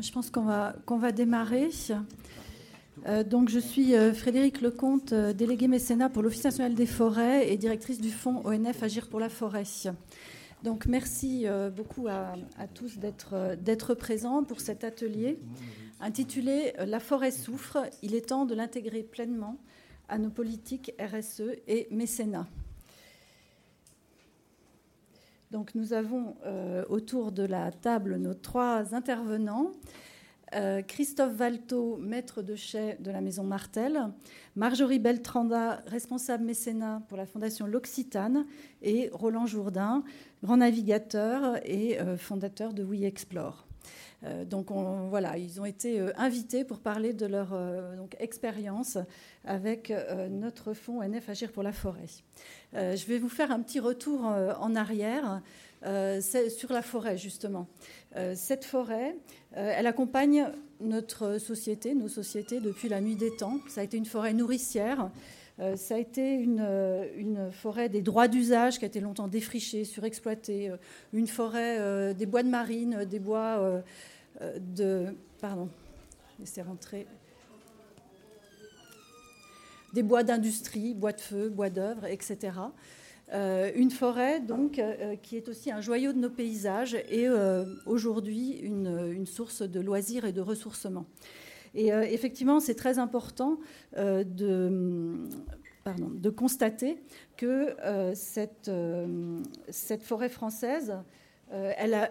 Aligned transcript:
Je 0.00 0.12
pense 0.12 0.30
qu'on 0.30 0.42
va, 0.42 0.74
qu'on 0.86 0.98
va 0.98 1.12
démarrer. 1.12 1.70
Euh, 3.06 3.24
donc, 3.24 3.48
je 3.48 3.58
suis 3.58 3.94
euh, 3.94 4.12
Frédéric 4.12 4.60
Lecomte, 4.60 5.12
euh, 5.12 5.32
déléguée 5.32 5.68
mécénat 5.68 6.08
pour 6.08 6.22
l'Office 6.22 6.44
national 6.44 6.74
des 6.74 6.86
forêts 6.86 7.52
et 7.52 7.56
directrice 7.56 8.00
du 8.00 8.10
fonds 8.10 8.42
ONF 8.44 8.82
Agir 8.82 9.08
pour 9.08 9.20
la 9.20 9.28
forêt. 9.28 9.64
Donc, 10.62 10.86
merci 10.86 11.46
beaucoup 11.76 12.06
à, 12.06 12.34
tous 12.72 12.98
d'être 12.98 13.94
présents 13.94 14.44
pour 14.44 14.60
cet 14.60 14.84
atelier 14.84 15.40
intitulé 16.00 16.72
La 16.86 17.00
forêt 17.00 17.32
souffre, 17.32 17.78
il 18.02 18.14
est 18.14 18.28
temps 18.28 18.46
de 18.46 18.54
l'intégrer 18.54 19.02
pleinement 19.02 19.56
à 20.08 20.18
nos 20.18 20.30
politiques 20.30 20.92
RSE 21.00 21.42
et 21.66 21.88
mécénat. 21.90 22.46
Donc, 25.52 25.74
nous 25.74 25.92
avons 25.92 26.34
autour 26.88 27.30
de 27.30 27.44
la 27.44 27.70
table 27.70 28.16
nos 28.16 28.34
trois 28.34 28.94
intervenants. 28.94 29.70
Euh, 30.54 30.82
Christophe 30.82 31.34
Valto, 31.34 31.96
maître 31.96 32.42
de 32.42 32.54
chais 32.56 32.98
de 33.00 33.10
la 33.10 33.22
Maison 33.22 33.42
Martel, 33.42 33.98
Marjorie 34.54 34.98
Beltranda, 34.98 35.82
responsable 35.86 36.44
mécénat 36.44 37.02
pour 37.08 37.16
la 37.16 37.24
Fondation 37.24 37.66
L'Occitane, 37.66 38.44
et 38.82 39.08
Roland 39.12 39.46
Jourdain, 39.46 40.04
grand 40.42 40.58
navigateur 40.58 41.56
et 41.64 41.98
euh, 42.00 42.18
fondateur 42.18 42.74
de 42.74 42.84
We 42.84 43.04
Explore. 43.04 43.66
Euh, 44.24 44.44
donc 44.44 44.70
voilà, 44.70 45.36
ils 45.38 45.60
ont 45.60 45.64
été 45.64 46.00
invités 46.16 46.64
pour 46.64 46.80
parler 46.80 47.12
de 47.12 47.26
leur 47.26 47.56
expérience 48.18 48.98
avec 49.44 49.92
notre 50.30 50.72
fonds 50.74 51.02
NF 51.02 51.28
Agir 51.28 51.52
pour 51.52 51.62
la 51.62 51.72
forêt. 51.72 52.06
je 52.72 53.06
vais 53.06 53.18
vous 53.18 53.28
faire 53.28 53.50
un 53.50 53.60
petit 53.60 53.80
retour 53.80 54.24
en 54.24 54.74
arrière 54.76 55.42
sur 55.82 56.72
la 56.72 56.82
forêt 56.82 57.16
justement. 57.16 57.66
cette 58.34 58.64
forêt, 58.64 59.16
euh, 59.56 59.72
elle 59.76 59.86
accompagne 59.86 60.46
notre 60.80 61.38
société, 61.38 61.94
nos 61.94 62.08
sociétés 62.08 62.60
depuis 62.60 62.88
la 62.88 63.00
nuit 63.00 63.16
des 63.16 63.34
temps. 63.36 63.58
Ça 63.68 63.82
a 63.82 63.84
été 63.84 63.96
une 63.96 64.06
forêt 64.06 64.32
nourricière. 64.32 65.10
Euh, 65.60 65.76
ça 65.76 65.96
a 65.96 65.98
été 65.98 66.32
une, 66.32 66.66
une, 67.16 67.50
forêt 67.50 67.90
des 67.90 68.00
droits 68.00 68.28
d'usage 68.28 68.78
qui 68.78 68.86
a 68.86 68.88
été 68.88 69.00
longtemps 69.00 69.28
défrichée, 69.28 69.84
surexploitée. 69.84 70.70
Euh, 70.70 70.76
une 71.12 71.26
forêt 71.26 72.14
des 72.14 72.26
bois 72.26 72.42
de 72.42 72.48
marine, 72.48 73.04
des 73.04 73.18
bois 73.18 73.82
de. 74.60 75.14
Pardon, 75.40 75.68
laissez 76.38 76.62
rentrer. 76.62 77.06
Des 79.92 80.02
bois 80.02 80.22
d'industrie, 80.22 80.94
bois 80.94 81.12
de 81.12 81.20
feu, 81.20 81.48
bois 81.50 81.68
d'œuvre, 81.68 82.06
etc. 82.06 82.50
Euh, 83.32 83.70
une 83.74 83.90
forêt 83.90 84.40
donc 84.40 84.78
euh, 84.78 85.16
qui 85.16 85.38
est 85.38 85.48
aussi 85.48 85.70
un 85.70 85.80
joyau 85.80 86.12
de 86.12 86.18
nos 86.18 86.28
paysages 86.28 86.94
et 86.94 87.26
euh, 87.26 87.64
aujourd'hui 87.86 88.58
une, 88.58 89.24
source 89.24 89.62
de 89.62 89.80
loisirs 89.80 90.26
et 90.26 90.32
de 90.32 90.42
ressourcement. 90.42 91.06
Et 91.74 91.88
effectivement, 91.88 92.60
c'est 92.60 92.74
très 92.74 92.98
important 92.98 93.58
de, 93.96 95.26
de, 95.96 96.28
constater 96.28 96.98
que 97.38 97.74
cette, 98.12 98.70
cette, 99.70 100.02
forêt 100.02 100.28
française, 100.28 100.98
elle, 101.50 102.10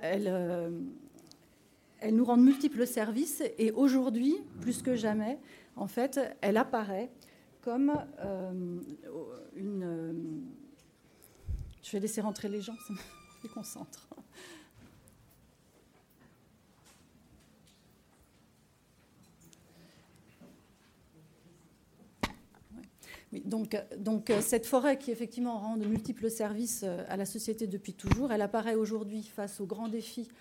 elle, 2.02 2.16
nous 2.16 2.25
rend 2.25 2.38
de 2.38 2.44
multiples 2.44 2.85
services 2.85 3.41
et 3.57 3.71
aujourd'hui, 3.71 4.35
plus 4.59 4.81
que 4.81 4.95
jamais, 4.95 5.39
en 5.75 5.88
fait, 5.88 6.19
elle 6.41 6.57
apparaît 6.57 7.09
comme 7.61 7.94
une 9.55 10.41
je 11.83 11.91
vais 11.91 11.99
laisser 11.99 12.22
rentrer 12.22 12.47
les 12.47 12.61
gens, 12.61 12.75
ça 12.88 12.94
me 12.94 12.99
déconcentre. 13.44 14.07
donc, 23.45 23.77
donc, 23.97 24.29
euh, 24.29 24.41
cette 24.41 24.66
forêt 24.66 24.97
qui 24.97 25.12
effectivement 25.12 25.57
rend 25.57 25.78
de 25.78 25.85
multiples 25.85 26.29
services 26.29 26.81
euh, 26.83 27.03
à 27.07 27.18
la 27.18 27.25
société 27.25 27.66
depuis 27.68 27.94
toujours, 27.94 28.31
elle 28.31 28.41
apparaît 28.41 28.75
aujourd'hui 28.75 29.23
face 29.23 29.62
aux 29.62 29.66
grands 29.66 29.88
défis 29.88 30.28
euh, 30.29 30.33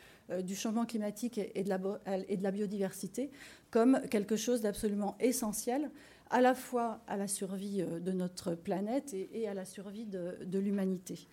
du 0.43 0.55
changement 0.55 0.87
climatique 0.87 1.39
et 1.39 1.65
de, 1.65 1.69
la, 1.69 1.81
et 2.29 2.37
de 2.37 2.43
la 2.43 2.51
biodiversité 2.51 3.31
comme 3.71 4.01
quelque 4.11 4.37
chose 4.37 4.61
d'absolument 4.61 5.17
essentiel 5.21 5.91
à 6.31 6.41
la 6.41 6.55
fois 6.55 7.01
à 7.07 7.17
la 7.17 7.29
survie 7.29 7.83
euh, 7.83 8.01
de 8.01 8.13
notre 8.13 8.55
planète 8.55 9.15
et, 9.15 9.49
à 9.49 9.55
la 9.55 9.65
survie 9.65 10.07
de, 10.07 10.59
l'humanité. 10.59 11.27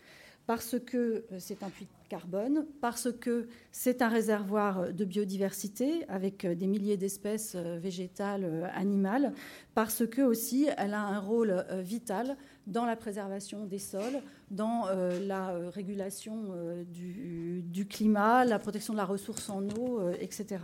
Parce 0.48 0.80
que 0.80 0.98
euh, 1.32 1.38
c'est 1.40 1.62
un 1.62 1.70
puits 1.70 1.86
de 1.86 2.10
carbone, 2.10 2.66
parce 2.82 3.12
que 3.12 3.48
c'est 3.72 4.02
un 4.02 4.08
réservoir 4.08 4.94
de 4.94 5.06
biodiversité 5.06 6.06
avec 6.08 6.46
euh, 6.46 6.56
des 6.56 6.66
milliers 6.68 6.98
d'espèces 6.98 7.56
végétales, 7.56 8.72
animales, 8.74 9.34
parce 9.76 10.08
que 10.08 10.22
aussi 10.22 10.68
elle 10.78 10.94
a 10.94 11.02
un 11.02 11.20
rôle 11.20 11.66
vital 11.82 12.38
dans 12.66 12.86
la 12.86 12.96
préservation 12.96 13.66
des 13.66 13.80
sols, 13.80 14.22
dans 14.50 14.86
la 15.22 15.70
régulation 15.70 16.56
du, 16.88 17.62
du, 17.64 17.86
climat, 17.86 18.46
la 18.46 18.60
protection 18.60 18.94
de 18.94 18.98
la 18.98 19.06
ressource 19.06 19.50
en 19.50 19.64
eau, 19.70 20.10
etc. 20.20 20.64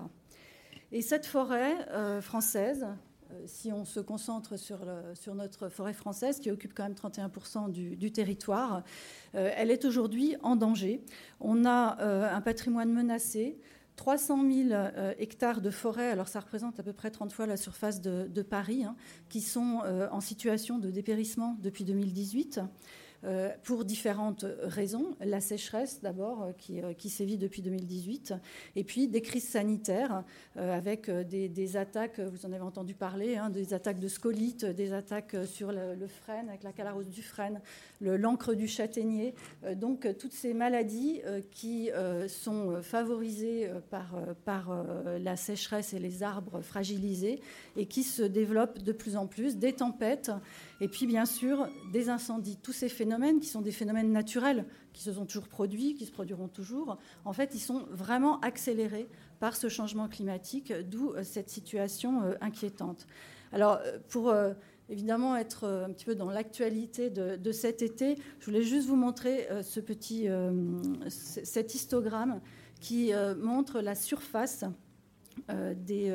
Et 0.91 1.01
cette 1.01 1.25
forêt 1.25 1.75
française, 2.21 2.85
euh, 2.85 2.93
si 3.45 3.71
on 3.71 3.85
se 3.85 3.99
concentre 3.99 4.57
sur, 4.57 4.79
notre 5.35 5.69
forêt 5.69 5.93
française, 5.93 6.39
qui 6.39 6.51
occupe 6.51 6.73
quand 6.73 6.83
même 6.83 6.93
31% 6.93 7.71
du, 7.71 8.11
territoire, 8.11 8.83
euh, 9.35 9.51
elle 9.55 9.71
est 9.71 9.85
aujourd'hui 9.85 10.35
en 10.43 10.55
danger. 10.55 11.03
On 11.39 11.65
a 11.65 11.99
euh, 12.01 12.33
un 12.33 12.41
patrimoine 12.41 12.91
menacé. 12.91 13.59
300 13.95 14.49
000 14.69 14.69
hectares 15.19 15.61
de 15.61 15.69
forêt, 15.69 16.09
alors 16.09 16.27
ça 16.27 16.39
représente 16.39 16.79
à 16.79 16.83
peu 16.83 16.93
près 16.93 17.11
30 17.11 17.31
fois 17.31 17.45
la 17.45 17.57
surface 17.57 18.01
de, 18.01 18.41
Paris, 18.41 18.83
hein, 18.83 18.95
qui 19.29 19.39
sont 19.39 19.81
en 20.11 20.19
situation 20.19 20.79
de 20.79 20.89
dépérissement 20.89 21.55
depuis 21.61 21.83
2018. 21.83 22.59
Euh, 23.25 23.51
pour 23.63 23.85
différentes 23.85 24.45
raisons. 24.63 25.15
La 25.21 25.39
sécheresse, 25.39 26.01
d'abord, 26.01 26.43
euh, 26.43 26.51
euh, 26.71 26.93
qui, 26.93 27.09
sévit 27.09 27.37
depuis 27.37 27.61
2018, 27.61 28.33
et 28.75 28.83
puis 28.83 29.07
des 29.07 29.21
crises 29.21 29.47
sanitaires 29.47 30.23
avec 30.55 31.09
des, 31.09 31.77
attaques, 31.77 32.19
vous 32.19 32.45
en 32.45 32.51
avez 32.51 32.61
entendu 32.61 32.93
parler, 32.93 33.37
hein, 33.37 33.49
des 33.49 33.73
attaques 33.73 33.99
de 33.99 34.07
scolytes, 34.07 34.65
des 34.65 34.93
attaques 34.93 35.35
sur 35.45 35.71
le, 35.71 36.07
frêne, 36.07 36.49
avec 36.49 36.63
la 36.63 36.73
calarose 36.73 37.07
du 37.07 37.21
frêne, 37.21 37.61
l'encre 38.01 38.53
du 38.53 38.67
châtaignier. 38.67 39.33
donc, 39.75 40.07
toutes 40.17 40.33
ces 40.33 40.53
maladies 40.53 41.21
qui 41.51 41.89
sont 42.27 42.81
favorisées 42.81 43.69
par 43.89 44.85
la 45.19 45.35
sécheresse 45.35 45.93
et 45.93 45.99
les 45.99 46.23
arbres 46.23 46.61
fragilisés 46.61 47.41
et 47.77 47.85
qui 47.85 48.03
se 48.03 48.23
développent 48.23 48.81
de 48.81 48.91
plus 48.91 49.15
en 49.15 49.27
plus, 49.27 49.57
des 49.57 49.73
tempêtes 49.73 50.31
et 50.83 50.89
puis, 50.89 51.07
bien 51.07 51.25
sûr, 51.25 51.69
des 51.93 52.09
incendies. 52.09 52.57
Tous 52.61 52.73
ces 52.73 52.89
phénomènes 52.89 53.39
qui 53.39 53.47
sont 53.47 53.61
des 53.61 53.71
phénomènes 53.71 54.11
naturels, 54.11 54.65
qui 54.91 55.01
se 55.01 55.13
sont 55.13 55.25
toujours 55.25 55.47
produits, 55.47 55.95
qui 55.95 56.05
se 56.05 56.11
produiront 56.11 56.49
toujours, 56.49 56.97
en 57.23 57.31
fait, 57.31 57.51
ils 57.55 57.61
sont 57.61 57.85
vraiment 57.89 58.41
accélérés 58.41 59.07
par 59.39 59.55
ce 59.55 59.69
changement 59.69 60.09
climatique, 60.09 60.73
d'où 60.73 61.11
euh, 61.11 61.23
cette 61.23 61.49
situation 61.49 62.23
euh, 62.23 62.33
inquiétante. 62.41 63.07
Alors, 63.53 63.79
euh, 63.85 63.97
pour 64.09 64.35
évidemment 64.89 65.37
être 65.37 65.65
un 65.65 65.93
petit 65.93 66.03
peu 66.03 66.15
dans 66.15 66.29
l'actualité 66.29 67.09
de, 67.09 67.51
cet 67.53 67.81
été, 67.81 68.17
je 68.41 68.45
voulais 68.45 68.63
juste 68.63 68.85
vous 68.85 68.97
montrer 68.97 69.47
ce 69.63 69.79
petit, 69.79 70.27
cet 71.07 71.73
histogramme 71.75 72.41
qui 72.81 73.13
montre 73.37 73.79
la 73.79 73.95
surface, 73.95 74.65
des, 75.47 76.09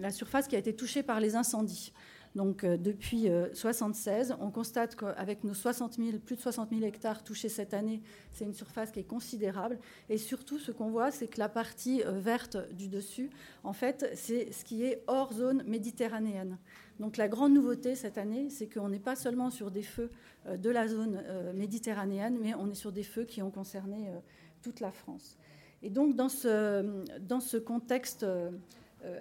la 0.00 0.10
surface 0.12 0.46
qui 0.46 0.54
a 0.54 0.60
été 0.60 0.76
touchée 0.76 1.02
par 1.02 1.18
les 1.18 1.34
incendies. 1.34 1.92
Donc 2.36 2.64
euh, 2.64 2.76
depuis 2.76 3.30
1976, 3.30 4.30
euh, 4.30 4.34
on 4.40 4.50
constate 4.50 4.94
qu'avec 4.94 5.42
nos 5.42 5.54
60 5.54 5.94
000, 5.94 6.18
plus 6.18 6.36
de 6.36 6.40
60 6.42 6.68
000 6.68 6.82
hectares 6.82 7.24
touchés 7.24 7.48
cette 7.48 7.72
année, 7.72 8.02
c'est 8.30 8.44
une 8.44 8.52
surface 8.52 8.90
qui 8.92 9.00
est 9.00 9.08
considérable. 9.08 9.78
Et 10.10 10.18
surtout, 10.18 10.58
ce 10.58 10.70
qu'on 10.70 10.90
voit, 10.90 11.10
c'est 11.10 11.28
que 11.28 11.38
la 11.38 11.48
partie 11.48 12.02
euh, 12.04 12.20
verte 12.20 12.58
du 12.74 12.88
dessus, 12.88 13.30
en 13.64 13.72
fait, 13.72 14.10
c'est 14.14 14.52
ce 14.52 14.66
qui 14.66 14.84
est 14.84 15.02
hors 15.06 15.32
zone 15.32 15.62
méditerranéenne. 15.66 16.58
Donc 17.00 17.16
la 17.16 17.26
grande 17.26 17.54
nouveauté 17.54 17.94
cette 17.94 18.18
année, 18.18 18.50
c'est 18.50 18.68
qu'on 18.68 18.90
n'est 18.90 19.00
pas 19.00 19.16
seulement 19.16 19.48
sur 19.48 19.70
des 19.70 19.82
feux 19.82 20.10
de 20.46 20.70
la 20.70 20.88
zone 20.88 21.22
méditerranéenne, 21.54 22.38
mais 22.40 22.54
on 22.54 22.70
est 22.70 22.74
sur 22.74 22.90
des 22.90 23.02
feux 23.02 23.24
qui 23.24 23.42
ont 23.42 23.50
concerné 23.50 24.08
toute 24.62 24.80
la 24.80 24.90
France. 24.92 25.36
Et 25.82 25.90
donc 25.90 26.16
dans 26.16 26.30
ce, 26.30 27.04
dans 27.18 27.40
ce 27.40 27.58
contexte 27.58 28.24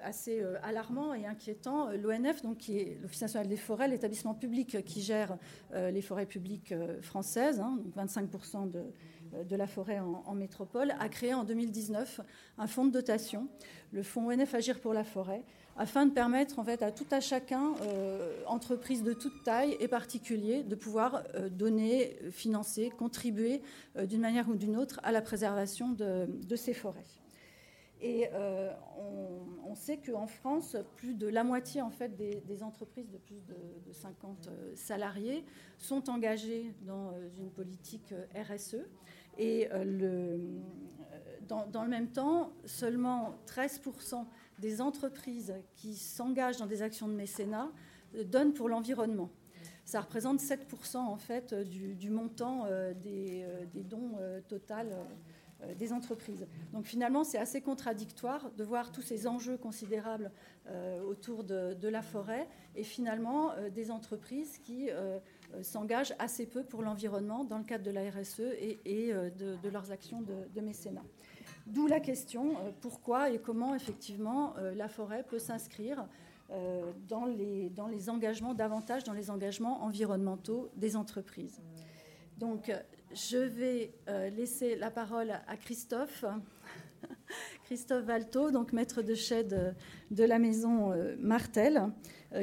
assez 0.03 0.41
euh, 0.41 0.55
alarmant 0.63 1.13
et 1.13 1.25
inquiétant. 1.25 1.89
Euh, 1.89 1.97
L'ONF, 1.97 2.41
donc, 2.41 2.69
l'Office 3.01 3.21
national 3.21 3.47
des 3.47 3.57
forêts, 3.57 3.87
l'établissement 3.87 4.33
public 4.33 4.83
qui 4.85 5.01
gère 5.01 5.37
les 5.73 6.01
forêts 6.01 6.25
publiques 6.25 6.73
françaises, 7.01 7.59
hein, 7.59 7.77
donc 7.83 7.95
25% 7.95 8.69
de, 8.69 8.83
de, 9.43 9.55
la 9.55 9.67
forêt 9.67 9.99
en, 9.99 10.33
métropole, 10.33 10.93
a 10.99 11.09
créé 11.09 11.33
en 11.33 11.43
2019 11.43 12.21
un 12.57 12.67
fonds 12.67 12.85
de 12.85 12.91
dotation, 12.91 13.47
le 13.91 14.03
fonds 14.03 14.27
ONF 14.29 14.53
Agir 14.53 14.79
pour 14.79 14.93
la 14.93 15.03
forêt, 15.03 15.43
afin 15.77 16.05
de 16.05 16.11
permettre 16.11 16.59
en 16.59 16.63
fait 16.63 16.81
à 16.81 16.91
tout 16.91 17.07
à 17.11 17.19
chacun, 17.19 17.73
entreprise 18.47 19.03
de 19.03 19.13
toute 19.13 19.43
taille 19.43 19.75
et 19.79 19.87
particulier, 19.87 20.63
de 20.63 20.75
pouvoir 20.75 21.23
donner, 21.51 22.17
financer, 22.31 22.91
contribuer 22.97 23.61
d'une 23.97 24.21
manière 24.21 24.47
ou 24.49 24.55
d'une 24.55 24.77
autre 24.77 24.99
à 25.03 25.11
la 25.11 25.21
préservation 25.21 25.91
de 25.91 26.55
ces 26.55 26.73
forêts. 26.73 27.03
Et 28.07 28.29
on, 29.65 29.73
sait 29.73 29.97
qu'en 29.97 30.27
France, 30.27 30.77
plus 30.95 31.15
de 31.15 31.27
la 31.27 31.43
moitié 31.43 31.81
en 31.81 31.89
fait, 31.89 32.15
des, 32.15 32.63
entreprises 32.63 33.09
de 33.09 33.17
plus 33.17 33.41
de, 33.45 33.91
50 33.91 34.49
salariés 34.75 35.43
sont 35.79 36.09
engagées 36.09 36.73
dans 36.83 37.13
une 37.37 37.49
politique 37.49 38.13
RSE. 38.35 38.77
Et 39.37 39.67
dans, 41.47 41.83
le 41.83 41.89
même 41.89 42.09
temps, 42.09 42.51
seulement 42.65 43.35
13% 43.47 44.25
des 44.59 44.81
entreprises 44.81 45.53
qui 45.75 45.95
s'engagent 45.95 46.57
dans 46.57 46.67
des 46.67 46.81
actions 46.81 47.07
de 47.07 47.13
mécénat 47.13 47.71
donnent 48.25 48.53
pour 48.53 48.69
l'environnement. 48.69 49.29
Ça 49.85 50.01
représente 50.01 50.39
7% 50.39 50.97
en 50.97 51.17
fait 51.17 51.53
du, 51.53 52.09
montant 52.09 52.65
euh, 52.65 52.93
des, 52.93 53.43
euh, 53.43 53.65
dons 53.83 54.17
euh, 54.19 54.41
total 54.47 54.87
des 55.77 55.93
entreprises. 55.93 56.45
Donc 56.73 56.85
finalement, 56.85 57.23
c'est 57.23 57.37
assez 57.37 57.61
contradictoire 57.61 58.51
de 58.51 58.63
voir 58.63 58.91
tous 58.91 59.01
ces 59.01 59.25
enjeux 59.27 59.57
considérables 59.57 60.31
autour 61.07 61.43
de, 61.43 61.87
la 61.87 62.01
forêt 62.01 62.47
et 62.75 62.83
finalement 62.83 63.51
des 63.73 63.89
entreprises 63.89 64.57
qui 64.59 64.89
s'engagent 65.61 66.13
assez 66.19 66.45
peu 66.45 66.63
pour 66.63 66.81
l'environnement 66.81 67.45
dans 67.45 67.57
le 67.57 67.63
cadre 67.63 67.83
de 67.83 67.91
la 67.91 68.09
RSE 68.09 68.41
et, 68.59 69.13
de, 69.13 69.69
leurs 69.69 69.91
actions 69.91 70.21
de, 70.21 70.61
mécénat. 70.61 71.03
D'où 71.67 71.87
la 71.87 71.99
question 71.99 72.55
pourquoi 72.81 73.31
et 73.31 73.39
comment 73.39 73.73
effectivement 73.75 74.55
la 74.75 74.87
forêt 74.87 75.23
peut 75.23 75.39
s'inscrire 75.39 76.05
euh, 76.51 76.91
dans 77.07 77.25
les 77.25 78.09
engagements, 78.09 78.53
davantage 78.53 79.03
dans 79.03 79.13
les 79.13 79.31
engagements 79.31 79.83
environnementaux 79.83 80.69
des 80.75 80.95
entreprises. 80.95 81.59
Donc, 82.37 82.71
je 83.15 83.37
vais 83.37 83.93
euh, 84.09 84.29
laisser 84.29 84.75
la 84.75 84.91
parole 84.91 85.31
à 85.31 85.57
Christophe. 85.57 86.25
Christophe 87.63 88.03
Valto, 88.03 88.51
donc 88.51 88.73
maître 88.73 89.01
de 89.01 89.15
chais 89.15 89.43
de, 89.43 90.23
la 90.23 90.37
maison 90.37 90.91
euh, 90.91 91.15
Martel, 91.19 91.91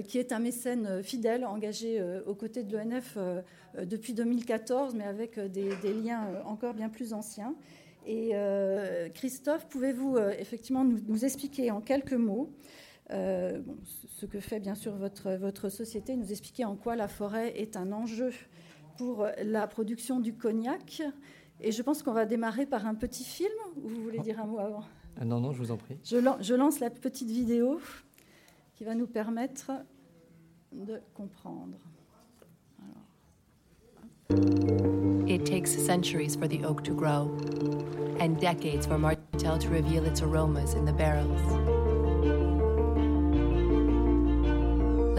qui 0.08 0.18
est 0.18 0.32
un 0.32 0.38
mécène 0.38 1.02
fidèle, 1.02 1.44
engagé 1.44 2.02
aux 2.26 2.34
côtés 2.34 2.62
de 2.62 2.74
l'ONF 2.74 3.18
depuis 3.78 4.14
2014, 4.14 4.94
mais 4.94 5.04
avec 5.04 5.38
des, 5.38 5.92
liens 5.92 6.42
encore 6.46 6.72
bien 6.72 6.88
plus 6.88 7.12
anciens. 7.12 7.54
Et 8.06 8.32
Christophe, 9.12 9.68
pouvez-vous 9.68 10.16
effectivement 10.38 10.84
nous, 10.84 11.24
expliquer 11.26 11.70
en 11.70 11.82
quelques 11.82 12.14
mots 12.14 12.50
euh, 13.10 13.60
ce 14.08 14.24
que 14.24 14.40
fait 14.40 14.60
bien 14.60 14.74
sûr 14.74 14.96
votre 14.96 15.68
société, 15.68 16.16
nous 16.16 16.30
expliquer 16.30 16.64
en 16.64 16.76
quoi 16.76 16.96
la 16.96 17.08
forêt 17.08 17.52
est 17.60 17.76
un 17.76 17.92
enjeu 17.92 18.30
pour 18.96 19.26
la 19.42 19.66
production 19.66 20.20
du 20.20 20.34
cognac. 20.34 21.02
Et 21.60 21.72
je 21.72 21.82
pense 21.82 22.02
qu'on 22.02 22.12
va 22.12 22.26
démarrer 22.26 22.66
par 22.66 22.86
un 22.86 22.94
petit 22.94 23.24
film, 23.24 23.52
ou 23.76 23.88
vous 23.88 24.02
voulez 24.02 24.18
dire 24.18 24.40
un 24.40 24.46
mot 24.46 24.58
avant? 24.58 24.84
Ah 25.20 25.24
Non, 25.24 25.40
non, 25.40 25.52
je 25.52 25.58
vous 25.58 25.70
en 25.70 25.76
prie. 25.76 25.98
Je, 26.04 26.16
je 26.40 26.54
lance 26.54 26.80
la 26.80 26.90
petite 26.90 27.30
vidéo 27.30 27.80
qui 28.74 28.84
va 28.84 28.94
nous 28.94 29.06
permettre 29.06 29.70
de 30.72 31.00
comprendre. 31.14 31.78
It 35.26 35.44
takes 35.44 35.70
centuries 35.70 36.34
for 36.36 36.48
the 36.48 36.64
oak 36.64 36.82
to 36.84 36.94
grow, 36.94 37.30
and 38.18 38.40
decades 38.40 38.86
for 38.86 38.98
Martel 38.98 39.58
to 39.58 39.68
reveal 39.68 40.04
its 40.04 40.22
aromas 40.22 40.74
in 40.74 40.84
the 40.84 40.92
barrels. 40.92 41.81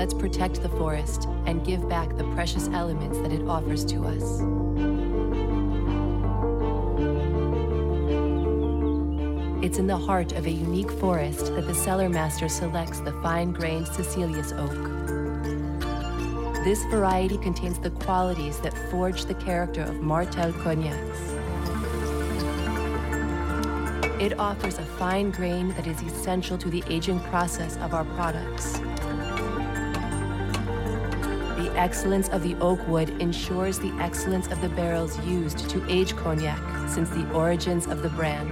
Let's 0.04 0.14
protect 0.14 0.62
the 0.62 0.68
forest 0.68 1.30
and 1.46 1.66
give 1.66 1.88
back 1.88 2.18
the 2.18 2.26
precious 2.34 2.68
elements 2.74 3.20
that 3.20 3.32
it 3.32 3.48
offers 3.48 3.86
to 3.86 4.04
us. 4.04 4.42
It's 9.64 9.78
in 9.78 9.88
the 9.88 9.96
heart 9.96 10.34
of 10.34 10.46
a 10.46 10.52
unique 10.52 10.92
forest 10.92 11.56
that 11.56 11.68
the 11.68 11.74
cellar 11.74 12.10
master 12.10 12.50
selects 12.50 13.00
the 13.00 13.14
fine-grained 13.22 13.88
Cecilius 13.88 14.52
oak. 14.52 14.74
This 16.66 16.84
variety 16.92 17.38
contains 17.38 17.80
the 17.80 17.92
qualities 17.92 18.60
that 18.60 18.74
forge 18.92 19.24
the 19.24 19.36
character 19.36 19.84
of 19.84 20.02
Martel 20.02 20.52
cognacs. 20.52 21.18
It 24.22 24.38
offers 24.38 24.80
a 24.80 24.86
fine 24.86 25.32
grain 25.32 25.70
that 25.76 25.88
is 25.88 26.02
essential 26.02 26.58
to 26.58 26.70
the 26.70 26.84
aging 26.90 27.22
process 27.22 27.78
of 27.78 27.94
our 27.94 28.04
products 28.04 28.82
excellence 31.76 32.30
of 32.30 32.44
the 32.44 32.56
oak 32.56 32.86
wood 32.88 33.10
ensures 33.22 33.80
the 33.80 33.92
excellence 34.00 34.48
of 34.48 34.62
the 34.62 34.70
barrels 34.70 35.20
used 35.26 35.70
to 35.70 35.86
age 35.90 36.16
cognac 36.16 36.90
since 36.90 37.10
the 37.10 37.30
origins 37.32 37.88
of 37.88 38.02
the 38.02 38.10
brand. 38.10 38.52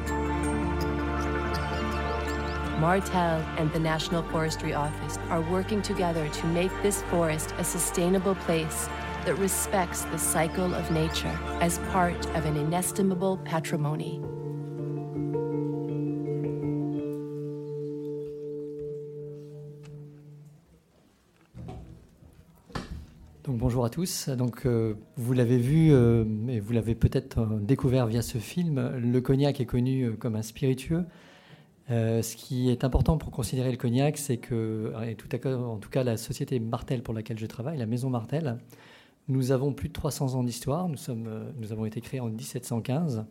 Martel 2.79 3.41
and 3.57 3.71
the 3.73 3.79
National 3.79 4.23
Forestry 4.23 4.73
Office 4.73 5.17
are 5.29 5.41
working 5.41 5.81
together 5.81 6.27
to 6.29 6.47
make 6.47 6.71
this 6.81 7.03
forest 7.03 7.53
a 7.57 7.63
sustainable 7.63 8.35
place 8.35 8.89
that 9.25 9.35
respects 9.35 10.01
the 10.05 10.17
cycle 10.17 10.73
of 10.73 10.89
nature 10.89 11.37
as 11.61 11.77
part 11.89 12.25
of 12.35 12.45
an 12.45 12.57
inestimable 12.57 13.37
patrimony. 13.37 14.19
Tous. 23.91 24.29
Donc, 24.29 24.65
euh, 24.65 24.95
vous 25.17 25.33
l'avez 25.33 25.59
vu, 25.59 25.91
euh, 25.91 26.25
et 26.49 26.59
vous 26.59 26.73
l'avez 26.73 26.95
peut-être 26.95 27.39
euh, 27.39 27.59
découvert 27.59 28.07
via 28.07 28.23
ce 28.23 28.39
film, 28.39 28.97
le 28.97 29.21
cognac 29.21 29.61
est 29.61 29.65
connu 29.67 30.13
comme 30.17 30.35
un 30.35 30.41
spiritueux. 30.41 31.05
ce 31.89 32.35
qui 32.35 32.71
est 32.71 32.83
important 32.83 33.17
pour 33.17 33.29
considérer 33.31 33.69
le 33.69 33.77
cognac, 33.77 34.17
c'est 34.17 34.37
que, 34.37 34.93
tout 35.17 35.29
à, 35.31 35.55
en 35.55 35.77
tout 35.77 35.89
cas 35.89 36.03
la 36.03 36.17
société 36.17 36.59
Martel 36.59 37.03
pour 37.03 37.13
laquelle 37.13 37.37
je 37.37 37.45
travaille, 37.45 37.77
la 37.77 37.85
maison 37.85 38.09
Martel, 38.09 38.57
nous 39.27 39.51
avons 39.51 39.73
plus 39.73 39.89
de 39.89 39.93
300 39.93 40.35
ans 40.35 40.43
d'histoire. 40.43 40.89
Nous, 40.89 40.97
sommes, 40.97 41.29
nous 41.59 41.71
avons 41.71 41.85
été 41.85 42.01
créés 42.01 42.19
en 42.19 42.29
1715. 42.29 43.25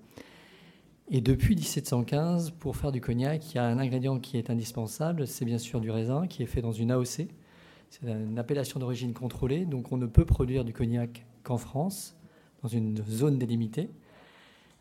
Et 1.08 1.20
depuis 1.20 1.56
1715, 1.56 2.52
pour 2.52 2.76
faire 2.76 2.92
du 2.92 3.00
cognac, 3.00 3.52
il 3.52 3.56
y 3.56 3.58
a 3.58 3.64
un 3.64 3.78
ingrédient 3.78 4.20
qui 4.20 4.36
est 4.36 4.50
indispensable, 4.50 5.26
c'est 5.26 5.44
bien 5.44 5.58
sûr 5.58 5.80
du 5.80 5.90
raisin 5.90 6.28
qui 6.28 6.42
est 6.44 6.46
fait 6.46 6.62
dans 6.62 6.72
une 6.72 6.92
AOC, 6.92 7.26
c'est 7.90 8.06
une 8.06 8.38
appellation 8.38 8.80
d'origine 8.80 9.12
contrôlée, 9.12 9.66
donc 9.66 9.92
on 9.92 9.96
ne 9.96 10.06
peut 10.06 10.24
produire 10.24 10.64
du 10.64 10.72
cognac 10.72 11.26
qu'en 11.42 11.58
France, 11.58 12.16
dans 12.62 12.68
une 12.68 12.96
zone 13.08 13.38
délimitée, 13.38 13.90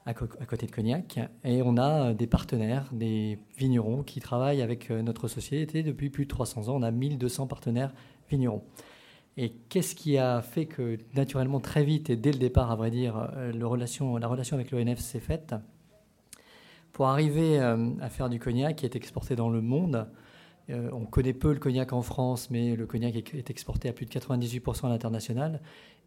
à, 0.05 0.13
côté 0.13 0.65
de 0.65 0.71
Cognac. 0.71 1.19
Et 1.43 1.61
on 1.61 1.77
a 1.77 2.13
des 2.13 2.27
partenaires, 2.27 2.89
des 2.91 3.37
vignerons 3.57 4.03
qui 4.03 4.19
travaillent 4.19 4.61
avec 4.61 4.89
euh, 4.89 5.01
notre 5.01 5.27
société 5.27 5.83
depuis 5.83 6.09
plus 6.09 6.25
de 6.25 6.29
300 6.29 6.69
ans. 6.69 6.75
On 6.77 6.83
a 6.83 6.91
1200 6.91 7.47
partenaires 7.47 7.93
vignerons. 8.29 8.63
Et 9.37 9.51
qu'est-ce 9.69 9.95
qui 9.95 10.17
a 10.17 10.41
fait 10.41 10.65
que, 10.65 10.97
naturellement, 11.13 11.59
très 11.59 11.83
vite 11.83 12.09
et 12.09 12.15
dès 12.15 12.31
le 12.31 12.39
départ, 12.39 12.71
à 12.71 12.75
vrai 12.75 12.91
dire, 12.91 13.29
euh, 13.35 13.51
la 13.51 13.67
relation 13.67 14.17
avec 14.53 14.71
l'ONF 14.71 14.99
s'est 14.99 15.19
faite? 15.19 15.53
Pour 16.91 17.07
arriver 17.07 17.59
euh, 17.59 17.91
à 18.01 18.09
faire 18.09 18.29
du 18.29 18.39
cognac 18.39 18.77
qui 18.77 18.85
est 18.85 18.95
exporté 18.95 19.35
dans 19.35 19.49
le 19.49 19.61
monde, 19.61 20.07
euh, 20.69 20.89
on 20.93 21.05
connaît 21.05 21.33
peu 21.33 21.51
le 21.53 21.59
cognac 21.59 21.93
en 21.93 22.01
France, 22.01 22.49
mais 22.49 22.75
le 22.75 22.85
cognac 22.85 23.15
est, 23.15 23.49
exporté 23.49 23.89
à 23.89 23.93
plus 23.93 24.05
de 24.05 24.11
98% 24.11 24.85
à 24.85 24.89
l'international. 24.89 25.61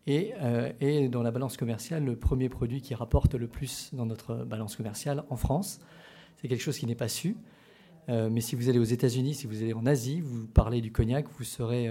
Euh, 0.08 0.72
et, 0.80 1.08
dans 1.08 1.22
la 1.22 1.30
balance 1.30 1.56
commerciale, 1.56 2.04
le 2.04 2.16
premier 2.16 2.48
produit 2.48 2.80
qui 2.80 2.94
rapporte 2.94 3.34
le 3.34 3.46
plus 3.46 3.90
dans 3.92 4.06
notre 4.06 4.44
balance 4.44 4.76
commerciale 4.76 5.24
en 5.30 5.36
France. 5.36 5.80
C'est 6.40 6.48
quelque 6.48 6.62
chose 6.62 6.78
qui 6.78 6.86
n'est 6.86 6.94
pas 6.94 7.08
su. 7.08 7.36
Euh, 8.08 8.28
mais 8.30 8.40
si 8.40 8.56
vous 8.56 8.68
allez 8.68 8.78
aux 8.78 8.84
États-Unis, 8.84 9.34
si 9.34 9.46
vous 9.46 9.62
allez 9.62 9.74
en 9.74 9.86
Asie, 9.86 10.20
vous 10.20 10.46
parlez 10.46 10.80
du 10.80 10.90
cognac, 10.90 11.26
vous, 11.38 11.44
serez, 11.44 11.88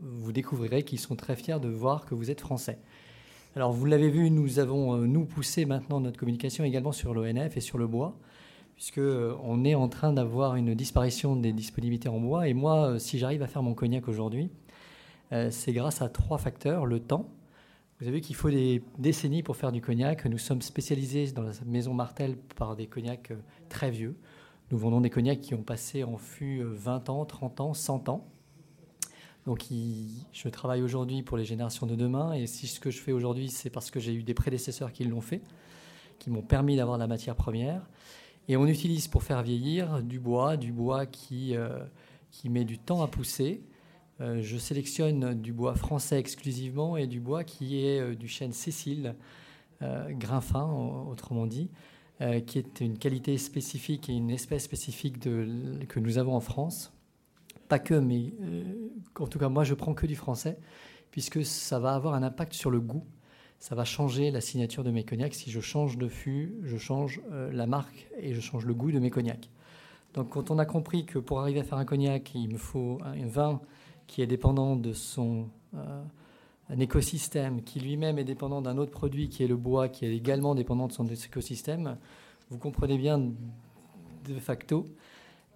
vous 0.00 0.32
découvrirez 0.32 0.84
qu'ils 0.84 1.00
sont 1.00 1.16
très 1.16 1.34
fiers 1.34 1.58
de 1.60 1.68
voir 1.68 2.06
que 2.06 2.14
vous 2.14 2.30
êtes 2.30 2.40
français. 2.40 2.78
Alors 3.56 3.72
vous 3.72 3.86
l'avez 3.86 4.10
vu, 4.10 4.30
nous 4.30 4.58
avons 4.58 4.98
nous 4.98 5.24
poussé 5.24 5.64
maintenant 5.64 5.98
notre 5.98 6.18
communication 6.18 6.62
également 6.62 6.92
sur 6.92 7.14
l'ONF 7.14 7.56
et 7.56 7.60
sur 7.60 7.78
le 7.78 7.86
bois 7.86 8.16
puisqu'on 8.76 9.00
euh, 9.00 9.64
est 9.64 9.74
en 9.74 9.88
train 9.88 10.12
d'avoir 10.12 10.54
une 10.54 10.74
disparition 10.74 11.34
des 11.34 11.52
disponibilités 11.52 12.08
en 12.08 12.20
bois. 12.20 12.46
Et 12.46 12.54
moi, 12.54 12.90
euh, 12.90 12.98
si 12.98 13.18
j'arrive 13.18 13.42
à 13.42 13.46
faire 13.46 13.62
mon 13.62 13.74
cognac 13.74 14.06
aujourd'hui, 14.06 14.50
euh, 15.32 15.50
c'est 15.50 15.72
grâce 15.72 16.02
à 16.02 16.08
trois 16.08 16.38
facteurs. 16.38 16.86
Le 16.86 17.00
temps. 17.00 17.28
Vous 17.98 18.06
avez 18.06 18.18
vu 18.18 18.20
qu'il 18.20 18.36
faut 18.36 18.50
des 18.50 18.82
décennies 18.98 19.42
pour 19.42 19.56
faire 19.56 19.72
du 19.72 19.80
cognac. 19.80 20.26
Nous 20.26 20.36
sommes 20.36 20.60
spécialisés 20.60 21.32
dans 21.32 21.42
la 21.42 21.52
maison 21.64 21.94
Martel 21.94 22.36
par 22.36 22.76
des 22.76 22.86
cognacs 22.86 23.32
très 23.70 23.90
vieux. 23.90 24.14
Nous 24.70 24.76
vendons 24.76 25.00
des 25.00 25.08
cognacs 25.08 25.40
qui 25.40 25.54
ont 25.54 25.62
passé 25.62 26.04
en 26.04 26.18
fût 26.18 26.62
20 26.62 27.08
ans, 27.08 27.24
30 27.24 27.60
ans, 27.62 27.72
100 27.72 28.10
ans. 28.10 28.26
Donc 29.46 29.64
je 29.70 30.48
travaille 30.50 30.82
aujourd'hui 30.82 31.22
pour 31.22 31.38
les 31.38 31.46
générations 31.46 31.86
de 31.86 31.94
demain. 31.94 32.34
Et 32.34 32.46
si 32.46 32.66
ce 32.66 32.80
que 32.80 32.90
je 32.90 33.00
fais 33.00 33.12
aujourd'hui, 33.12 33.48
c'est 33.48 33.70
parce 33.70 33.90
que 33.90 33.98
j'ai 33.98 34.12
eu 34.12 34.22
des 34.22 34.34
prédécesseurs 34.34 34.92
qui 34.92 35.04
l'ont 35.04 35.22
fait, 35.22 35.40
qui 36.18 36.28
m'ont 36.28 36.42
permis 36.42 36.76
d'avoir 36.76 36.98
la 36.98 37.06
matière 37.06 37.34
première. 37.34 37.80
Et 38.48 38.56
on 38.56 38.66
utilise 38.66 39.08
pour 39.08 39.22
faire 39.22 39.42
vieillir 39.42 40.02
du 40.02 40.20
bois, 40.20 40.56
du 40.56 40.72
bois 40.72 41.06
qui, 41.06 41.56
euh, 41.56 41.80
qui 42.30 42.48
met 42.48 42.64
du 42.64 42.78
temps 42.78 43.02
à 43.02 43.08
pousser. 43.08 43.64
Euh, 44.20 44.40
je 44.40 44.56
sélectionne 44.56 45.34
du 45.34 45.52
bois 45.52 45.74
français 45.74 46.18
exclusivement 46.18 46.96
et 46.96 47.06
du 47.06 47.20
bois 47.20 47.44
qui 47.44 47.84
est 47.84 48.00
euh, 48.00 48.14
du 48.14 48.28
chêne 48.28 48.52
Cécile, 48.52 49.16
grain 50.08 50.40
fin 50.40 50.64
autrement 50.64 51.46
dit, 51.46 51.68
qui 52.46 52.58
est 52.58 52.80
une 52.80 52.96
qualité 52.96 53.36
spécifique 53.36 54.08
et 54.08 54.14
une 54.14 54.30
espèce 54.30 54.64
spécifique 54.64 55.20
que 55.20 56.00
nous 56.00 56.16
avons 56.16 56.34
en 56.34 56.40
France. 56.40 56.94
Pas 57.68 57.78
que, 57.78 57.92
mais 57.92 58.32
en 59.20 59.26
tout 59.26 59.38
cas, 59.38 59.50
moi, 59.50 59.64
je 59.64 59.74
prends 59.74 59.92
que 59.92 60.06
du 60.06 60.16
français, 60.16 60.58
puisque 61.10 61.44
ça 61.44 61.78
va 61.78 61.94
avoir 61.94 62.14
un 62.14 62.22
impact 62.22 62.54
sur 62.54 62.70
le 62.70 62.80
goût 62.80 63.04
ça 63.58 63.74
va 63.74 63.84
changer 63.84 64.30
la 64.30 64.40
signature 64.40 64.84
de 64.84 64.90
mes 64.90 65.04
cognacs. 65.04 65.34
Si 65.34 65.50
je 65.50 65.60
change 65.60 65.98
de 65.98 66.08
fût, 66.08 66.54
je 66.62 66.76
change 66.76 67.20
euh, 67.32 67.50
la 67.52 67.66
marque 67.66 68.08
et 68.18 68.34
je 68.34 68.40
change 68.40 68.66
le 68.66 68.74
goût 68.74 68.92
de 68.92 68.98
mes 68.98 69.10
cognacs. 69.10 69.48
Donc 70.14 70.30
quand 70.30 70.50
on 70.50 70.58
a 70.58 70.66
compris 70.66 71.04
que 71.04 71.18
pour 71.18 71.40
arriver 71.40 71.60
à 71.60 71.64
faire 71.64 71.78
un 71.78 71.84
cognac, 71.84 72.34
il 72.34 72.48
me 72.52 72.58
faut 72.58 72.98
un 73.04 73.26
vin 73.26 73.60
qui 74.06 74.22
est 74.22 74.26
dépendant 74.26 74.76
de 74.76 74.92
son 74.92 75.48
euh, 75.74 76.02
écosystème, 76.78 77.62
qui 77.62 77.80
lui-même 77.80 78.18
est 78.18 78.24
dépendant 78.24 78.62
d'un 78.62 78.78
autre 78.78 78.92
produit 78.92 79.28
qui 79.28 79.42
est 79.42 79.48
le 79.48 79.56
bois, 79.56 79.88
qui 79.88 80.04
est 80.04 80.14
également 80.14 80.54
dépendant 80.54 80.86
de 80.86 80.92
son 80.92 81.06
écosystème, 81.06 81.96
vous 82.50 82.58
comprenez 82.58 82.98
bien 82.98 83.18
de 83.18 84.34
facto 84.38 84.86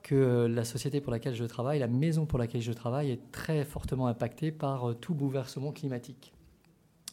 que 0.02 0.47
la 0.47 0.64
société 0.64 1.00
pour 1.00 1.12
laquelle 1.12 1.35
je 1.35 1.45
travaille, 1.45 1.78
la 1.78 1.87
maison 1.87 2.26
pour 2.26 2.38
laquelle 2.38 2.62
je 2.62 2.73
travaille 2.73 3.11
est 3.11 3.30
très 3.33 3.64
fortement 3.64 4.07
impactée 4.07 4.50
par 4.50 4.90
euh, 4.90 4.95
tout 4.95 5.14
bouleversement 5.14 5.73
climatique. 5.73 6.33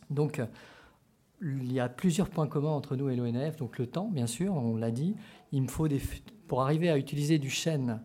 Donc 0.10 0.42
il 1.42 1.72
y 1.72 1.80
a 1.80 1.90
plusieurs 1.90 2.30
points 2.30 2.48
communs 2.48 2.72
entre 2.72 2.96
nous 2.96 3.10
et 3.10 3.16
l'ONF. 3.16 3.58
Donc 3.58 3.78
le 3.78 3.88
temps, 3.88 4.10
bien 4.10 4.28
sûr, 4.28 4.54
on 4.54 4.76
l'a 4.76 4.92
dit. 4.92 5.16
Il 5.52 5.62
me 5.62 5.68
faut 5.68 5.88
pour 6.48 6.62
arriver 6.62 6.90
à 6.90 6.98
utiliser 6.98 7.40
du 7.40 7.50
chêne 7.50 8.02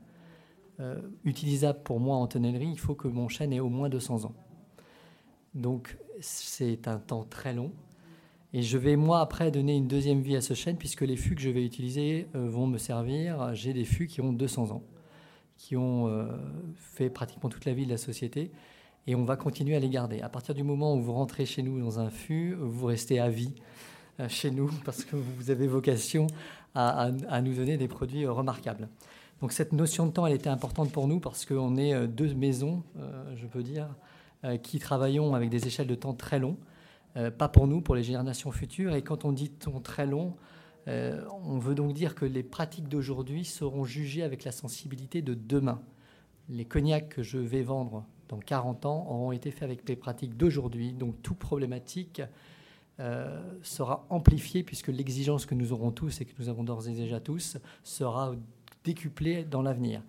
euh, 0.80 1.00
utilisable 1.24 1.80
pour 1.84 2.00
moi 2.00 2.16
en 2.16 2.26
tonnellerie, 2.26 2.70
il 2.70 2.78
faut 2.78 2.94
que 2.94 3.06
mon 3.06 3.28
chêne 3.28 3.52
ait 3.52 3.60
au 3.60 3.68
moins 3.68 3.88
200 3.88 4.24
ans. 4.24 4.34
Donc 5.54 5.96
c'est 6.20 6.88
un 6.88 6.98
temps 6.98 7.24
très 7.24 7.52
long. 7.52 7.72
Et 8.54 8.62
je 8.62 8.76
vais, 8.76 8.96
moi, 8.96 9.20
après, 9.20 9.50
donner 9.50 9.76
une 9.76 9.86
deuxième 9.86 10.20
vie 10.20 10.36
à 10.36 10.40
ce 10.40 10.54
chêne, 10.54 10.76
puisque 10.76 11.02
les 11.02 11.16
fûts 11.16 11.34
que 11.34 11.40
je 11.40 11.50
vais 11.50 11.64
utiliser 11.64 12.26
euh, 12.34 12.48
vont 12.48 12.66
me 12.66 12.78
servir. 12.78 13.54
J'ai 13.54 13.72
des 13.72 13.84
fûts 13.84 14.06
qui 14.06 14.20
ont 14.20 14.32
200 14.32 14.72
ans, 14.72 14.82
qui 15.56 15.76
ont 15.76 16.08
euh, 16.08 16.26
fait 16.74 17.10
pratiquement 17.10 17.48
toute 17.48 17.64
la 17.64 17.74
vie 17.74 17.86
de 17.86 17.90
la 17.90 17.96
société 17.96 18.50
et 19.06 19.14
on 19.14 19.24
va 19.24 19.36
continuer 19.36 19.74
à 19.76 19.80
les 19.80 19.88
garder. 19.88 20.20
À 20.20 20.28
partir 20.28 20.54
du 20.54 20.62
moment 20.62 20.94
où 20.94 21.00
vous 21.00 21.12
rentrez 21.12 21.44
chez 21.46 21.62
nous 21.62 21.80
dans 21.80 21.98
un 21.98 22.10
fût, 22.10 22.54
vous 22.58 22.86
restez 22.86 23.18
à 23.18 23.28
vie 23.28 23.54
euh, 24.20 24.28
chez 24.28 24.50
nous 24.50 24.70
parce 24.84 25.04
que 25.04 25.16
vous 25.16 25.50
avez 25.50 25.66
vocation 25.66 26.26
à, 26.74 27.10
nous 27.42 27.54
donner 27.54 27.76
des 27.76 27.88
produits 27.88 28.24
euh, 28.24 28.32
remarquables. 28.32 28.88
Donc 29.40 29.52
cette 29.52 29.72
notion 29.72 30.06
de 30.06 30.12
temps, 30.12 30.26
elle 30.26 30.34
était 30.34 30.48
importante 30.48 30.92
pour 30.92 31.08
nous 31.08 31.20
parce 31.20 31.44
qu'on 31.44 31.76
est 31.76 31.94
euh, 31.94 32.06
deux 32.06 32.32
maisons, 32.34 32.82
je 33.34 33.46
peux 33.46 33.62
dire, 33.62 33.88
qui 34.62 34.80
travaillons 34.80 35.34
avec 35.34 35.50
des 35.50 35.68
échelles 35.68 35.86
de 35.86 35.94
temps 35.94 36.14
très 36.14 36.40
longs. 36.40 36.56
Pas 37.38 37.48
pour 37.48 37.68
nous, 37.68 37.80
pour 37.80 37.94
les 37.94 38.02
générations 38.02 38.50
futures. 38.50 38.94
Et 38.96 39.02
quand 39.02 39.24
on 39.24 39.30
dit 39.30 39.50
temps 39.50 39.78
très 39.78 40.04
long, 40.04 40.34
on 40.88 41.58
veut 41.60 41.76
donc 41.76 41.92
dire 41.92 42.16
que 42.16 42.24
les 42.24 42.42
pratiques 42.42 42.88
d'aujourd'hui 42.88 43.44
seront 43.44 43.84
jugées 43.84 44.24
avec 44.24 44.42
la 44.42 44.50
sensibilité 44.50 45.22
de 45.22 45.34
demain. 45.34 45.80
Les 46.48 46.64
cognacs 46.64 47.08
que 47.08 47.22
je 47.22 47.38
vais 47.38 47.62
vendre 47.62 48.04
dans 48.32 48.38
40 48.38 48.86
ans 48.86 49.06
auront 49.10 49.30
été 49.30 49.50
faits 49.50 49.64
avec 49.64 49.86
les 49.86 49.94
pratiques 49.94 50.38
d'aujourd'hui. 50.38 50.94
Donc 50.94 51.20
toute 51.22 51.38
problématique 51.38 52.22
euh, 52.98 53.42
sera 53.62 54.06
amplifiée 54.08 54.62
puisque 54.62 54.88
l'exigence 54.88 55.44
que 55.44 55.54
nous 55.54 55.74
aurons 55.74 55.90
tous 55.90 56.22
et 56.22 56.24
que 56.24 56.32
nous 56.38 56.48
avons 56.48 56.64
d'ores 56.64 56.88
et 56.88 56.94
déjà 56.94 57.20
tous 57.20 57.58
sera 57.84 58.34
décuplée 58.84 59.44
dans 59.44 59.60
l'avenir. 59.60 60.02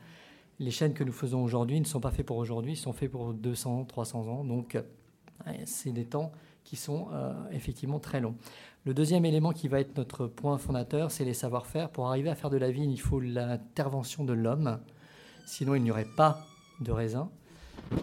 Les 0.59 0.71
chaînes 0.71 0.93
que 0.93 1.03
nous 1.03 1.11
faisons 1.11 1.43
aujourd'hui 1.43 1.81
ne 1.81 1.85
sont 1.85 1.99
pas 1.99 2.11
faites 2.11 2.25
pour 2.25 2.37
aujourd'hui, 2.37 2.77
sont 2.77 2.93
faites 2.93 3.11
pour 3.11 3.33
200, 3.33 3.85
300 3.85 4.27
ans. 4.29 4.45
Donc 4.45 4.81
c'est 5.65 5.91
des 5.91 6.05
temps 6.05 6.31
qui 6.63 6.77
sont 6.77 7.09
euh, 7.11 7.33
effectivement 7.51 7.99
très 7.99 8.21
longs. 8.21 8.35
Le 8.85 8.93
deuxième 8.93 9.25
élément 9.25 9.51
qui 9.51 9.67
va 9.67 9.81
être 9.81 9.97
notre 9.97 10.27
point 10.27 10.57
fondateur, 10.57 11.11
c'est 11.11 11.25
les 11.25 11.33
savoir-faire. 11.33 11.89
Pour 11.89 12.07
arriver 12.07 12.29
à 12.29 12.35
faire 12.35 12.49
de 12.49 12.57
la 12.57 12.71
vigne, 12.71 12.91
il 12.91 13.01
faut 13.01 13.19
l'intervention 13.19 14.23
de 14.23 14.31
l'homme. 14.31 14.79
Sinon, 15.45 15.75
il 15.75 15.83
n'y 15.83 15.91
aurait 15.91 16.07
pas 16.15 16.45
de 16.79 16.91
raisin 16.93 17.29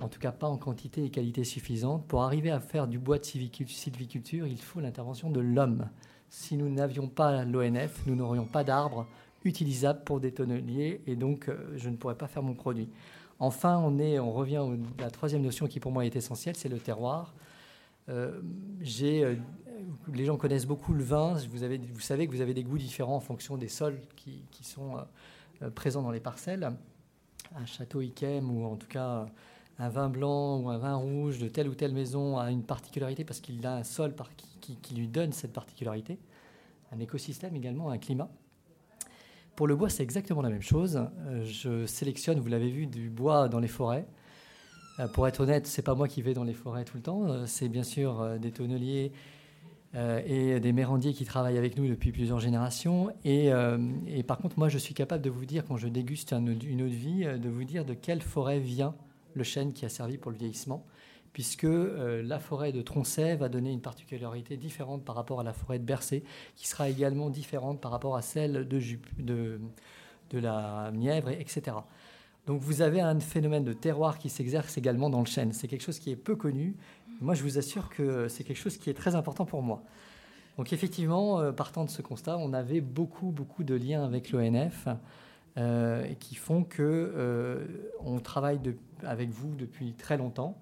en 0.00 0.08
tout 0.08 0.20
cas 0.20 0.32
pas 0.32 0.46
en 0.46 0.56
quantité 0.56 1.04
et 1.04 1.10
qualité 1.10 1.44
suffisante. 1.44 2.06
Pour 2.06 2.22
arriver 2.22 2.50
à 2.50 2.60
faire 2.60 2.86
du 2.86 2.98
bois 2.98 3.18
de 3.18 3.24
sylviculture, 3.24 4.46
il 4.46 4.60
faut 4.60 4.80
l'intervention 4.80 5.30
de 5.30 5.40
l'homme. 5.40 5.88
Si 6.28 6.56
nous 6.56 6.68
n'avions 6.68 7.08
pas 7.08 7.44
l'ONF, 7.44 8.06
nous 8.06 8.14
n'aurions 8.14 8.44
pas 8.46 8.64
d'arbres 8.64 9.06
utilisables 9.44 10.04
pour 10.04 10.20
des 10.20 10.32
tonneliers 10.32 11.00
et 11.06 11.16
donc 11.16 11.48
euh, 11.48 11.72
je 11.76 11.88
ne 11.88 11.96
pourrais 11.96 12.14
pas 12.14 12.28
faire 12.28 12.42
mon 12.42 12.54
produit. 12.54 12.88
Enfin, 13.38 13.78
on, 13.78 13.98
est, 13.98 14.18
on 14.18 14.32
revient 14.32 14.62
à 14.98 15.02
la 15.02 15.10
troisième 15.10 15.42
notion 15.42 15.66
qui 15.66 15.80
pour 15.80 15.92
moi 15.92 16.04
est 16.04 16.14
essentielle, 16.14 16.56
c'est 16.56 16.68
le 16.68 16.78
terroir. 16.78 17.34
Euh, 18.08 18.40
euh, 19.02 19.34
les 20.12 20.24
gens 20.24 20.36
connaissent 20.36 20.66
beaucoup 20.66 20.92
le 20.92 21.02
vin. 21.02 21.34
Vous, 21.50 21.62
avez, 21.62 21.78
vous, 21.78 22.00
savez 22.00 22.26
que 22.26 22.32
vous 22.32 22.42
avez 22.42 22.52
des 22.52 22.64
goûts 22.64 22.78
différents 22.78 23.16
en 23.16 23.20
fonction 23.20 23.56
des 23.56 23.68
sols 23.68 23.98
qui, 24.14 24.44
sont 24.62 24.96
présents 25.74 26.02
dans 26.02 26.10
les 26.10 26.20
parcelles. 26.20 26.70
Un 27.56 27.64
château 27.64 28.02
Yquem 28.02 28.50
ou 28.50 28.66
en 28.66 28.76
tout 28.76 28.86
cas 28.86 29.26
un 29.78 29.88
vin 29.88 30.10
blanc 30.10 30.58
ou 30.60 30.68
un 30.68 30.78
vin 30.78 30.94
rouge 30.94 31.38
de 31.38 31.48
telle 31.48 31.68
ou 31.68 31.74
telle 31.74 31.92
maison 31.92 32.38
a 32.38 32.50
une 32.50 32.62
particularité 32.62 33.24
parce 33.24 33.40
qu'il 33.40 33.64
a 33.66 33.76
un 33.76 33.84
sol 33.84 34.14
qui, 34.60 34.94
lui 34.94 35.08
donne 35.08 35.32
cette 35.32 35.52
particularité, 35.52 36.18
un 36.92 36.98
écosystème 37.00 37.56
également, 37.56 37.90
un 37.90 37.98
climat. 37.98 38.30
Pour 39.56 39.66
le 39.66 39.76
bois, 39.76 39.88
c'est 39.88 40.02
exactement 40.02 40.42
la 40.42 40.50
même 40.50 40.62
chose. 40.62 40.96
Euh, 41.26 41.44
je 41.44 41.86
sélectionne, 41.86 42.40
vous 42.40 42.48
l'avez 42.48 42.70
vu, 42.70 42.86
du 42.86 43.10
bois 43.10 43.48
dans 43.48 43.58
les 43.58 43.68
forêts. 43.68 44.06
Euh, 44.98 45.08
pour 45.08 45.26
être 45.28 45.40
honnête, 45.40 45.66
c'est 45.66 45.82
pas 45.82 45.94
moi 45.94 46.08
qui 46.08 46.22
vais 46.22 46.34
dans 46.34 46.44
les 46.44 46.54
forêts 46.54 46.84
tout 46.84 46.96
le 46.96 47.02
temps. 47.02 47.24
Euh, 47.28 47.44
c'est 47.46 47.68
bien 47.68 47.82
sûr 47.82 48.38
des 48.38 48.52
tonneliers 48.52 49.12
et 49.92 50.60
des 50.60 50.72
mérandiers 50.72 51.12
qui 51.12 51.24
travaillent 51.24 51.58
avec 51.58 51.76
nous 51.76 51.88
depuis 51.88 52.12
plusieurs 52.12 52.38
générations. 52.38 53.10
Et, 53.24 53.50
par 54.24 54.38
contre, 54.38 54.56
moi, 54.56 54.68
je 54.68 54.78
suis 54.78 54.94
capable 54.94 55.20
de 55.20 55.30
vous 55.30 55.44
dire, 55.44 55.64
quand 55.66 55.76
je 55.76 55.88
déguste 55.88 56.32
une 56.32 56.80
eau 56.80 56.88
de 56.88 56.94
vie, 56.94 57.24
de 57.24 57.48
vous 57.48 57.64
dire 57.64 57.84
de 57.84 57.94
quelle 57.94 58.22
forêt 58.22 58.60
vient 58.60 58.94
le 59.34 59.44
chêne 59.44 59.72
qui 59.72 59.84
a 59.84 59.88
servi 59.88 60.18
pour 60.18 60.30
le 60.30 60.36
vieillissement, 60.36 60.84
puisque 61.32 61.64
euh, 61.64 62.22
la 62.22 62.38
forêt 62.38 62.72
de 62.72 62.82
Troncet 62.82 63.36
va 63.36 63.48
donner 63.48 63.72
une 63.72 63.80
particularité 63.80 64.56
différente 64.56 65.04
par 65.04 65.14
rapport 65.14 65.40
à 65.40 65.44
la 65.44 65.52
forêt 65.52 65.78
de 65.78 65.84
Bercé, 65.84 66.24
qui 66.56 66.68
sera 66.68 66.88
également 66.88 67.30
différente 67.30 67.80
par 67.80 67.90
rapport 67.90 68.16
à 68.16 68.22
celle 68.22 68.66
de, 68.66 68.80
de, 69.18 69.60
de 70.30 70.38
la 70.38 70.90
Mièvre, 70.92 71.30
etc. 71.30 71.76
Donc 72.46 72.62
vous 72.62 72.82
avez 72.82 73.00
un 73.00 73.20
phénomène 73.20 73.64
de 73.64 73.72
terroir 73.72 74.18
qui 74.18 74.28
s'exerce 74.28 74.76
également 74.76 75.10
dans 75.10 75.20
le 75.20 75.26
chêne. 75.26 75.52
C'est 75.52 75.68
quelque 75.68 75.82
chose 75.84 75.98
qui 75.98 76.10
est 76.10 76.16
peu 76.16 76.36
connu. 76.36 76.76
Moi, 77.20 77.34
je 77.34 77.42
vous 77.42 77.58
assure 77.58 77.90
que 77.90 78.28
c'est 78.28 78.44
quelque 78.44 78.56
chose 78.58 78.76
qui 78.78 78.90
est 78.90 78.94
très 78.94 79.14
important 79.14 79.44
pour 79.44 79.62
moi. 79.62 79.82
Donc 80.56 80.72
effectivement, 80.72 81.40
euh, 81.40 81.52
partant 81.52 81.84
de 81.84 81.90
ce 81.90 82.02
constat, 82.02 82.38
on 82.38 82.52
avait 82.52 82.80
beaucoup, 82.80 83.30
beaucoup 83.30 83.62
de 83.62 83.74
liens 83.74 84.04
avec 84.04 84.30
l'ONF. 84.30 84.88
Euh, 85.58 86.04
et 86.04 86.14
qui 86.14 86.36
font 86.36 86.62
que 86.62 86.82
euh, 86.82 87.66
on 88.04 88.20
travaille 88.20 88.60
avec 89.02 89.30
vous 89.30 89.54
depuis 89.56 89.94
très 89.94 90.16
longtemps. 90.16 90.56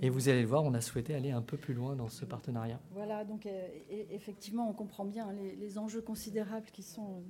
Et 0.00 0.10
vous 0.10 0.28
allez 0.28 0.42
le 0.42 0.46
voir, 0.46 0.62
on 0.62 0.74
a 0.74 0.80
souhaité 0.80 1.14
aller 1.14 1.32
un 1.32 1.42
peu 1.42 1.56
plus 1.56 1.74
loin 1.74 1.96
dans 1.96 2.08
ce 2.08 2.24
partenariat. 2.24 2.78
Voilà, 2.92 3.24
donc 3.24 3.46
euh, 3.46 3.68
effectivement, 4.10 4.68
on 4.68 4.72
comprend 4.72 5.04
bien 5.04 5.28
les, 5.32 5.78
enjeux 5.78 6.00
considérables 6.00 6.66
qui 6.72 6.82
sont, 6.82 7.22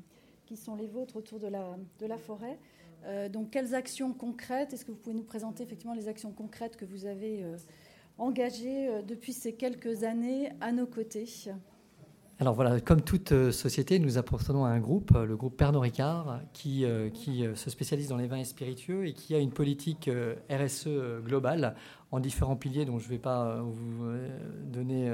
qui 0.44 0.56
sont 0.56 0.74
les 0.74 0.86
vôtres 0.86 1.16
autour 1.16 1.40
de 1.40 1.46
la, 1.46 1.76
de 1.98 2.06
la 2.06 2.18
forêt. 2.18 2.58
donc, 3.30 3.50
quelles 3.50 3.74
actions 3.74 4.12
concrètes? 4.12 4.72
Est-ce 4.74 4.84
que 4.84 4.90
vous 4.90 4.98
pouvez 4.98 5.16
nous 5.16 5.24
présenter 5.24 5.62
effectivement 5.62 5.94
les 5.94 6.08
actions 6.08 6.30
concrètes 6.30 6.76
que 6.76 6.84
vous 6.84 7.06
avez 7.06 7.44
engagées 8.18 9.02
depuis 9.02 9.32
ces 9.32 9.54
quelques 9.54 10.04
années 10.04 10.52
à 10.60 10.72
nos 10.72 10.86
côtés? 10.86 11.26
Alors 12.42 12.54
voilà, 12.54 12.80
comme 12.80 13.02
toute 13.02 13.30
euh, 13.30 13.52
société, 13.52 14.00
nous 14.00 14.18
appartenons 14.18 14.64
à 14.64 14.70
un 14.70 14.80
groupe, 14.80 15.12
euh, 15.14 15.24
le 15.24 15.36
groupe 15.36 15.56
Pernod 15.56 15.80
Ricard, 15.80 16.40
qui, 16.52 16.84
euh, 16.84 17.08
qui 17.08 17.44
se 17.54 17.70
spécialise 17.70 18.08
dans 18.08 18.16
les 18.16 18.26
vins 18.26 18.38
et 18.38 18.44
spiritueux 18.44 19.06
et 19.06 19.12
qui 19.12 19.36
a 19.36 19.38
une 19.38 19.52
politique 19.52 20.10
RSE 20.50 20.88
globale 21.24 21.76
en 22.10 22.18
différents 22.18 22.56
piliers 22.56 22.84
dont 22.84 22.98
je 22.98 23.04
ne 23.04 23.10
vais 23.10 23.18
pas 23.18 23.60
vous 23.62 24.04
donner 24.64 25.08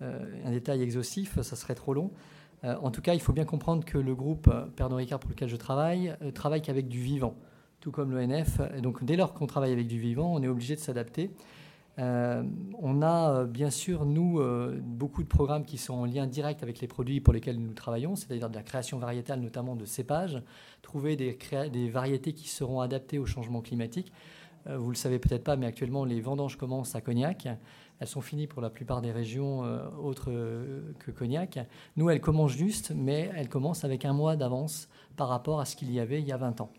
un 0.00 0.50
détail 0.52 0.80
exhaustif, 0.82 1.40
ça 1.40 1.56
serait 1.56 1.74
trop 1.74 1.92
long. 1.92 2.12
En 2.62 2.92
tout 2.92 3.02
cas, 3.02 3.14
il 3.14 3.20
faut 3.20 3.32
bien 3.32 3.44
comprendre 3.44 3.84
que 3.84 3.98
le 3.98 4.14
groupe 4.14 4.48
Pernod 4.76 4.98
Ricard 4.98 5.18
pour 5.18 5.30
lequel 5.30 5.48
je 5.48 5.56
travaille 5.56 6.14
travaille 6.34 6.62
qu'avec 6.62 6.86
du 6.86 7.00
vivant, 7.00 7.34
tout 7.80 7.90
comme 7.90 8.12
l'ONF. 8.12 8.60
Donc 8.80 9.04
dès 9.04 9.16
lors 9.16 9.34
qu'on 9.34 9.46
travaille 9.46 9.72
avec 9.72 9.88
du 9.88 9.98
vivant, 9.98 10.32
on 10.32 10.40
est 10.40 10.48
obligé 10.48 10.76
de 10.76 10.80
s'adapter. 10.80 11.32
Euh, 12.00 12.42
on 12.80 13.02
a 13.02 13.30
euh, 13.30 13.46
bien 13.46 13.70
sûr, 13.70 14.04
nous, 14.04 14.40
euh, 14.40 14.80
beaucoup 14.82 15.22
de 15.22 15.28
programmes 15.28 15.64
qui 15.64 15.78
sont 15.78 15.94
en 15.94 16.04
lien 16.06 16.26
direct 16.26 16.62
avec 16.62 16.80
les 16.80 16.88
produits 16.88 17.20
pour 17.20 17.32
lesquels 17.32 17.58
nous 17.58 17.72
travaillons, 17.72 18.16
c'est-à-dire 18.16 18.50
de 18.50 18.54
la 18.56 18.62
création 18.62 18.98
variétale, 18.98 19.40
notamment 19.40 19.76
de 19.76 19.84
cépages, 19.84 20.42
trouver 20.82 21.16
des, 21.16 21.88
variétés 21.88 22.32
qui 22.32 22.48
seront 22.48 22.80
adaptées 22.80 23.18
au 23.18 23.26
changement 23.26 23.60
climatique. 23.60 24.12
vous 24.66 24.88
le 24.88 24.96
savez 24.96 25.18
peut-être 25.18 25.44
pas, 25.44 25.56
mais 25.56 25.66
actuellement, 25.66 26.04
les 26.04 26.20
vendanges 26.20 26.56
commencent 26.56 26.94
à 26.94 27.00
Cognac. 27.00 27.48
Elles 28.00 28.08
sont 28.08 28.22
finies 28.22 28.46
pour 28.46 28.60
la 28.60 28.70
plupart 28.70 29.00
des 29.00 29.12
régions 29.12 29.60
autres 30.02 30.32
que 30.98 31.10
Cognac. 31.10 31.58
Nous, 31.96 32.10
elles 32.10 32.20
commencent 32.20 32.56
juste, 32.56 32.92
mais 32.94 33.30
elles 33.36 33.48
commencent 33.48 33.84
avec 33.84 34.04
un 34.04 34.12
mois 34.12 34.36
d'avance 34.36 34.88
par 35.16 35.28
rapport 35.28 35.60
à 35.60 35.64
ce 35.64 35.76
qu'il 35.76 35.92
y 35.92 36.00
avait 36.00 36.20
il 36.20 36.26
y 36.26 36.32
a 36.32 36.36
20 36.36 36.60
ans. 36.60 36.70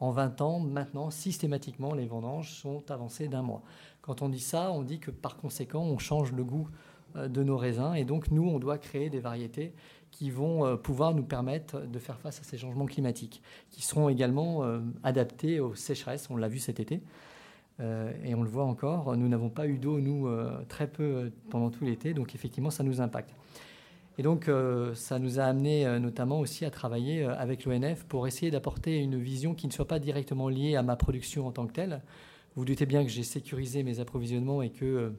En 0.00 0.10
20 0.10 0.40
ans, 0.40 0.58
maintenant, 0.58 1.10
systématiquement, 1.10 1.94
les 1.94 2.06
vendanges 2.06 2.52
sont 2.52 2.90
avancées 2.90 3.28
d'un 3.28 3.42
mois. 3.42 3.62
Quand 4.04 4.22
on 4.22 4.28
dit 4.28 4.40
ça, 4.40 4.70
on 4.70 4.82
dit 4.82 4.98
que 4.98 5.10
par 5.10 5.36
conséquent, 5.36 5.82
on 5.82 5.98
change 5.98 6.32
le 6.32 6.44
goût 6.44 6.68
euh, 7.16 7.28
de 7.28 7.42
nos 7.42 7.56
raisins. 7.56 7.94
Et 7.94 8.04
donc, 8.04 8.30
nous, 8.30 8.46
on 8.46 8.58
doit 8.58 8.78
créer 8.78 9.08
des 9.08 9.20
variétés 9.20 9.72
qui 10.10 10.30
vont 10.30 10.76
pouvoir 10.76 11.12
nous 11.12 11.24
permettre 11.24 11.80
de 11.80 11.98
faire 11.98 12.20
face 12.20 12.38
à 12.38 12.44
ces 12.44 12.56
changements 12.56 12.86
climatiques, 12.86 13.42
qui 13.72 13.82
seront 13.82 14.08
également 14.08 14.62
adaptés 15.02 15.58
aux 15.58 15.74
sécheresses. 15.74 16.30
On 16.30 16.36
l'a 16.36 16.46
vu 16.46 16.60
cet 16.60 16.78
été. 16.78 17.02
et 17.80 18.32
on 18.36 18.44
le 18.44 18.48
voit 18.48 18.62
encore, 18.62 19.16
nous 19.16 19.26
n'avons 19.26 19.50
pas 19.50 19.66
eu 19.66 19.76
d'eau, 19.76 19.98
nous, 19.98 20.28
très 20.68 20.86
peu 20.86 21.32
pendant 21.50 21.68
tout 21.68 21.84
l'été, 21.84 22.14
donc 22.14 22.32
effectivement, 22.36 22.70
ça 22.70 22.84
nous 22.84 23.00
impacte. 23.00 23.34
Et 24.16 24.22
donc, 24.22 24.48
euh, 24.48 24.94
ça 24.94 25.18
nous 25.18 25.40
a 25.40 25.44
amené 25.44 25.86
euh, 25.86 25.98
notamment 25.98 26.38
aussi 26.38 26.64
à 26.64 26.70
travailler 26.70 27.24
euh, 27.24 27.36
avec 27.36 27.64
l'ONF 27.64 28.04
pour 28.04 28.28
essayer 28.28 28.50
d'apporter 28.50 28.98
une 28.98 29.18
vision 29.18 29.54
qui 29.54 29.66
ne 29.66 29.72
soit 29.72 29.88
pas 29.88 29.98
directement 29.98 30.48
liée 30.48 30.76
à 30.76 30.82
ma 30.82 30.94
production 30.94 31.46
en 31.48 31.50
tant 31.50 31.66
que 31.66 31.72
telle. 31.72 32.00
Vous, 32.56 32.64
doutez 32.64 32.86
bien 32.86 33.02
que 33.04 33.10
j'ai 33.10 33.22
sécurisé 33.22 33.82
mes 33.82 34.00
approvisionnements 34.00 34.62
et 34.62 34.70
que 34.70 35.12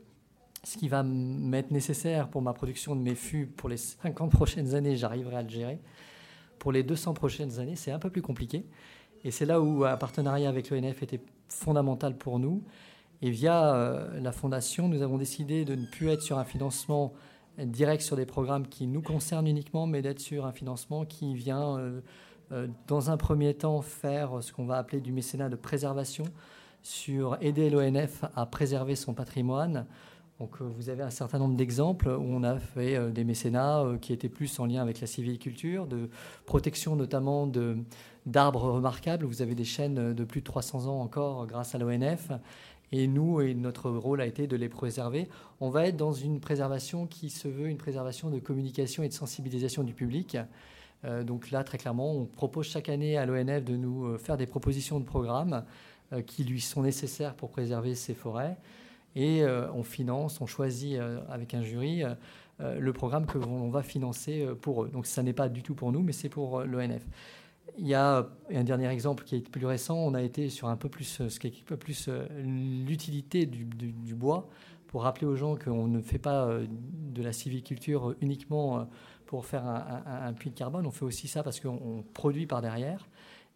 ce 0.64 0.78
qui 0.78 0.88
va 0.88 1.04
m'être 1.04 1.72
nécessaire 1.72 2.30
pour 2.30 2.42
ma 2.42 2.54
production 2.54 2.96
de 2.96 3.02
mes 3.02 3.16
fûts 3.16 3.46
pour 3.46 3.70
les 3.70 3.78
50 3.78 4.32
prochaines 4.32 4.74
années, 4.74 4.96
j'arriverai 4.96 5.36
à 5.36 5.44
le 5.44 5.50
gérer. 5.50 5.80
Pour 6.60 6.72
les 6.72 6.84
200 6.84 7.14
prochaines 7.14 7.60
années, 7.60 7.76
c'est 7.76 7.92
un 7.92 8.00
peu 8.00 8.10
plus 8.10 8.22
compliqué. 8.22 8.66
Et 9.24 9.32
c'est 9.32 9.46
là 9.46 9.62
où 9.62 9.84
un 9.86 9.98
partenariat 9.98 10.50
avec 10.50 10.70
l'ONF 10.70 11.04
était 11.04 11.22
fondamental 11.50 12.18
pour 12.18 12.40
nous. 12.40 12.64
Et 13.22 13.30
via 13.30 14.08
la 14.14 14.32
fondation, 14.32 14.88
nous 14.88 15.02
avons 15.02 15.18
décidé 15.18 15.66
de 15.66 15.76
ne 15.76 15.86
plus 15.86 16.10
être 16.10 16.22
sur 16.22 16.38
un 16.38 16.46
financement 16.46 17.14
direct 17.58 18.02
sur 18.02 18.16
des 18.16 18.26
programmes 18.26 18.68
qui 18.68 18.88
nous 18.88 19.02
concernent 19.02 19.48
uniquement, 19.48 19.88
mais 19.88 20.02
d'être 20.02 20.20
sur 20.20 20.46
un 20.46 20.52
financement 20.52 21.06
qui 21.06 21.36
vient, 21.36 21.78
euh, 21.78 22.02
euh, 22.52 22.68
dans 22.88 23.10
un 23.10 23.18
premier 23.18 23.54
temps, 23.54 23.82
faire 23.82 24.44
ce 24.44 24.52
qu'on 24.52 24.66
va 24.66 24.78
appeler 24.78 25.02
du 25.02 25.12
mécénat 25.12 25.50
de 25.50 25.56
préservation, 25.56 26.26
sur 26.86 27.38
aider 27.42 27.70
l'ONF 27.72 28.26
à 28.36 28.46
préserver 28.46 28.96
son 28.96 29.14
patrimoine. 29.16 29.88
Donc, 30.40 30.62
euh, 30.62 30.66
vous 30.66 30.90
avez 30.90 31.02
un 31.02 31.10
certain 31.10 31.40
nombre 31.40 31.56
d'exemples 31.56 32.10
où 32.10 32.24
on 32.24 32.44
a 32.44 32.60
fait 32.60 33.12
des 33.12 33.24
mécénats 33.24 33.84
qui 34.02 34.14
étaient 34.14 34.30
plus 34.30 34.60
en 34.60 34.68
lien 34.68 34.82
avec 34.82 35.02
la 35.02 35.08
civiliculture, 35.08 35.88
de 35.88 36.10
protection 36.46 36.96
notamment 36.96 37.50
d'arbres 38.28 38.70
remarquables. 38.70 39.26
Vous 39.26 39.42
avez 39.42 39.56
des 39.56 39.64
chaînes 39.64 40.14
de 40.14 40.24
plus 40.24 40.42
de 40.42 40.46
300 40.46 40.88
ans 40.88 41.02
encore 41.02 41.48
grâce 41.48 41.74
à 41.74 41.80
l'ONF 41.80 42.32
et 42.92 43.08
nous, 43.08 43.42
et 43.42 43.54
notre 43.54 43.90
rôle 43.90 44.22
a 44.22 44.26
été 44.26 44.48
de 44.48 44.56
les 44.56 44.70
préserver. 44.70 45.28
On 45.60 45.70
va 45.70 45.88
être 45.88 45.98
dans 45.98 46.14
une 46.14 46.40
préservation 46.40 47.08
qui 47.08 47.30
se 47.30 47.48
veut 47.48 47.68
une 47.68 47.78
préservation 47.78 48.30
de 48.30 48.40
communication 48.40 49.04
et 49.04 49.10
de 49.10 49.14
sensibilisation 49.14 49.84
du 49.84 49.94
public. 49.94 50.38
Euh, 51.04 51.24
donc 51.24 51.52
là, 51.52 51.64
très 51.64 51.78
clairement, 51.78 52.14
on 52.14 52.26
propose 52.26 52.68
chaque 52.68 52.90
année 52.90 53.18
à 53.18 53.26
l'ONF 53.26 53.64
de 53.64 53.76
nous 53.76 54.06
euh, 54.06 54.18
faire 54.18 54.38
des 54.38 54.46
propositions 54.46 55.00
de 55.00 55.06
programmes 55.06 55.54
euh, 55.54 55.62
qui 56.28 56.44
lui 56.44 56.62
sont 56.62 56.84
nécessaires 56.84 57.36
pour 57.36 57.50
préserver 57.50 57.96
ces 57.96 58.14
forêts. 58.14 58.58
Et 59.16 59.44
on 59.74 59.84
finance, 59.84 60.42
on 60.42 60.46
choisit 60.46 61.00
avec 61.30 61.54
un 61.54 61.62
jury 61.62 62.04
le 62.60 62.94
programme 62.94 63.26
que 63.26 63.38
l'on 63.38 63.70
va 63.70 63.82
financer 63.82 64.48
pour 64.62 64.84
eux. 64.84 64.90
Donc 64.90 65.06
ça 65.06 65.24
n'est 65.24 65.34
pas 65.34 65.50
du 65.50 65.64
tout 65.64 65.76
pour 65.76 65.92
nous, 65.92 66.02
mais 66.02 66.12
c'est 66.12 66.30
pour 66.30 66.62
l'ONF. 66.62 67.04
Il 67.78 67.88
y 67.88 67.94
a 67.94 68.28
un 68.54 68.64
dernier 68.64 68.88
exemple 68.88 69.24
qui 69.24 69.36
est 69.36 69.50
plus 69.50 69.66
récent. 69.66 69.98
On 69.98 70.14
a 70.14 70.22
été 70.22 70.50
sur 70.50 70.70
un 70.70 70.78
peu 70.78 70.88
plus, 70.88 71.28
ce 71.28 71.40
qui 71.40 71.48
est 71.48 71.52
un 71.52 71.66
peu 71.66 71.78
plus 71.78 72.08
euh, 72.08 72.26
l'utilité 72.42 73.46
du, 73.46 74.16
bois 74.16 74.48
pour 74.88 75.04
rappeler 75.04 75.28
aux 75.28 75.36
gens 75.36 75.56
qu'on 75.56 75.88
ne 75.88 76.00
fait 76.00 76.20
pas 76.20 76.46
euh, 76.46 76.66
de 76.70 77.22
la 77.22 77.34
civiculture 77.34 78.16
uniquement 78.22 78.80
euh, 78.80 78.84
pour 79.26 79.46
faire 79.46 79.66
un, 79.66 80.32
puits 80.34 80.52
de 80.52 80.56
carbone. 80.56 80.86
On 80.86 80.92
fait 80.92 81.04
aussi 81.04 81.28
ça 81.28 81.44
parce 81.44 81.60
qu'on 81.60 82.06
produit 82.14 82.46
par 82.46 82.62
derrière. 82.62 83.08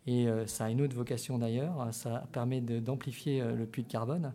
Et 0.08 0.28
ça 0.48 0.66
a 0.66 0.70
une 0.70 0.82
autre 0.82 0.96
vocation 0.96 1.38
d'ailleurs. 1.38 1.88
Ça 1.92 2.24
permet 2.32 2.62
d'amplifier 2.62 3.44
le 3.44 3.66
puits 3.66 3.84
de 3.84 3.88
carbone. 3.88 4.34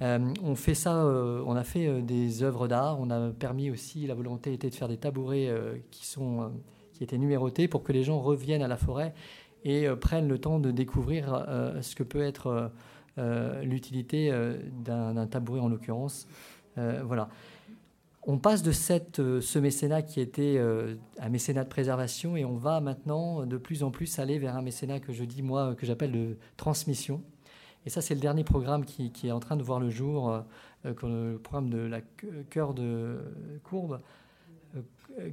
on 0.00 0.54
fait 0.54 0.74
ça, 0.74 1.04
on 1.04 1.56
a 1.56 1.64
fait 1.64 2.02
des 2.02 2.44
œuvres 2.44 2.68
d'art. 2.68 3.00
On 3.00 3.10
a 3.10 3.30
permis 3.30 3.70
aussi, 3.70 4.06
la 4.06 4.14
volonté 4.14 4.52
était 4.52 4.70
de 4.70 4.74
faire 4.74 4.88
des 4.88 4.98
tabourets 4.98 5.50
qui 5.90 6.06
sont 6.06 6.52
qui 6.96 7.04
était 7.04 7.18
numéroté 7.18 7.68
pour 7.68 7.82
que 7.82 7.92
les 7.92 8.02
gens 8.02 8.18
reviennent 8.18 8.62
à 8.62 8.68
la 8.68 8.76
forêt 8.76 9.14
et 9.64 9.86
euh, 9.86 9.96
prennent 9.96 10.28
le 10.28 10.38
temps 10.38 10.58
de 10.58 10.70
découvrir 10.70 11.44
euh, 11.48 11.82
ce 11.82 11.94
que 11.94 12.02
peut 12.02 12.22
être 12.22 12.70
euh, 13.18 13.62
l'utilité 13.62 14.32
d'un 14.84 15.26
tabouret 15.26 15.60
en 15.60 15.68
l'occurrence. 15.68 16.26
voilà. 16.76 17.28
On 18.28 18.38
passe 18.38 18.62
de 18.62 18.72
cette, 18.72 19.16
ce 19.16 19.58
mécénat 19.58 20.02
qui 20.02 20.20
était 20.20 20.58
un 21.18 21.28
mécénat 21.28 21.62
de 21.62 21.68
préservation 21.68 22.36
et 22.36 22.44
on 22.44 22.56
va 22.56 22.80
maintenant 22.80 23.46
de 23.46 23.56
plus 23.56 23.84
en 23.84 23.92
plus 23.92 24.18
aller 24.18 24.38
vers 24.38 24.56
un 24.56 24.62
mécénat 24.62 24.98
que 24.98 25.12
je 25.12 25.22
dis 25.22 25.42
moi 25.42 25.76
que 25.76 25.86
j'appelle 25.86 26.10
de 26.10 26.36
transmission. 26.56 27.22
Et 27.84 27.90
ça 27.90 28.00
c'est 28.00 28.14
le 28.14 28.20
dernier 28.20 28.42
programme 28.42 28.84
qui, 28.84 29.12
est 29.28 29.30
en 29.30 29.38
train 29.38 29.56
de 29.56 29.62
voir 29.62 29.78
le 29.78 29.90
jour, 29.90 30.42
le 30.82 31.36
programme 31.36 31.70
de 31.70 31.78
la 31.78 32.00
cœur 32.50 32.74
de 32.74 33.20
courbe 33.62 34.00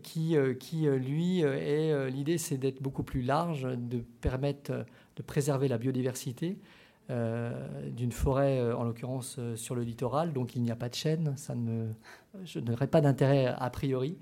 qui, 0.02 0.38
euh, 0.38 0.54
euh, 0.74 0.98
lui, 0.98 1.42
est 1.42 1.92
euh, 1.92 2.10
l'idée, 2.10 2.38
c'est 2.38 2.58
d'être 2.58 2.82
beaucoup 2.82 3.04
plus 3.04 3.22
large, 3.22 3.68
de 3.78 4.00
permettre 4.22 4.86
de 5.16 5.22
préserver 5.22 5.68
la 5.68 5.78
biodiversité 5.78 6.58
d'une 7.10 8.14
forêt, 8.14 8.72
en 8.74 8.86
l'occurrence 8.86 9.38
sur 9.56 9.76
le 9.76 9.84
littoral. 9.84 10.32
Donc 10.34 10.56
il 10.56 10.64
n'y 10.64 10.72
a 10.72 10.76
pas 10.76 10.88
de 10.88 10.96
chêne, 10.96 11.34
ça 11.36 11.54
ne, 11.54 11.90
je 12.44 12.60
n'aurais 12.60 12.88
pas 12.88 13.02
d'intérêt 13.02 13.48
a 13.58 13.70
priori. 13.70 14.18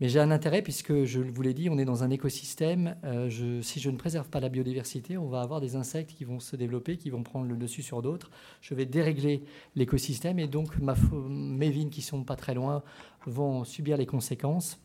Mais 0.00 0.08
j'ai 0.08 0.18
un 0.18 0.30
intérêt 0.30 0.62
puisque, 0.62 1.04
je 1.04 1.20
vous 1.20 1.42
l'ai 1.42 1.54
dit, 1.54 1.68
on 1.70 1.78
est 1.78 1.84
dans 1.84 2.02
un 2.02 2.10
écosystème. 2.10 2.96
je, 3.28 3.60
si 3.60 3.78
je 3.78 3.88
ne 3.88 3.96
préserve 3.96 4.28
pas 4.28 4.40
la 4.40 4.48
biodiversité, 4.48 5.16
on 5.16 5.28
va 5.28 5.42
avoir 5.42 5.60
des 5.60 5.76
insectes 5.76 6.12
qui 6.12 6.24
vont 6.24 6.40
se 6.40 6.56
développer, 6.56 6.96
qui 6.96 7.10
vont 7.10 7.22
prendre 7.22 7.46
le 7.46 7.56
dessus 7.56 7.82
sur 7.82 8.02
d'autres. 8.02 8.30
Je 8.60 8.74
vais 8.74 8.86
dérégler 8.86 9.44
l'écosystème 9.76 10.40
et 10.40 10.48
donc 10.48 10.70
mes 10.80 11.70
vignes 11.70 11.90
qui 11.90 12.02
sont 12.02 12.24
pas 12.24 12.36
très 12.36 12.54
loin 12.54 12.82
vont 13.26 13.62
subir 13.64 13.96
les 13.96 14.06
conséquences 14.06 14.80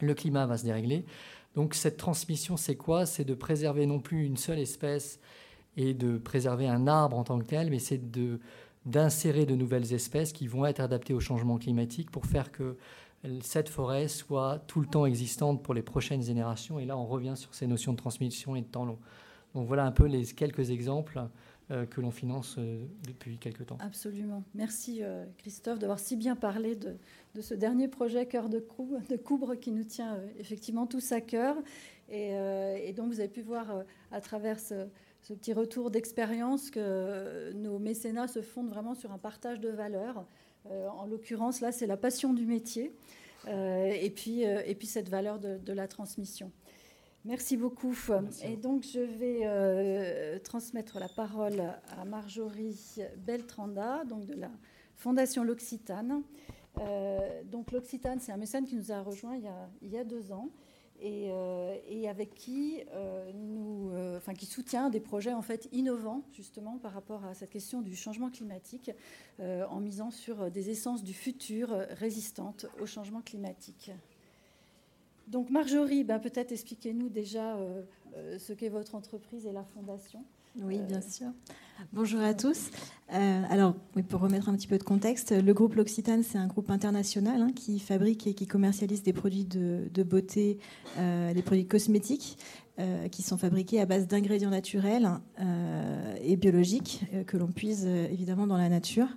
le 0.00 0.14
climat 0.14 0.46
va 0.46 0.56
se 0.56 0.64
dérégler. 0.64 1.04
Donc 1.54 1.74
cette 1.74 1.96
transmission, 1.96 2.56
c'est 2.56 2.76
quoi? 2.76 3.06
C'est 3.06 3.24
de 3.24 3.34
préserver 3.34 3.86
non 3.86 4.00
plus 4.00 4.24
une 4.24 4.36
seule 4.36 4.58
espèce 4.58 5.20
et 5.76 5.94
de 5.94 6.18
préserver 6.18 6.68
un 6.68 6.86
arbre 6.86 7.16
en 7.16 7.24
tant 7.24 7.38
que 7.38 7.44
tel, 7.44 7.70
mais 7.70 7.78
c'est 7.78 8.10
d'insérer 8.88 9.46
de 9.46 9.54
nouvelles 9.54 9.92
espèces 9.92 10.32
qui 10.32 10.46
vont 10.46 10.66
être 10.66 10.80
adaptées 10.80 11.14
au 11.14 11.20
changement 11.20 11.58
climatique 11.58 12.10
pour 12.10 12.26
faire 12.26 12.50
que 12.50 12.76
cette 13.42 13.68
forêt 13.68 14.08
soit 14.08 14.62
tout 14.66 14.80
le 14.80 14.86
temps 14.86 15.06
existante 15.06 15.62
pour 15.62 15.74
les 15.74 15.82
prochaines 15.82 16.22
générations. 16.22 16.78
Et 16.78 16.84
là, 16.84 16.96
on 16.96 17.06
revient 17.06 17.34
sur 17.36 17.54
ces 17.54 17.66
notions 17.66 17.92
de 17.92 17.98
transmission 17.98 18.56
et 18.56 18.62
de 18.62 18.66
temps 18.66 18.84
long. 18.84 18.98
Donc 19.54 19.66
voilà 19.66 19.84
un 19.84 19.92
peu 19.92 20.06
les 20.06 20.24
quelques 20.24 20.70
exemples 20.70 21.20
euh, 21.70 21.84
que 21.84 22.00
l'on 22.00 22.10
finance 22.10 22.56
euh, 22.58 22.84
depuis 23.06 23.38
quelques 23.38 23.66
temps. 23.66 23.78
Absolument. 23.80 24.42
Merci 24.54 25.00
euh, 25.02 25.24
Christophe 25.38 25.78
d'avoir 25.78 25.98
si 25.98 26.16
bien 26.16 26.36
parlé 26.36 26.76
de, 26.76 26.96
ce 27.40 27.54
dernier 27.54 27.88
projet 27.88 28.26
Cœur 28.26 28.48
de, 28.48 28.58
Coubre 28.58 29.54
qui 29.56 29.72
nous 29.72 29.84
tient 29.84 30.18
effectivement 30.38 30.86
tous 30.86 31.12
à 31.12 31.20
cœur. 31.20 31.56
Et, 32.10 32.94
donc 32.96 33.08
vous 33.08 33.20
avez 33.20 33.28
pu 33.28 33.42
voir 33.42 33.84
à 34.10 34.20
travers 34.22 34.58
ce, 34.58 34.86
petit 35.34 35.52
retour 35.52 35.90
d'expérience 35.90 36.70
que 36.70 37.52
nos 37.52 37.78
mécénats 37.78 38.28
se 38.28 38.42
fondent 38.42 38.70
vraiment 38.70 38.94
sur 38.94 39.12
un 39.12 39.18
partage 39.18 39.60
de 39.60 39.68
valeurs. 39.68 40.26
en 40.70 41.06
l'occurrence, 41.06 41.60
là, 41.60 41.72
c'est 41.72 41.86
la 41.86 41.96
passion 41.96 42.32
du 42.32 42.46
métier 42.46 42.92
et, 43.46 44.12
puis, 44.14 44.42
et 44.42 44.74
puis 44.74 44.86
cette 44.86 45.08
valeur 45.08 45.38
de 45.38 45.72
la 45.72 45.88
transmission. 45.88 46.50
Merci 47.24 47.56
beaucoup. 47.56 47.94
Et 48.42 48.56
donc, 48.56 48.84
je 48.84 49.00
vais 49.00 49.40
euh, 49.42 50.38
transmettre 50.38 50.98
la 50.98 51.08
parole 51.08 51.60
à 51.98 52.04
Marjorie 52.04 52.96
Beltranda, 53.18 54.04
donc 54.04 54.24
de 54.24 54.34
la 54.34 54.50
Fondation 54.94 55.44
L'Occitane. 55.44 56.22
Euh, 56.80 57.42
donc, 57.44 57.72
l'Occitane, 57.72 58.20
c'est 58.20 58.32
un 58.32 58.36
mécène 58.36 58.64
qui 58.64 58.76
nous 58.76 58.92
a 58.92 59.02
rejoint 59.02 59.36
il 59.82 59.90
y 59.90 59.98
a, 59.98 60.04
deux 60.04 60.32
ans 60.32 60.48
et, 61.00 61.30
euh, 61.30 61.76
avec 62.08 62.34
qui 62.34 62.80
nous, 63.34 63.92
enfin, 64.16 64.34
qui 64.34 64.46
soutient 64.46 64.90
des 64.90 65.00
projets 65.00 65.32
en 65.32 65.42
fait 65.42 65.68
innovants 65.72 66.22
justement 66.32 66.78
par 66.78 66.92
rapport 66.92 67.24
à 67.24 67.34
cette 67.34 67.50
question 67.50 67.82
du 67.82 67.94
changement 67.94 68.30
climatique, 68.30 68.90
en 69.40 69.80
misant 69.80 70.10
sur 70.10 70.50
des 70.50 70.70
essences 70.70 71.02
du 71.02 71.12
futur 71.12 71.68
résistantes 71.90 72.66
au 72.80 72.86
changement 72.86 73.20
climatique. 73.20 73.92
Donc 75.28 75.50
Marjorie, 75.50 76.04
ben, 76.04 76.18
peut-être 76.18 76.52
expliquez-nous 76.52 77.10
déjà 77.10 77.56
euh, 77.56 77.82
euh, 78.16 78.38
ce 78.38 78.54
qu'est 78.54 78.70
votre 78.70 78.94
entreprise 78.94 79.46
et 79.46 79.52
la 79.52 79.62
fondation. 79.62 80.24
Oui, 80.62 80.78
bien 80.88 81.00
sûr. 81.00 81.28
Bonjour 81.92 82.20
à 82.20 82.34
tous. 82.34 82.70
Euh, 83.14 83.42
alors, 83.48 83.74
pour 84.08 84.20
remettre 84.20 84.48
un 84.48 84.54
petit 84.54 84.66
peu 84.66 84.78
de 84.78 84.82
contexte, 84.82 85.32
le 85.32 85.54
groupe 85.54 85.74
L'Occitane, 85.74 86.22
c'est 86.22 86.38
un 86.38 86.46
groupe 86.46 86.70
international 86.70 87.40
hein, 87.40 87.52
qui 87.54 87.78
fabrique 87.78 88.26
et 88.26 88.34
qui 88.34 88.46
commercialise 88.46 89.02
des 89.02 89.12
produits 89.12 89.44
de, 89.44 90.02
beauté, 90.02 90.58
des 90.96 91.42
produits 91.42 91.66
cosmétiques, 91.66 92.38
qui 93.10 93.22
sont 93.22 93.38
fabriqués 93.38 93.80
à 93.80 93.86
base 93.86 94.06
d'ingrédients 94.06 94.50
naturels 94.50 95.08
et 96.22 96.36
biologiques 96.36 97.04
que 97.26 97.36
l'on 97.36 97.48
puise 97.48 97.86
évidemment 97.86 98.46
dans 98.46 98.56
la 98.56 98.68
nature. 98.68 99.08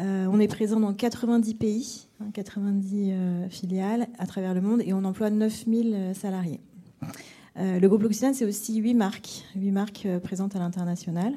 Euh, 0.00 0.26
on 0.30 0.40
est 0.40 0.48
présent 0.48 0.80
dans 0.80 0.94
90 0.94 1.54
pays, 1.54 2.08
90 2.32 2.94
hein, 2.94 3.12
euh, 3.12 3.48
filiales 3.48 4.08
à 4.18 4.26
travers 4.26 4.54
le 4.54 4.60
monde 4.60 4.80
et 4.84 4.92
on 4.92 5.04
emploie 5.04 5.30
9000 5.30 5.94
euh, 5.94 6.14
salariés. 6.14 6.60
Le 7.56 7.86
groupe 7.86 8.02
L'Occitane, 8.02 8.34
c'est 8.34 8.44
aussi 8.44 8.76
8 8.76 8.94
marques, 8.94 9.44
8 9.56 9.70
marques 9.70 10.08
présentes 10.22 10.56
à 10.56 10.58
l'international. 10.58 11.34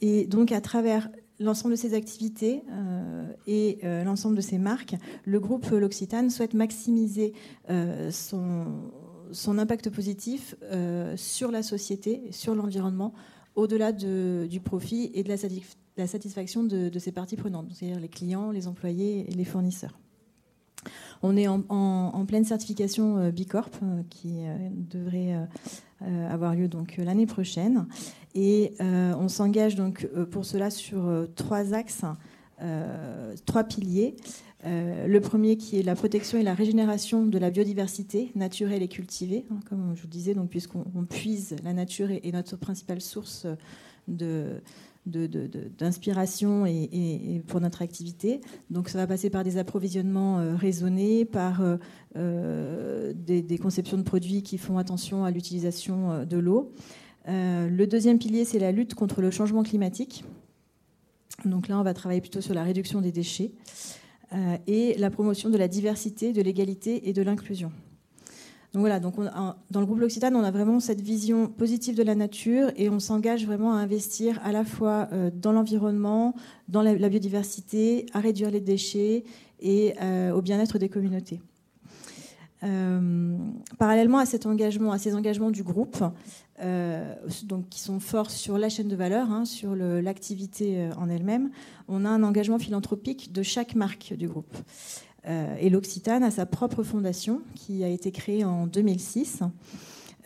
et 0.00 0.26
donc, 0.26 0.52
à 0.52 0.60
travers 0.60 1.08
l'ensemble 1.38 1.74
de 1.74 1.78
ses 1.78 1.94
activités 1.94 2.62
et 3.46 3.78
l'ensemble 4.04 4.36
de 4.36 4.40
ses 4.40 4.58
marques, 4.58 4.96
le 5.24 5.38
groupe 5.38 5.68
L'Occitane 5.70 6.30
souhaite 6.30 6.54
maximiser 6.54 7.32
son, 8.10 8.66
son, 9.30 9.58
impact 9.58 9.90
positif 9.90 10.56
sur 11.16 11.50
la 11.50 11.62
société, 11.62 12.22
sur 12.30 12.54
l'environnement, 12.54 13.12
au-delà 13.58 13.90
du 13.92 14.60
profit 14.60 15.10
et 15.14 15.24
de 15.24 15.28
la, 15.28 16.06
satisfaction 16.06 16.62
de, 16.62 16.98
ses 16.98 17.12
parties 17.12 17.36
prenantes, 17.36 17.66
c'est-à-dire 17.72 17.98
les 17.98 18.08
clients, 18.08 18.52
les 18.52 18.68
employés 18.68 19.28
et 19.28 19.34
les 19.34 19.44
fournisseurs. 19.44 19.98
On 21.22 21.36
est 21.36 21.48
en, 21.48 22.24
pleine 22.26 22.44
certification 22.44 23.18
euh, 23.18 23.30
B 23.30 23.44
Corp 23.46 23.74
euh, 23.82 24.02
qui 24.10 24.46
euh, 24.46 24.56
devrait 24.72 25.34
avoir 26.30 26.54
lieu 26.54 26.68
donc 26.68 26.96
l'année 26.98 27.26
prochaine 27.26 27.88
et 28.36 28.72
on 28.78 29.26
s'engage 29.26 29.74
donc 29.74 30.06
pour 30.30 30.44
cela 30.44 30.70
sur 30.70 31.26
trois 31.34 31.74
axes, 31.74 32.04
trois 33.46 33.64
piliers. 33.64 34.14
le 34.64 35.18
premier 35.18 35.56
qui 35.56 35.80
est 35.80 35.82
la 35.82 35.96
protection 35.96 36.38
et 36.38 36.44
la 36.44 36.54
régénération 36.54 37.26
de 37.26 37.36
la 37.36 37.50
biodiversité 37.50 38.30
naturelle 38.36 38.84
et 38.84 38.88
cultivée, 38.88 39.44
hein, 39.50 39.58
comme 39.68 39.92
je 39.96 40.02
vous 40.02 40.08
disais, 40.08 40.34
donc 40.34 40.50
puisqu'on 40.50 41.04
puise 41.04 41.56
la 41.64 41.72
nature 41.72 42.12
est 42.12 42.32
notre 42.32 42.56
principale 42.56 43.00
source 43.00 43.48
de, 44.06 44.60
d'inspiration 45.08 46.66
et, 46.66 47.42
pour 47.46 47.60
notre 47.60 47.82
activité. 47.82 48.40
Donc 48.70 48.88
ça 48.88 48.98
va 48.98 49.06
passer 49.06 49.30
par 49.30 49.44
des 49.44 49.56
approvisionnements 49.56 50.38
euh, 50.38 50.54
raisonnés, 50.54 51.24
par 51.24 51.62
euh, 51.62 51.76
euh, 52.16 53.12
des, 53.14 53.58
conceptions 53.58 53.96
de 53.96 54.02
produits 54.02 54.42
qui 54.42 54.58
font 54.58 54.78
attention 54.78 55.24
à 55.24 55.30
l'utilisation 55.30 56.24
de 56.24 56.38
l'eau. 56.38 56.72
le 57.26 57.84
deuxième 57.86 58.18
pilier, 58.18 58.44
c'est 58.44 58.58
la 58.58 58.72
lutte 58.72 58.94
contre 58.94 59.20
le 59.20 59.30
changement 59.30 59.62
climatique. 59.62 60.24
Donc 61.44 61.68
là, 61.68 61.78
on 61.78 61.82
va 61.82 61.94
travailler 61.94 62.20
plutôt 62.20 62.40
sur 62.40 62.54
la 62.54 62.62
réduction 62.62 63.00
des 63.00 63.12
déchets 63.12 63.52
et 64.66 64.94
la 64.98 65.10
promotion 65.10 65.48
de 65.48 65.56
la 65.56 65.68
diversité, 65.68 66.32
de 66.32 66.42
l'égalité 66.42 67.08
et 67.08 67.12
de 67.12 67.22
l'inclusion. 67.22 67.72
Donc 68.78 68.82
voilà, 68.82 69.00
donc 69.00 69.16
dans 69.16 69.80
le 69.80 69.86
groupe 69.86 69.98
L'Occitane, 69.98 70.36
on 70.36 70.44
a 70.44 70.52
vraiment 70.52 70.78
cette 70.78 71.00
vision 71.00 71.48
positive 71.48 71.96
de 71.96 72.04
la 72.04 72.14
nature 72.14 72.70
et 72.76 72.88
on 72.88 73.00
s'engage 73.00 73.44
vraiment 73.44 73.74
à 73.74 73.78
investir 73.78 74.38
à 74.44 74.52
la 74.52 74.62
fois 74.62 75.08
euh, 75.12 75.32
dans 75.34 75.50
l'environnement, 75.50 76.36
dans 76.68 76.82
la, 76.82 77.08
biodiversité, 77.08 78.06
à 78.12 78.20
réduire 78.20 78.52
les 78.52 78.60
déchets 78.60 79.24
et 79.58 79.94
euh, 80.00 80.30
au 80.30 80.42
bien-être 80.42 80.78
des 80.78 80.88
communautés. 80.88 81.40
Euh, 82.62 83.36
parallèlement 83.80 84.18
à 84.18 84.26
cet 84.26 84.46
engagement, 84.46 84.92
à 84.92 84.98
ces 84.98 85.16
engagements 85.16 85.50
du 85.50 85.64
groupe, 85.64 85.98
donc 87.42 87.68
qui 87.68 87.80
sont 87.80 87.98
forts 87.98 88.30
sur 88.30 88.58
la 88.58 88.68
chaîne 88.68 88.86
de 88.86 88.94
valeur, 88.94 89.28
hein, 89.32 89.44
sur 89.44 89.74
l'activité 89.74 90.88
en 90.96 91.08
elle-même, 91.08 91.50
on 91.88 92.04
a 92.04 92.08
un 92.10 92.22
engagement 92.22 92.60
philanthropique 92.60 93.32
de 93.32 93.42
chaque 93.42 93.74
marque 93.74 94.14
du 94.14 94.28
groupe. 94.28 94.56
Euh, 95.28 95.56
et 95.60 95.68
l'Occitane 95.68 96.22
a 96.22 96.30
sa 96.30 96.46
propre 96.46 96.82
fondation 96.82 97.42
qui 97.54 97.84
a 97.84 97.88
été 97.88 98.10
créée 98.10 98.44
en 98.44 98.66
2006 98.66 99.42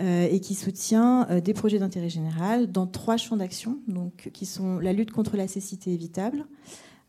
euh, 0.00 0.28
et 0.30 0.40
qui 0.40 0.54
soutient 0.54 1.26
euh, 1.28 1.40
des 1.40 1.54
projets 1.54 1.78
d'intérêt 1.78 2.08
général 2.08 2.70
dans 2.70 2.86
trois 2.86 3.16
champs 3.16 3.36
d'action, 3.36 3.78
donc 3.88 4.30
qui 4.32 4.46
sont 4.46 4.78
la 4.78 4.92
lutte 4.92 5.10
contre 5.10 5.36
la 5.36 5.48
cécité 5.48 5.92
évitable, 5.92 6.46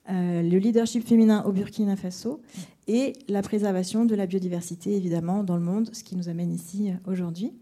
le 0.10 0.58
leadership 0.58 1.08
féminin 1.08 1.45
au 1.45 1.53
Burkina 1.53 1.95
Faso 1.95 2.41
et 2.88 3.13
la 3.29 3.41
préservation 3.41 4.03
de 4.03 4.15
la 4.15 4.25
biodiversité 4.25 4.97
évidemment 4.97 5.45
dans 5.45 5.56
le 5.56 5.63
monde, 5.63 5.89
ce 5.93 6.03
qui 6.03 6.17
nous 6.17 6.27
amène 6.27 6.51
ici 6.51 6.91
aujourd'hui. 7.08 7.53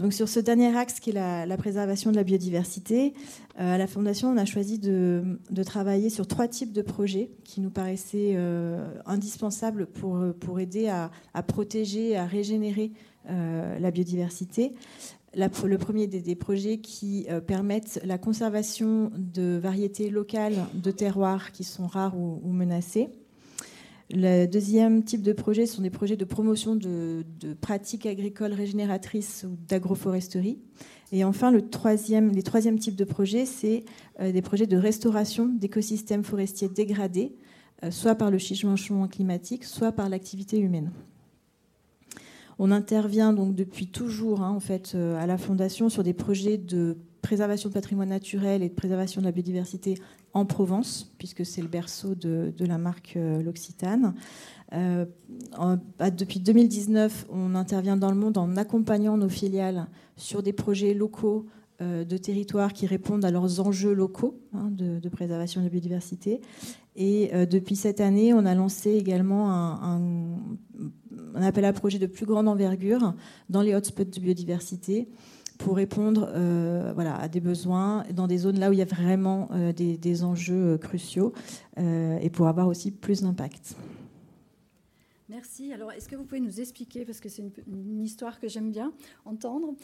Donc 0.00 0.14
sur 0.14 0.30
ce 0.30 0.40
dernier 0.40 0.74
axe 0.74 0.98
qui 0.98 1.10
est 1.10 1.12
la, 1.12 1.56
préservation 1.58 2.10
de 2.10 2.16
la 2.16 2.24
biodiversité, 2.24 3.12
euh, 3.58 3.74
à 3.74 3.76
la 3.76 3.86
Fondation, 3.86 4.30
on 4.30 4.38
a 4.38 4.46
choisi 4.46 4.78
de, 4.78 5.36
travailler 5.66 6.08
sur 6.08 6.26
trois 6.26 6.48
types 6.48 6.72
de 6.72 6.80
projets 6.80 7.30
qui 7.44 7.60
nous 7.60 7.68
paraissaient 7.68 8.32
euh, 8.34 8.82
indispensables 9.04 9.86
pour, 9.86 10.58
aider 10.58 10.88
à, 10.88 11.10
protéger, 11.42 12.16
à 12.16 12.24
régénérer 12.24 12.92
euh, 13.28 13.78
la 13.78 13.90
biodiversité. 13.90 14.72
le 15.34 15.76
premier 15.76 16.06
des, 16.06 16.34
projets 16.34 16.78
qui 16.78 17.26
permettent 17.46 18.00
la 18.02 18.16
conservation 18.16 19.10
de 19.14 19.58
variétés 19.62 20.08
locales 20.08 20.66
de 20.72 20.90
terroirs 20.90 21.52
qui 21.52 21.62
sont 21.62 21.86
rares 21.86 22.18
ou 22.18 22.40
menacées. 22.52 23.10
Le 24.12 24.46
deuxième 24.46 25.04
type 25.04 25.22
de 25.22 25.32
projet 25.32 25.66
sont 25.66 25.82
des 25.82 25.90
projets 25.90 26.16
de 26.16 26.24
promotion 26.24 26.74
de, 26.74 27.24
pratiques 27.60 28.06
agricoles 28.06 28.52
régénératrices 28.52 29.46
ou 29.48 29.56
d'agroforesterie. 29.68 30.58
Et 31.12 31.22
enfin, 31.22 31.52
le 31.52 31.68
troisième, 31.68 32.30
les 32.30 32.42
troisièmes 32.42 32.78
types 32.78 32.96
de 32.96 33.04
projets, 33.04 33.46
c'est 33.46 33.84
euh, 34.20 34.32
des 34.32 34.42
projets 34.42 34.66
de 34.66 34.76
restauration 34.76 35.46
d'écosystèmes 35.46 36.24
forestiers 36.24 36.68
dégradés, 36.68 37.36
euh, 37.84 37.90
soit 37.90 38.16
par 38.16 38.30
le 38.30 38.38
changement 38.38 39.06
climatique, 39.06 39.64
soit 39.64 39.92
par 39.92 40.08
l'activité 40.08 40.58
humaine. 40.58 40.90
On 42.58 42.72
intervient 42.72 43.32
donc 43.32 43.54
depuis 43.54 43.86
toujours 43.86 44.42
hein, 44.42 44.50
en 44.50 44.60
fait, 44.60 44.92
euh, 44.94 45.20
à 45.20 45.26
la 45.26 45.38
Fondation 45.38 45.88
sur 45.88 46.02
des 46.02 46.14
projets 46.14 46.58
de 46.58 46.96
préservation 47.22 47.68
de 47.68 47.74
patrimoine 47.74 48.08
naturel 48.08 48.62
et 48.62 48.68
de 48.68 48.74
préservation 48.74 49.20
de 49.20 49.26
la 49.26 49.32
biodiversité 49.32 49.94
en 50.32 50.44
Provence, 50.44 51.12
puisque 51.18 51.44
c'est 51.44 51.62
le 51.62 51.68
berceau 51.68 52.14
de, 52.14 52.52
la 52.60 52.78
marque 52.78 53.14
euh, 53.16 53.42
L'Occitane. 53.42 54.14
Euh, 54.72 55.04
bah, 55.98 56.10
depuis 56.10 56.38
2019, 56.38 57.26
on 57.30 57.54
intervient 57.54 57.96
dans 57.96 58.10
le 58.10 58.16
monde 58.16 58.38
en 58.38 58.56
accompagnant 58.56 59.16
nos 59.16 59.28
filiales 59.28 59.86
sur 60.16 60.42
des 60.42 60.52
projets 60.52 60.94
locaux 60.94 61.46
euh, 61.82 62.04
de 62.04 62.16
territoires 62.16 62.72
qui 62.72 62.86
répondent 62.86 63.24
à 63.24 63.32
leurs 63.32 63.60
enjeux 63.60 63.92
locaux 63.92 64.38
hein, 64.52 64.70
de, 64.70 65.08
préservation 65.08 65.60
de 65.60 65.66
la 65.66 65.70
biodiversité. 65.70 66.40
Et 66.94 67.30
depuis 67.46 67.76
cette 67.76 68.00
année, 68.00 68.34
on 68.34 68.44
a 68.44 68.54
lancé 68.54 68.90
également 68.90 69.50
un, 69.50 70.38
appel 71.36 71.64
à 71.64 71.72
projet 71.72 71.98
de 71.98 72.06
plus 72.06 72.26
grande 72.26 72.48
envergure 72.48 73.14
dans 73.48 73.62
les 73.62 73.74
hotspots 73.74 74.04
de 74.04 74.20
biodiversité 74.20 75.08
pour 75.60 75.76
répondre 75.76 76.30
euh, 76.34 76.92
voilà, 76.94 77.16
à 77.16 77.28
des 77.28 77.40
besoins 77.40 78.04
dans 78.14 78.26
des 78.26 78.38
zones 78.38 78.58
là 78.58 78.70
où 78.70 78.72
il 78.72 78.78
y 78.78 78.82
a 78.82 78.86
vraiment 78.86 79.48
euh, 79.52 79.72
des, 79.72 80.24
enjeux 80.24 80.74
euh, 80.74 80.78
cruciaux 80.78 81.32
et 81.76 82.28
pour 82.30 82.48
avoir 82.48 82.66
aussi 82.66 82.90
plus 82.90 83.22
d'impact. 83.22 83.74
Merci. 85.30 85.72
Alors, 85.72 85.92
est-ce 85.92 86.08
que 86.08 86.16
vous 86.16 86.24
pouvez 86.24 86.40
nous 86.40 86.60
expliquer, 86.60 87.06
parce 87.06 87.20
que 87.20 87.28
c'est 87.30 87.42
une, 87.66 88.02
histoire 88.02 88.38
que 88.38 88.48
j'aime 88.48 88.70
bien 88.70 88.92
entendre, 89.24 89.74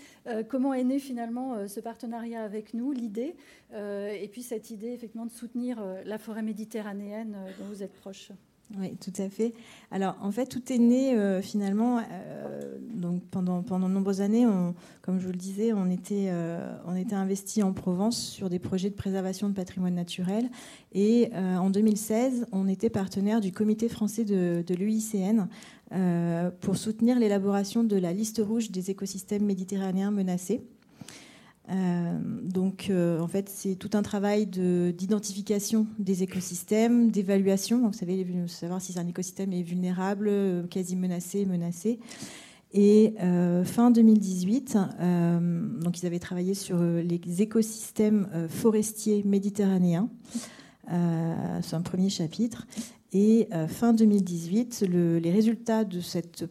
comment 0.51 0.75
est 0.75 0.85
né 0.85 0.99
finalement 0.99 1.67
ce 1.69 1.81
partenariat 1.81 2.43
avec 2.43 2.75
nous, 2.75 2.93
l'idée, 2.93 3.35
et 3.73 4.29
puis 4.31 4.43
cette 4.43 4.71
idée 4.71 4.89
effectivement 4.89 5.25
de 5.25 5.31
soutenir 5.31 5.83
la 6.05 6.19
forêt 6.19 6.43
méditerranéenne 6.43 7.39
dont 7.59 7.65
vous 7.67 7.83
êtes 7.83 7.95
proche? 7.95 8.33
Oui, 8.75 8.97
tout 8.97 9.13
à 9.23 9.29
fait. 9.29 9.55
Alors, 9.93 10.17
en 10.21 10.33
fait, 10.33 10.47
tout 10.47 10.73
est 10.73 10.79
né 10.79 11.17
euh, 11.17 11.41
finalement. 11.41 11.99
Euh, 11.99 12.79
donc, 12.93 13.23
pendant, 13.31 13.63
de 13.63 13.95
nombreuses 13.95 14.21
années, 14.21 14.45
comme 15.03 15.21
je 15.21 15.27
vous 15.27 15.33
le 15.33 15.39
disais, 15.39 15.73
on 15.73 15.89
était, 15.89 16.27
euh, 16.31 16.77
on 16.85 17.15
investi 17.15 17.63
en 17.63 17.73
Provence 17.73 18.19
sur 18.21 18.51
des 18.51 18.59
projets 18.59 18.91
de 18.91 18.97
préservation 18.97 19.49
de 19.49 19.55
patrimoine 19.55 19.95
naturel. 19.95 20.51
Et 20.93 21.31
en 21.35 21.71
2016, 21.71 22.47
on 22.53 22.67
était 22.69 22.91
partenaire 22.91 23.41
du 23.41 23.53
comité 23.53 23.89
français 23.89 24.25
de, 24.25 24.65
de 24.67 24.75
l'UICN 24.75 25.47
pour 26.61 26.77
soutenir 26.77 27.19
l'élaboration 27.19 27.85
de 27.85 27.97
la 27.97 28.13
liste 28.13 28.41
rouge 28.45 28.71
des 28.71 28.91
écosystèmes 28.91 29.45
méditerranéens 29.45 30.11
menacés. 30.11 30.63
Euh, 31.71 32.19
donc, 32.43 32.89
euh, 32.91 33.21
en 33.21 33.27
fait, 33.27 33.49
c'est 33.49 33.75
tout 33.75 33.91
un 33.95 34.03
travail 34.03 34.47
d'identification 34.47 35.87
des 35.99 36.23
écosystèmes, 36.23 37.11
d'évaluation. 37.11 37.89
Vous 37.89 37.93
savez, 37.93 38.27
savoir 38.47 38.81
si 38.81 38.99
un 38.99 39.07
écosystème 39.07 39.53
est 39.53 39.63
vulnérable, 39.63 40.31
quasi 40.71 40.97
menacé, 40.97 41.45
menacé. 41.45 41.99
Et 42.73 43.15
euh, 43.23 43.65
fin 43.65 43.91
2018, 43.91 44.77
donc 45.81 46.03
ils 46.03 46.07
avaient 46.07 46.19
travaillé 46.19 46.55
sur 46.55 46.79
les 46.83 47.43
écosystèmes 47.43 48.29
forestiers 48.49 49.23
méditerranéens. 49.25 50.09
c'est 50.89 51.75
un 51.75 51.83
premier 51.83 52.11
chapitre. 52.11 52.67
Et 53.13 53.49
fin 53.69 53.93
2018, 53.95 54.85
les 54.91 55.31
résultats 55.31 55.85
de 55.85 56.01
cette 56.01 56.45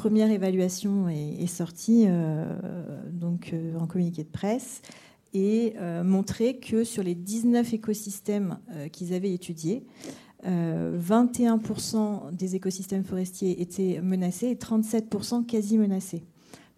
première 0.00 0.30
évaluation 0.30 1.10
est, 1.10 1.46
sortie 1.46 2.06
euh, 2.08 2.46
donc, 3.12 3.50
euh, 3.52 3.76
en 3.78 3.86
communiqué 3.86 4.22
de 4.24 4.30
presse 4.30 4.80
et 5.34 5.74
euh, 5.76 6.02
montrait 6.02 6.54
que 6.54 6.84
sur 6.84 7.02
les 7.02 7.14
19 7.14 7.74
écosystèmes 7.74 8.56
qu'ils 8.92 9.12
avaient 9.12 9.34
étudiés, 9.34 9.84
21% 10.42 12.34
des 12.34 12.56
écosystèmes 12.56 13.04
forestiers 13.04 13.60
étaient 13.60 14.00
menacés 14.00 14.46
et 14.46 14.54
37% 14.54 15.44
quasi 15.44 15.76
menacés, 15.76 16.24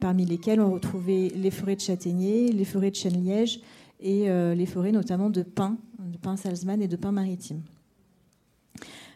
parmi 0.01 0.27
lesquels 0.27 0.61
on 0.61 0.73
retrouvait 0.73 1.31
les 1.37 1.53
forêts 1.53 1.77
de 1.77 1.81
châtaigniers, 1.81 2.51
les 2.51 2.65
forêts 2.65 2.91
de 2.91 2.97
chêne-liège 2.97 3.61
et 4.01 4.27
les 4.57 4.67
forêts 4.67 4.91
notamment 4.91 5.31
de 5.31 5.43
pins, 5.43 5.79
de 6.01 6.19
pins 6.19 6.37
salzman 6.37 6.83
et 6.83 6.89
de 6.89 6.97
pins 6.97 7.13
maritimes. 7.13 7.63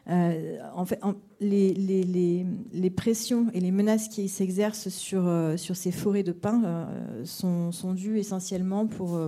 Euh, 0.09 0.59
en 0.75 0.85
fait, 0.85 1.01
les, 1.41 2.91
pressions 2.97 3.47
et 3.53 3.61
les 3.61 3.73
menaces 3.73 4.09
qui 4.09 4.29
s'exercent 4.29 4.89
sur, 4.89 5.27
euh, 5.27 5.57
ces 5.57 5.91
forêts 5.91 6.23
de 6.23 6.33
pins 6.33 6.63
euh, 6.65 7.25
sont, 7.25 7.73
sont, 7.73 7.93
dues 7.93 8.19
essentiellement 8.19 8.87
pour, 8.87 9.19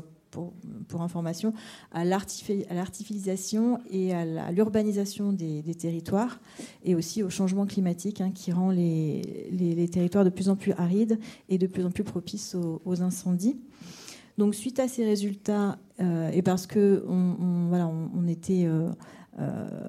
information, 1.01 1.53
à 1.91 2.05
l'artificialisation 2.05 3.81
et 3.91 4.15
à 4.15 4.53
l'urbanisation 4.53 5.33
des, 5.33 5.63
territoires, 5.75 6.39
et 6.85 6.95
aussi 6.95 7.23
au 7.23 7.31
changement 7.31 7.67
climatique 7.67 8.21
hein, 8.21 8.31
qui 8.33 8.53
rend 8.53 8.71
les, 8.71 9.89
territoires 9.91 10.25
de 10.25 10.31
plus 10.31 10.49
en 10.49 10.55
plus 10.57 10.73
arides 10.73 11.19
et 11.49 11.59
de 11.59 11.67
plus 11.67 11.85
en 11.85 11.91
plus 11.91 12.05
propices 12.05 12.55
aux, 12.55 13.03
incendies. 13.03 13.57
Donc, 14.37 14.55
suite 14.55 14.79
à 14.79 14.87
ces 14.87 15.05
résultats, 15.05 15.79
et 16.33 16.43
parce 16.43 16.69
que 16.69 17.05
on, 17.09 17.67
voilà, 17.69 17.89
on, 17.89 18.29
était 18.29 18.69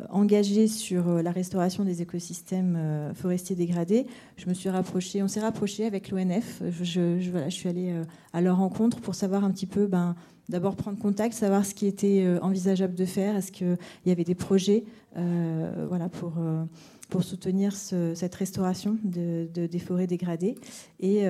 engagée 0.10 0.68
sur 0.68 1.08
euh, 1.08 1.22
la 1.22 1.32
restauration 1.32 1.84
des 1.84 2.02
écosystèmes 2.02 2.76
euh, 2.78 3.14
forestiers 3.14 3.56
dégradés, 3.56 4.06
je 4.38 4.48
me 4.48 4.54
suis 4.54 4.70
rapprochée, 4.70 5.24
on 5.24 5.28
s'est 5.28 5.40
rapproché 5.40 5.86
avec 5.86 6.10
l'ONF. 6.10 6.62
Je, 6.82 7.20
suis 7.50 7.70
allée 7.70 7.94
à 8.34 8.42
leur 8.42 8.58
rencontre 8.58 9.02
pour 9.02 9.16
savoir 9.16 9.44
un 9.44 9.52
petit 9.52 9.66
peu, 9.66 9.88
ben, 9.88 10.16
d'abord 10.50 10.76
prendre 10.76 11.00
contact, 11.00 11.34
savoir 11.34 11.66
ce 11.66 11.74
qui 11.74 11.88
était 11.88 12.26
envisageable 12.42 12.96
de 12.96 13.06
faire. 13.06 13.36
Est-ce 13.36 13.52
qu'il 13.52 13.78
y 14.06 14.12
avait 14.12 14.24
des 14.24 14.36
projets 14.36 14.84
voilà, 15.16 16.10
pour, 16.10 17.24
soutenir 17.24 17.74
cette 17.76 18.36
restauration 18.36 18.98
de, 19.04 19.48
des 19.54 19.80
forêts 19.80 20.08
dégradées. 20.08 20.56
Et 21.00 21.26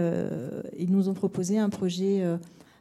ils 0.78 0.92
nous 0.92 1.10
ont 1.10 1.14
proposé 1.14 1.58
un 1.58 1.70
projet 1.70 2.24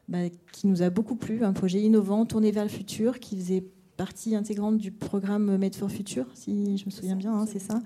ben, 0.09 0.31
qui 0.53 0.67
nous 0.67 0.83
a 0.83 0.91
beaucoup 0.91 1.17
plu, 1.17 1.45
un 1.45 1.53
projet 1.53 1.81
innovant, 1.81 2.27
tourné 2.27 2.51
vers 2.51 2.65
le 2.65 2.71
futur, 2.71 3.19
qui 3.21 3.37
faisait 3.37 3.65
partie 3.99 4.37
intégrante 4.37 4.79
du 4.79 4.93
programme 4.93 5.59
Made 5.59 5.75
for 5.75 5.91
Future, 5.91 6.25
si 6.33 6.79
je 6.79 6.87
me 6.87 6.91
souviens 6.91 7.17
bien, 7.17 7.35
hein, 7.35 7.47
c'est 7.47 7.59
ça. 7.59 7.83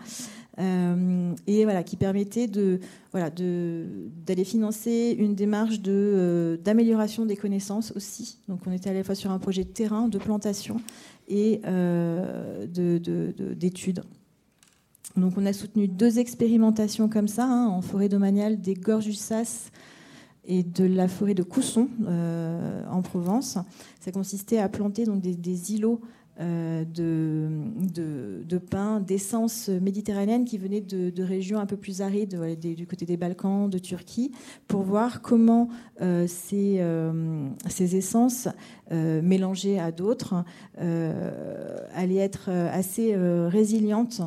Euh, 0.59 1.33
et 1.46 1.64
voilà, 1.64 1.83
qui 1.83 1.96
permettait 1.96 2.46
de 2.46 2.81
voilà 3.12 3.31
d'aller 3.31 4.44
financer 4.44 5.16
une 5.18 5.35
démarche 5.35 5.77
euh, 5.88 6.59
d'amélioration 6.59 7.25
des 7.25 7.37
connaissances 7.37 7.92
aussi. 7.96 8.38
Donc 8.46 8.61
on 8.66 8.72
était 8.72 8.90
à 8.90 8.92
la 8.92 9.03
fois 9.03 9.14
sur 9.14 9.31
un 9.31 9.38
projet 9.38 9.64
de 9.64 9.70
terrain, 9.70 10.09
de 10.09 10.18
plantation 10.18 10.77
et 11.29 11.62
euh, 11.64 12.66
d'études. 12.66 14.05
Donc 15.16 15.33
on 15.38 15.46
a 15.46 15.55
soutenu 15.55 15.88
deux 15.88 16.18
expérimentations 16.18 17.09
comme 17.09 17.29
ça 17.29 17.46
hein, 17.46 17.68
en 17.68 17.81
forêt 17.81 18.11
domaniale 18.11 18.61
des 18.61 18.75
gorges 18.75 19.07
du 19.07 19.14
Sas 19.14 19.70
et 20.44 20.62
de 20.62 20.85
la 20.85 21.09
forêt 21.09 21.35
de 21.35 21.42
Cousson 21.42 21.88
euh, 22.07 22.85
en 22.90 23.02
Provence. 23.02 23.59
Ça 24.00 24.12
consistait 24.12 24.59
à 24.59 24.68
planter 24.68 25.05
donc 25.05 25.20
des, 25.20 25.72
îlots 25.72 26.00
euh, 26.40 26.85
de, 26.85 28.59
pins 28.59 29.00
d'essence 29.00 29.68
méditerranéenne 29.68 30.44
qui 30.44 30.59
venaient 30.59 30.81
de, 30.81 31.22
régions 31.22 31.61
un 31.61 31.66
peu 31.66 31.76
plus 31.76 32.02
arides, 32.02 32.59
du 32.59 32.87
côté 32.87 33.07
des 33.07 33.16
Balkans, 33.16 33.70
de 33.70 33.78
Turquie, 33.78 34.33
pour 34.66 34.83
voir 34.83 35.22
comment 35.22 35.68
euh, 36.00 36.26
ces, 36.26 36.85
ces, 37.68 37.96
essences 37.96 38.48
mélangées 38.90 39.78
à 39.78 39.92
d'autres 39.92 40.44
allaient 40.76 42.16
être 42.16 42.50
assez 42.50 43.14
résilientes 43.16 44.22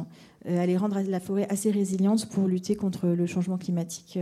allaient 0.47 0.77
rendre 0.77 0.99
la 1.01 1.19
forêt 1.19 1.47
assez 1.49 1.71
résiliente 1.71 2.29
pour 2.29 2.47
lutter 2.47 2.75
contre 2.75 3.07
le 3.07 3.25
changement 3.25 3.57
climatique 3.57 4.19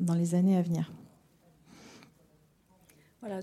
dans 0.00 0.14
les 0.14 0.34
années 0.34 0.56
à 0.56 0.62
venir. 0.62 0.90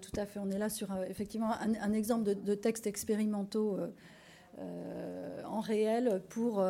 Tout 0.01 0.19
à 0.19 0.25
fait. 0.25 0.39
On 0.39 0.49
est 0.49 0.57
là 0.57 0.69
sur 0.69 0.91
euh, 0.91 1.05
effectivement 1.07 1.51
un, 1.53 1.93
exemple 1.93 2.23
de, 2.23 2.55
textes 2.55 2.87
expérimentaux 2.87 3.77
euh, 3.77 3.87
euh, 4.59 5.43
en 5.45 5.59
réel 5.59 6.21
pour, 6.29 6.63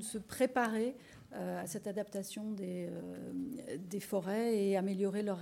se 0.00 0.18
préparer 0.18 0.96
à 1.32 1.66
cette 1.66 1.88
adaptation 1.88 2.52
des, 2.52 4.00
forêts 4.00 4.56
et 4.56 4.76
améliorer 4.76 5.22
leur, 5.22 5.40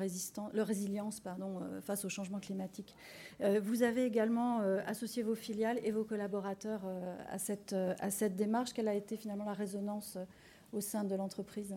leur 0.54 0.66
résilience 0.66 1.22
face 1.82 2.04
au 2.06 2.08
changement 2.08 2.40
climatique. 2.40 2.96
vous 3.60 3.82
avez 3.82 4.04
également 4.06 4.60
associé 4.86 5.22
vos 5.22 5.34
filiales 5.34 5.78
et 5.84 5.90
vos 5.90 6.04
collaborateurs 6.04 6.80
à, 7.30 7.38
cette, 7.38 7.74
à 7.74 8.10
cette 8.10 8.36
démarche. 8.36 8.72
Quelle 8.72 8.88
a 8.88 8.94
été 8.94 9.18
finalement 9.18 9.44
la 9.44 9.52
résonance 9.52 10.16
au 10.72 10.80
sein 10.80 11.04
de 11.04 11.14
l'entreprise? 11.14 11.74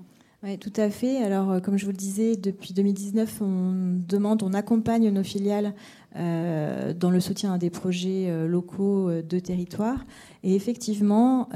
Oui, 0.47 0.59
tout 0.59 0.73
à 0.75 0.91
fait. 0.91 1.23
Alors, 1.23 1.49
euh, 1.49 1.59
comme 1.59 1.75
je 1.75 1.85
vous 1.85 1.91
le 1.91 1.97
disais, 1.97 2.35
depuis 2.35 2.75
2019, 2.75 3.41
on 3.41 3.97
demande, 4.07 4.43
on 4.43 4.53
accompagne 4.53 5.09
nos 5.09 5.23
filiales 5.23 5.73
euh, 6.15 6.93
dans 6.93 7.09
le 7.09 7.19
soutien 7.19 7.53
à 7.53 7.57
des 7.57 7.71
projets 7.71 8.27
euh, 8.29 8.47
locaux 8.47 9.09
de 9.09 9.39
territoire. 9.39 10.05
Et 10.43 10.55
effectivement, 10.55 11.49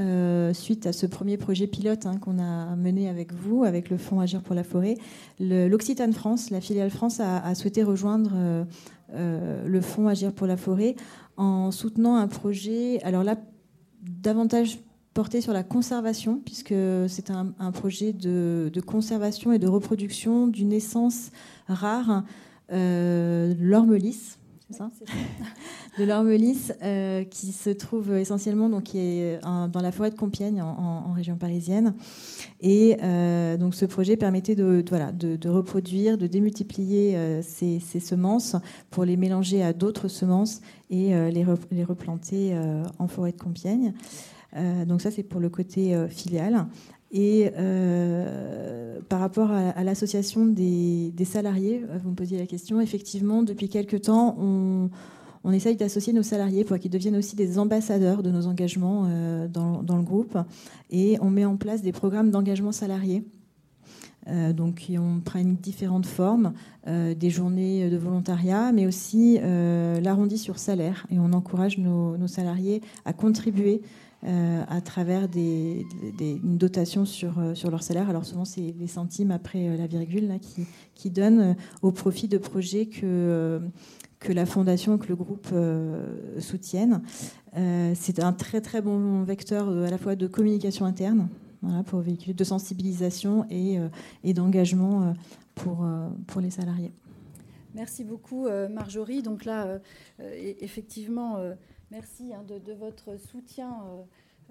suite 0.54 0.88
à 0.88 0.93
ce 0.93 1.06
premier 1.06 1.38
projet 1.38 1.67
pilote 1.67 2.08
hein, 2.08 2.17
qu'on 2.17 2.39
a 2.39 2.75
mené 2.75 3.08
avec 3.08 3.32
vous, 3.32 3.63
avec 3.63 3.91
le 3.91 3.97
Fonds 3.97 4.21
Agir 4.21 4.41
pour 4.41 4.56
la 4.56 4.63
forêt, 4.63 4.95
l'Occitane 5.39 6.13
France, 6.13 6.49
la 6.49 6.60
filiale 6.60 6.89
France, 6.89 7.19
a, 7.19 7.38
a 7.45 7.54
souhaité 7.54 7.84
rejoindre 7.84 8.65
le 9.13 9.82
Fonds 9.82 10.08
Agir 10.08 10.34
pour 10.34 10.47
la 10.47 10.58
forêt 10.58 10.95
en 11.38 11.69
soutenant 11.69 12.15
un 12.15 12.28
projet, 12.28 12.99
alors 13.04 13.23
là, 13.23 13.36
davantage 14.02 14.80
porté 15.13 15.41
sur 15.41 15.54
la 15.54 15.63
conservation, 15.63 16.41
puisque 16.43 16.74
c'est 17.08 17.32
un, 17.32 17.72
projet 17.72 18.13
de, 18.13 18.72
conservation 18.86 19.52
et 19.52 19.60
de 19.60 19.67
reproduction 19.67 20.48
d'une 20.48 20.72
essence 20.72 21.32
rare, 21.67 22.24
euh, 22.72 23.54
l'ormelis. 23.60 24.38
Ça 24.72 24.91
de 26.00 26.04
l'ormelis 26.04 26.72
euh, 26.84 27.24
qui 27.24 27.52
se 27.52 27.72
trouve 27.72 28.13
essentiellement 28.13 28.69
donc, 28.69 28.84
qui 28.84 29.00
est 29.00 29.39
dans 29.41 29.82
la 29.82 29.91
forêt 29.91 30.12
de 30.12 30.15
Compiègne 30.15 30.62
en, 30.62 31.12
région 31.13 31.38
parisienne. 31.38 31.95
Et 32.62 32.98
euh, 33.02 33.58
donc 33.58 33.74
ce 33.74 33.86
projet 33.86 34.15
permettait 34.15 34.56
de, 34.56 34.84
voilà, 34.88 35.12
de, 35.12 35.50
reproduire, 35.50 36.17
de 36.17 36.28
démultiplier 36.28 37.17
euh, 37.17 37.41
ces, 37.41 37.80
semences 38.00 38.56
pour 38.91 39.06
les 39.06 39.17
mélanger 39.17 39.63
à 39.63 39.74
d'autres 39.74 40.08
semences 40.08 40.62
et 40.89 41.13
les, 41.32 41.45
les, 41.72 41.84
replanter 41.84 42.58
en 42.98 43.08
forêt 43.08 43.32
de 43.32 43.38
Compiègne. 43.38 43.93
Euh, 44.55 44.85
donc 44.85 45.01
ça, 45.01 45.12
c'est 45.12 45.23
pour 45.23 45.39
le 45.39 45.49
côté 45.49 45.95
euh, 45.95 46.07
filial. 46.07 46.67
Et 47.12 47.51
euh, 47.57 48.99
par 49.09 49.19
rapport 49.19 49.51
à, 49.51 49.83
l'association 49.83 50.45
des, 50.45 51.12
salariés, 51.25 51.83
vous 52.03 52.12
me 52.12 52.15
posiez 52.15 52.38
la 52.38 52.45
question, 52.45 52.79
effectivement, 52.81 53.41
depuis 53.41 53.67
quelques 53.67 54.01
temps, 54.01 54.35
on, 54.39 54.89
essaye 55.51 55.75
d'associer 55.75 56.13
nos 56.13 56.21
salariés 56.21 56.63
pour 56.63 56.77
qu'ils 56.77 56.91
deviennent 56.91 57.15
aussi 57.15 57.35
des 57.35 57.57
ambassadeurs 57.57 58.21
de 58.21 58.29
nos 58.29 58.45
engagements 58.45 59.09
dans, 59.51 59.97
le 59.97 60.03
groupe. 60.03 60.38
Et 60.91 61.17
on 61.21 61.31
met 61.31 61.45
en 61.45 61.57
place 61.57 61.81
des 61.81 61.91
programmes 61.91 62.29
d'engagement 62.29 62.71
salarié. 62.71 63.23
donc, 64.53 64.75
qui 64.75 64.99
ont, 64.99 65.19
prennent 65.19 65.55
différentes 65.55 66.05
formes, 66.05 66.53
des 66.85 67.29
journées 67.31 67.89
de 67.89 67.97
volontariat, 67.97 68.71
mais 68.71 68.85
aussi 68.85 69.39
l'arrondi 69.39 70.38
sur 70.38 70.59
salaire. 70.59 71.07
Et 71.09 71.17
on 71.17 71.33
encourage 71.33 71.79
nos 71.79 72.27
salariés 72.27 72.81
à 73.05 73.13
contribuer 73.13 73.81
euh, 74.25 74.63
à 74.67 74.82
travers 74.82 75.29
des, 75.29 75.86
une 76.19 76.58
dotation 76.58 77.05
sur, 77.05 77.39
euh, 77.39 77.55
sur 77.55 77.71
leur 77.71 77.82
salaire. 77.84 78.10
Alors 78.10 78.25
souvent, 78.25 78.43
c'est 78.43 78.75
les 78.77 78.88
centimes 78.88 79.32
après 79.32 79.69
euh, 79.69 79.77
la 79.77 79.88
virgule 79.88 80.27
là, 80.27 80.39
qui, 80.39 80.65
qui 80.93 81.10
donnent 81.10 81.55
au 81.82 81.93
profit 81.93 82.27
de 82.27 82.38
projets 82.38 82.88
que, 82.88 83.62
que 84.19 84.34
la 84.34 84.45
fondation, 84.45 84.97
que 84.97 85.08
le 85.08 85.15
groupe 85.15 85.47
soutiennent. 86.38 87.01
c'est 87.53 88.19
un 88.19 88.34
très 88.34 88.60
très 88.60 88.82
bon 88.82 89.23
vecteur 89.23 89.69
à 89.69 89.89
la 89.89 89.97
fois 89.97 90.17
de 90.17 90.27
communication 90.27 90.86
interne 90.86 91.29
pour 91.86 92.01
véhiculer, 92.01 92.34
de 92.34 92.43
sensibilisation 92.43 93.45
et, 93.49 93.77
et 94.25 94.34
d'engagement 94.34 95.13
pour, 95.55 95.88
pour 96.27 96.41
les 96.41 96.49
salariés. 96.49 96.91
Merci 97.73 98.03
beaucoup 98.03 98.47
Marjorie. 98.69 99.21
Donc 99.21 99.45
là, 99.45 99.79
effectivement, 100.60 101.38
Merci 101.91 102.34
hein, 102.34 102.43
de, 102.43 102.73
votre 102.73 103.17
soutien 103.17 103.71
euh, 103.71 104.04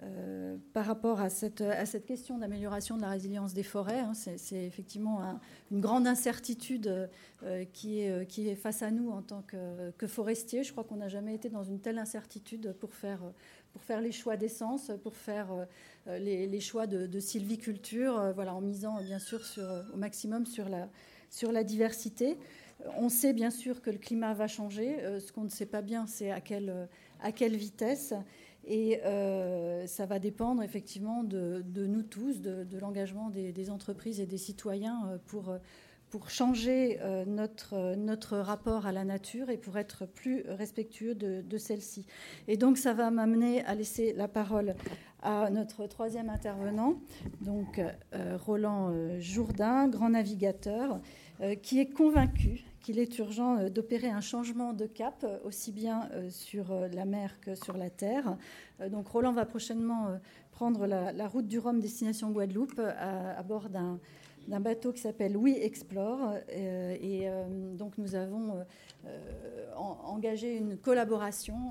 euh, 0.03 0.57
par 0.73 0.87
rapport 0.87 1.21
à 1.21 1.31
cette, 1.31 1.63
question 2.05 2.39
d'amélioration 2.39 2.97
de 2.97 3.03
la 3.03 3.11
résilience 3.11 3.55
des 3.55 3.63
forêts. 3.63 4.01
Hein. 4.01 4.13
C'est 4.15 4.65
effectivement 4.65 5.39
une 5.71 5.81
grande 5.81 6.09
incertitude 6.09 7.09
euh, 7.45 7.65
qui, 7.73 8.01
est, 8.01 8.55
face 8.57 8.83
à 8.83 8.91
nous 8.91 9.11
en 9.11 9.23
tant 9.23 9.43
que, 9.43 10.07
forestiers. 10.07 10.65
Je 10.65 10.73
crois 10.73 10.83
qu'on 10.83 10.97
n'a 10.97 11.09
jamais 11.09 11.35
été 11.35 11.49
dans 11.49 11.63
une 11.63 11.81
telle 11.81 11.99
incertitude 11.99 12.73
pour 12.81 12.93
faire, 12.93 13.21
les 14.01 14.13
choix 14.13 14.37
d'essence, 14.37 14.91
pour 15.05 15.17
faire 15.17 15.49
les, 16.07 16.61
choix 16.61 16.89
de, 16.89 17.21
sylviculture, 17.21 18.33
voilà, 18.35 18.55
en 18.55 18.61
misant 18.61 19.01
bien 19.01 19.21
sûr 19.21 19.41
au 19.95 19.97
maximum 19.97 20.45
sur 20.45 20.69
la, 20.69 20.89
sur 21.31 21.53
la 21.53 21.63
diversité. 21.63 22.37
On 22.97 23.09
sait 23.09 23.33
bien 23.33 23.51
sûr 23.51 23.83
que 23.83 23.91
le 23.91 23.99
climat 23.99 24.35
va 24.35 24.47
changer. 24.47 24.97
Ce 25.21 25.33
qu'on 25.33 25.43
ne 25.43 25.49
sait 25.49 25.67
pas 25.67 25.83
bien, 25.83 26.07
c'est 26.07 26.31
à 26.31 26.41
quelle 26.41 26.89
à 27.21 27.33
quelle 27.33 27.57
vitesse. 27.57 28.15
Et 28.71 29.01
euh, 29.05 29.87
ça 29.87 30.05
va 30.05 30.19
dépendre 30.19 30.63
effectivement 30.63 31.25
de, 31.25 31.65
nous 31.75 32.03
tous, 32.03 32.43
de, 32.43 32.79
l'engagement 32.79 33.31
des, 33.31 33.71
entreprises 33.71 34.21
et 34.21 34.27
des 34.27 34.37
citoyens 34.37 35.07
euh, 35.07 35.19
pour, 35.27 35.57
pour 36.11 36.29
changer 36.29 36.99
euh, 37.01 37.25
notre, 37.25 37.95
notre 37.97 38.37
rapport 38.37 38.87
à 38.87 38.93
la 38.93 39.05
nature 39.05 39.49
et 39.49 39.57
pour 39.57 39.79
être 39.79 40.05
plus 40.05 40.45
respectueux 40.49 41.15
de, 41.15 41.59
celle-ci. 41.59 42.05
Et 42.47 42.59
donc 42.59 42.77
ça 42.77 42.93
va 42.93 43.11
m'amener 43.11 43.65
à 43.65 43.75
laisser 43.75 44.13
la 44.13 44.29
parole 44.29 44.75
à 45.23 45.49
notre 45.51 45.87
troisième 45.87 46.29
intervenant, 46.29 47.01
donc 47.41 47.81
Roland 48.47 48.93
Jourdain, 49.19 49.89
grand 49.89 50.11
navigateur, 50.11 51.01
qui 51.61 51.81
est 51.81 51.91
convaincu 51.91 52.68
qu'il 52.89 52.99
est 52.99 53.19
urgent 53.19 53.69
d'opérer 53.69 54.09
un 54.09 54.23
changement 54.23 54.73
de 54.73 54.87
cap, 54.87 55.27
aussi 55.45 55.73
bien 55.73 56.09
sur 56.31 56.73
la 56.91 57.05
mer 57.05 57.39
que 57.43 57.55
sur 57.55 57.77
la 57.77 57.91
terre. 57.91 58.39
Donc 58.91 59.09
Roland 59.09 59.35
va 59.35 59.45
prochainement 59.45 60.19
prendre 60.53 60.87
la, 60.87 61.29
route 61.29 61.47
du 61.47 61.59
Rhum 61.59 61.81
destination 61.81 62.31
Guadeloupe 62.31 62.81
à, 62.81 63.43
bord 63.43 63.69
d'un 63.69 64.01
d'un 64.47 64.61
bateau 64.61 64.93
qui 64.93 65.01
s'appelle 65.03 65.37
We 65.37 65.59
Explore. 65.61 66.37
et 66.49 67.29
donc 67.75 67.99
nous 67.99 68.15
avons 68.15 68.65
engagé 69.77 70.57
une 70.57 70.79
collaboration 70.79 71.69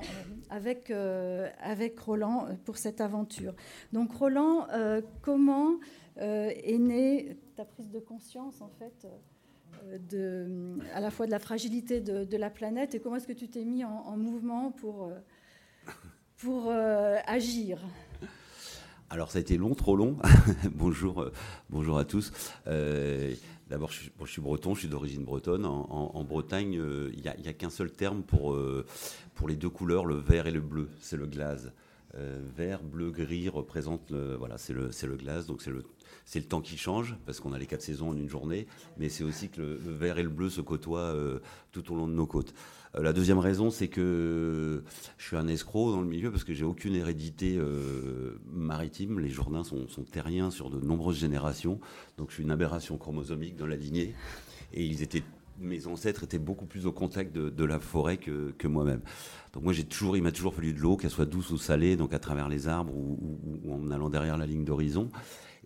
avec, 0.52 0.92
avec 0.92 2.00
Roland 2.00 2.46
pour 2.64 2.78
cette 2.78 3.02
aventure. 3.02 3.56
Donc 3.92 4.14
Roland, 4.14 4.68
comment 5.24 5.80
est 6.18 6.78
née 6.78 7.40
ta 7.56 7.66
prise 7.66 7.90
de 7.90 8.00
conscience 8.00 8.62
en 8.62 8.70
fait 8.78 9.08
à 10.94 11.00
la 11.00 11.12
fois 11.12 11.26
de 11.26 11.32
la 11.32 11.40
fragilité 11.40 12.02
de, 12.02 12.38
la 12.38 12.50
planète 12.50 12.96
et 12.96 13.00
comment 13.00 13.16
est-ce 13.16 13.28
que 13.28 13.34
tu 13.34 13.48
t'es 13.48 13.64
mis 13.66 13.84
en, 13.84 14.18
mouvement 14.18 14.72
pour, 14.72 15.12
pour 16.38 16.70
euh, 16.70 17.18
agir? 17.26 17.80
Alors 19.10 19.32
ça 19.32 19.38
a 19.38 19.42
été 19.42 19.58
long, 19.58 19.74
trop 19.74 19.96
long. 19.96 20.18
bonjour, 20.76 21.22
euh, 21.22 21.32
bonjour 21.70 21.98
à 21.98 22.04
tous. 22.04 22.34
Euh, 22.68 23.34
d'abord, 23.70 23.92
je, 23.92 24.10
suis 24.26 24.42
breton, 24.42 24.76
je 24.76 24.82
suis 24.82 24.90
d'origine 24.90 25.24
bretonne. 25.24 25.66
En, 25.66 26.24
Bretagne, 26.26 26.74
il 27.14 27.22
n'y 27.22 27.48
a, 27.48 27.54
qu'un 27.54 27.70
seul 27.70 27.92
terme 27.92 28.24
pour, 28.24 28.58
pour 29.34 29.48
les 29.48 29.56
deux 29.56 29.70
couleurs, 29.70 30.06
le 30.06 30.16
vert 30.16 30.48
et 30.48 30.52
le 30.52 30.62
bleu. 30.62 30.90
C'est 31.00 31.18
le 31.18 31.26
glaze. 31.26 31.72
Vert, 32.56 32.84
bleu, 32.84 33.12
gris 33.12 33.50
représente 33.50 34.10
le, 34.12 34.36
voilà, 34.36 34.58
c'est 34.58 34.74
le, 34.74 34.90
le 35.04 35.16
glace, 35.18 35.46
donc 35.46 35.62
c'est 36.26 36.40
le 36.40 36.46
temps 36.46 36.62
qui 36.62 36.78
change, 36.78 37.16
parce 37.26 37.40
qu'on 37.40 37.54
a 37.54 37.60
les 37.60 37.66
quatre 37.66 37.82
saisons 37.82 38.10
en 38.10 38.18
une 38.18 38.30
journée, 38.30 38.68
mais 38.98 39.10
c'est 39.10 39.24
aussi 39.24 39.50
que 39.50 39.62
le, 39.62 39.78
vert 39.94 40.18
et 40.18 40.24
le 40.24 40.30
bleu 40.30 40.50
se 40.50 40.62
côtoient 40.62 41.00
euh, 41.00 41.40
tout 41.72 41.92
au 41.92 41.96
long 41.96 42.08
de 42.08 42.14
nos 42.14 42.26
côtes. 42.26 42.54
Euh, 42.96 43.02
la 43.02 43.14
deuxième 43.14 43.40
raison, 43.40 43.70
c'est 43.70 43.88
que 43.88 44.84
je 45.18 45.24
suis 45.24 45.38
un 45.38 45.48
escroc 45.48 45.92
dans 45.92 46.02
le 46.02 46.08
milieu, 46.08 46.32
parce 46.32 46.44
que 46.44 46.54
j'ai 46.54 46.66
aucune 46.66 46.96
hérédité 46.96 47.58
euh, 47.58 48.40
maritime. 48.52 49.20
Les 49.20 49.30
Jourdains 49.30 49.64
sont, 49.64 49.88
terriens 50.12 50.52
sur 50.52 50.70
de 50.70 50.80
nombreuses 50.80 51.20
générations, 51.20 51.80
donc 52.18 52.30
je 52.30 52.36
suis 52.36 52.44
une 52.44 52.52
aberration 52.52 52.98
chromosomique 52.98 53.56
dans 53.56 53.68
la 53.68 53.76
lignée. 53.76 54.14
Et 54.74 54.86
ils 54.86 55.02
étaient 55.02 55.24
mes 55.60 55.88
ancêtres 55.88 56.24
étaient 56.24 56.40
beaucoup 56.40 56.66
plus 56.66 56.86
au 56.86 56.92
contact 56.92 57.34
de, 57.34 57.64
la 57.64 57.80
forêt 57.80 58.18
que, 58.18 58.68
moi-même. 58.68 59.02
Donc 59.54 59.64
moi, 59.64 59.74
j'ai 59.74 59.84
toujours, 59.84 60.18
il 60.18 60.24
m'a 60.24 60.32
toujours 60.32 60.54
fallu 60.54 60.74
de 60.74 60.80
l'eau, 60.80 60.98
qu'elle 60.98 61.12
soit 61.12 61.26
douce 61.26 61.52
ou 61.52 61.58
salée, 61.58 61.96
donc 61.96 62.14
à 62.14 62.20
travers 62.20 62.50
les 62.50 62.68
arbres 62.68 62.94
ou 62.96 63.74
en 63.74 63.92
allant 63.92 64.10
derrière 64.10 64.38
la 64.38 64.46
ligne 64.46 64.66
d'horizon. 64.66 65.10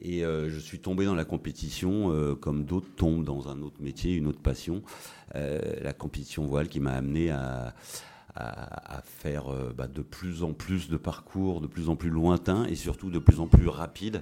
Et 0.02 0.26
euh, 0.26 0.50
je 0.50 0.60
suis 0.60 0.80
tombé 0.80 1.06
dans 1.06 1.14
la 1.14 1.26
compétition 1.26 2.12
euh, 2.12 2.36
comme 2.36 2.66
d'autres 2.66 2.90
tombent 2.96 3.24
dans 3.24 3.50
un 3.50 3.62
autre 3.62 3.82
métier, 3.82 4.16
une 4.16 4.28
autre 4.28 4.42
passion. 4.42 4.82
Euh, 5.36 5.60
la 5.82 5.94
compétition 5.94 6.48
voile 6.48 6.68
qui 6.70 6.80
m'a 6.80 6.94
amené 6.94 7.30
à, 7.30 7.76
à, 8.36 9.02
faire 9.04 9.52
euh, 9.52 9.74
bah, 9.76 9.88
de 9.88 10.02
plus 10.02 10.44
en 10.44 10.54
plus 10.54 10.90
de 10.90 10.98
parcours, 10.98 11.62
de 11.62 11.68
plus 11.68 11.90
en 11.90 11.96
plus 11.96 12.10
lointains 12.10 12.66
et 12.66 12.76
surtout 12.76 13.10
de 13.10 13.20
plus 13.20 13.40
en 13.40 13.48
plus 13.48 13.68
rapides. 13.68 14.22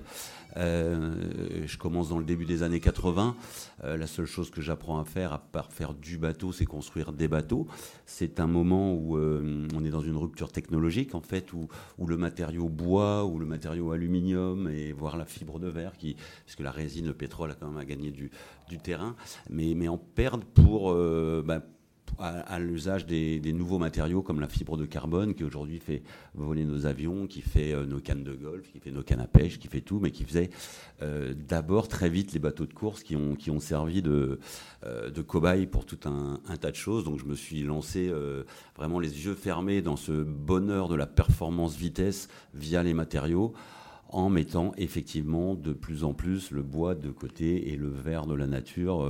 Euh, 0.57 1.65
je 1.65 1.77
commence 1.77 2.09
dans 2.09 2.19
le 2.19 2.25
début 2.25 2.45
des 2.45 2.63
années 2.63 2.79
80. 2.79 3.35
Euh, 3.83 3.97
la 3.97 4.07
seule 4.07 4.25
chose 4.25 4.49
que 4.49 4.61
j'apprends 4.61 4.99
à 4.99 5.05
faire, 5.05 5.33
à 5.33 5.39
part 5.39 5.71
faire 5.71 5.93
du 5.93 6.17
bateau, 6.17 6.51
c'est 6.51 6.65
construire 6.65 7.13
des 7.13 7.27
bateaux. 7.27 7.67
C'est 8.05 8.39
un 8.39 8.47
moment 8.47 8.93
où 8.93 9.17
on 9.17 9.85
est 9.85 9.89
dans 9.89 10.01
une 10.01 10.17
rupture 10.17 10.51
technologique, 10.51 11.15
en 11.15 11.21
fait, 11.21 11.53
où, 11.53 11.67
où, 11.97 12.07
le 12.07 12.17
matériau 12.17 12.69
bois, 12.69 13.25
ou 13.25 13.39
le 13.39 13.45
matériau 13.45 13.91
aluminium, 13.91 14.69
et 14.69 14.91
voire 14.91 15.17
la 15.17 15.25
fibre 15.25 15.59
de 15.59 15.67
verre, 15.67 15.97
qui, 15.97 16.15
puisque 16.45 16.61
la 16.61 16.71
résine, 16.71 17.07
le 17.07 17.13
pétrole 17.13 17.51
a 17.51 17.55
quand 17.55 17.67
même 17.67 17.77
à 17.77 17.85
gagner 17.85 18.11
du, 18.11 18.31
terrain, 18.83 19.15
mais, 19.49 19.73
mais 19.75 19.87
en 19.87 19.97
perdent 19.97 20.45
pour... 20.45 20.93
Bah, 21.43 21.61
à, 22.17 22.59
l'usage 22.59 23.05
des, 23.05 23.53
nouveaux 23.53 23.77
matériaux 23.77 24.21
comme 24.21 24.39
la 24.39 24.47
fibre 24.47 24.77
de 24.77 24.85
carbone 24.85 25.33
qui 25.33 25.43
aujourd'hui 25.43 25.79
fait 25.79 26.01
voler 26.33 26.65
nos 26.65 26.85
avions, 26.85 27.27
qui 27.27 27.41
fait 27.41 27.73
euh, 27.73 27.85
nos 27.85 27.99
cannes 27.99 28.23
de 28.23 28.33
golf, 28.33 28.71
qui 28.71 28.79
fait 28.79 28.91
nos 28.91 29.03
cannes 29.03 29.19
à 29.19 29.27
pêche, 29.27 29.59
qui 29.59 29.67
fait 29.67 29.81
tout, 29.81 29.99
mais 29.99 30.11
qui 30.11 30.23
faisait 30.23 30.49
euh, 31.01 31.33
d'abord 31.47 31.87
très 31.87 32.09
vite 32.09 32.33
les 32.33 32.39
bateaux 32.39 32.65
de 32.65 32.73
course 32.73 33.03
qui 33.03 33.15
ont, 33.15 33.59
servi 33.59 34.01
de, 34.01 34.39
euh, 34.85 35.23
cobaye 35.23 35.67
pour 35.67 35.85
tout 35.85 35.99
un, 36.05 36.39
tas 36.57 36.71
de 36.71 36.75
choses. 36.75 37.03
Donc 37.03 37.19
je 37.19 37.25
me 37.25 37.35
suis 37.35 37.63
lancé 37.63 38.11
vraiment 38.75 38.99
les 38.99 39.25
yeux 39.25 39.35
fermés 39.35 39.81
dans 39.81 39.95
ce 39.95 40.11
bonheur 40.11 40.87
de 40.87 40.95
la 40.95 41.07
performance 41.07 41.75
vitesse 41.75 42.29
via 42.53 42.83
les 42.83 42.93
matériaux 42.93 43.53
en 44.11 44.29
mettant 44.29 44.73
effectivement 44.77 45.53
de 45.53 45.71
plus 45.71 46.03
en 46.03 46.13
plus 46.13 46.51
le 46.51 46.63
bois 46.63 46.95
de 46.95 47.11
côté 47.11 47.71
et 47.71 47.77
le 47.77 47.89
verre 47.89 48.25
de 48.25 48.33
la 48.33 48.47
nature 48.47 49.05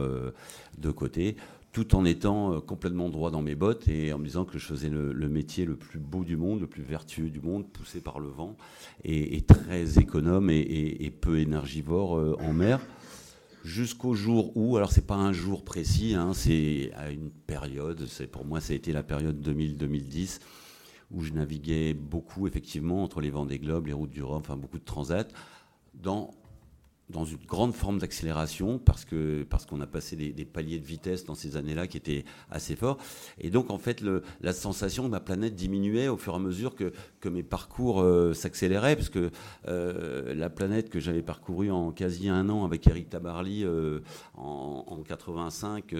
de 0.78 0.92
côté 0.92 1.38
tout 1.72 1.96
en 1.96 2.06
étant 2.06 2.54
euh, 2.54 2.60
complètement 2.60 3.10
droit 3.10 3.32
dans 3.32 3.42
mes 3.42 3.56
bottes 3.56 3.88
et 3.88 4.12
en 4.14 4.20
me 4.20 4.26
disant 4.26 4.46
que 4.46 4.58
je 4.58 4.66
faisais 4.66 4.90
le, 4.90 5.14
métier 5.30 5.66
le 5.66 5.76
plus 5.76 6.00
beau 6.00 6.24
du 6.24 6.36
monde, 6.38 6.62
le 6.62 6.68
plus 6.68 6.84
vertueux 6.84 7.30
du 7.30 7.42
monde, 7.42 7.68
poussé 7.68 8.02
par 8.02 8.20
le 8.20 8.30
vent 8.30 8.58
et, 9.04 9.42
très 9.42 10.00
économe 10.00 10.50
et, 10.50 11.14
peu 11.22 11.40
énergivore 11.40 12.18
euh, 12.18 12.38
en 12.40 12.54
mer. 12.54 12.80
Jusqu'au 13.64 14.14
jour 14.14 14.56
où, 14.56 14.78
alors 14.78 14.92
c'est 14.92 15.06
pas 15.06 15.16
un 15.16 15.34
jour 15.34 15.66
précis, 15.66 16.16
hein, 16.16 16.34
c'est 16.34 16.92
à 16.96 17.12
une 17.12 17.30
période, 17.30 18.06
c'est 18.08 18.28
pour 18.28 18.46
moi 18.46 18.62
ça 18.62 18.72
a 18.74 18.76
été 18.76 18.94
la 18.94 19.04
période 19.04 19.46
2000-2010 19.46 20.40
où 21.12 21.22
je 21.22 21.34
naviguais 21.34 21.94
beaucoup 21.94 22.48
effectivement 22.48 23.04
entre 23.04 23.20
les 23.20 23.32
vents 23.32 23.46
des 23.46 23.60
globes, 23.60 23.88
les 23.88 23.94
routes 23.94 24.12
du 24.12 24.24
Rhum, 24.24 24.38
enfin 24.38 24.56
beaucoup 24.56 24.80
de 24.80 24.86
transats, 24.86 25.28
dans 25.94 26.32
dans 27.10 27.26
une 27.26 27.44
grande 27.48 27.74
forme 27.74 28.00
d'accélération 28.00 28.80
parce 28.80 29.06
que 29.06 29.44
parce 29.44 29.66
qu'on 29.66 29.82
a 29.82 29.88
passé 29.88 30.16
des, 30.16 30.46
paliers 30.46 30.80
de 30.80 30.86
vitesse 30.86 31.26
dans 31.26 31.36
ces 31.36 31.58
années-là 31.58 31.88
qui 31.88 31.98
étaient 31.98 32.24
assez 32.52 32.76
forts. 32.76 32.98
Et 33.40 33.50
donc 33.50 33.72
en 33.72 33.80
fait 33.80 34.02
le, 34.02 34.24
la 34.42 34.54
sensation 34.54 35.04
de 35.04 35.10
ma 35.10 35.20
planète 35.20 35.56
diminuait 35.56 36.08
au 36.08 36.18
fur 36.18 36.34
et 36.34 36.36
à 36.36 36.40
mesure 36.40 36.76
que, 36.76 36.94
que 37.20 37.30
mes 37.30 37.44
parcours 37.44 38.02
euh, 38.02 38.34
s'accéléraient 38.34 38.96
parce 38.96 39.10
que 39.10 39.32
euh, 39.68 40.34
la 40.36 40.50
planète 40.50 40.90
que 40.90 41.00
j'avais 41.00 41.24
parcourue 41.24 41.72
en 41.72 41.92
quasi 41.92 42.30
un 42.30 42.50
an 42.50 42.64
avec 42.64 42.88
Eric 42.88 43.10
Tabarly 43.10 43.64
euh, 43.64 44.00
en, 44.36 44.86
en, 44.88 45.04
85 45.04 45.96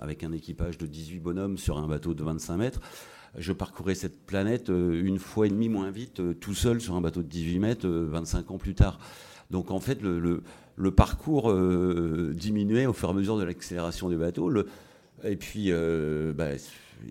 avec 0.00 0.22
un 0.22 0.32
équipage 0.32 0.78
de 0.78 0.86
18 0.86 1.18
bonhommes 1.18 1.58
sur 1.58 1.78
un 1.78 1.88
bateau 1.88 2.14
de 2.14 2.22
25 2.22 2.56
mètres 2.56 2.80
je 3.36 3.52
parcourais 3.52 3.94
cette 3.94 4.24
planète 4.26 4.68
une 4.68 5.18
fois 5.18 5.46
et 5.46 5.50
demie 5.50 5.68
moins 5.68 5.90
vite 5.90 6.22
tout 6.40 6.54
seul 6.54 6.80
sur 6.80 6.94
un 6.94 7.00
bateau 7.00 7.22
de 7.22 7.28
18 7.28 7.58
mètres 7.58 7.88
25 7.88 8.50
ans 8.50 8.58
plus 8.58 8.74
tard. 8.74 8.98
Donc 9.50 9.70
en 9.70 9.80
fait, 9.80 10.02
le, 10.02 10.90
parcours 10.90 11.50
euh, 11.50 12.32
diminuait 12.34 12.86
au 12.86 12.92
fur 12.92 13.08
et 13.08 13.12
à 13.12 13.14
mesure 13.14 13.38
de 13.38 13.44
l'accélération 13.44 14.08
du 14.08 14.16
bateau. 14.16 14.52
et 15.22 15.36
puis, 15.36 15.66
euh, 15.68 16.32
bah, 16.32 16.50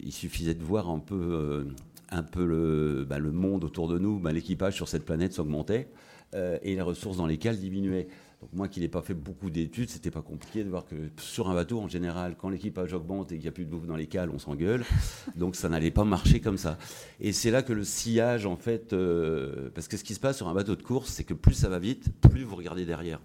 il 0.03 0.11
suffisait 0.11 0.53
de 0.53 0.63
voir 0.63 0.89
un 0.89 0.99
peu, 0.99 1.65
euh, 2.11 3.05
bah, 3.05 3.19
le, 3.19 3.31
monde 3.31 3.63
autour 3.63 3.87
de 3.87 3.97
nous. 3.97 4.19
Bah, 4.19 4.31
l'équipage 4.31 4.75
sur 4.75 4.87
cette 4.87 5.05
planète 5.05 5.33
s'augmentait 5.33 5.87
et 6.35 6.73
les 6.73 6.81
ressources 6.81 7.17
dans 7.17 7.27
lesquelles 7.27 7.59
diminuaient. 7.59 8.07
Donc 8.43 8.51
moi 8.51 8.67
qui 8.67 8.81
n'ai 8.81 8.89
pas 8.89 9.01
fait 9.01 9.13
beaucoup 9.13 9.49
d'études, 9.49 9.89
c'était 9.89 10.11
pas 10.11 10.21
compliqué 10.21 10.65
de 10.65 10.69
voir 10.69 10.85
que 10.85 10.95
sur 11.15 11.49
un 11.49 11.53
bateau, 11.53 11.79
en 11.79 11.87
général, 11.87 12.35
quand 12.37 12.49
l'équipage 12.49 12.91
augmente 12.93 13.31
et 13.31 13.35
qu'il 13.35 13.43
n'y 13.43 13.47
a 13.47 13.53
plus 13.53 13.63
de 13.63 13.69
bouffe 13.69 13.85
dans 13.87 13.95
les 13.95 14.07
cales, 14.07 14.29
on 14.29 14.37
s'engueule. 14.37 14.83
Donc 15.37 15.55
ça 15.55 15.69
n'allait 15.69 15.91
pas 15.91 16.03
marcher 16.03 16.41
comme 16.41 16.57
ça. 16.57 16.77
Et 17.21 17.31
c'est 17.31 17.51
là 17.51 17.61
que 17.61 17.71
le 17.71 17.85
sillage, 17.85 18.45
en 18.45 18.57
fait, 18.57 18.91
euh, 18.91 19.69
parce 19.73 19.87
que 19.87 19.95
ce 19.95 20.03
qui 20.03 20.13
se 20.13 20.19
passe 20.19 20.35
sur 20.35 20.49
un 20.49 20.53
bateau 20.53 20.75
de 20.75 20.81
course, 20.81 21.09
c'est 21.09 21.23
que 21.23 21.33
plus 21.33 21.53
ça 21.53 21.69
va 21.69 21.79
vite, 21.79 22.09
plus 22.19 22.43
vous 22.43 22.57
regardez 22.57 22.85
derrière. 22.85 23.21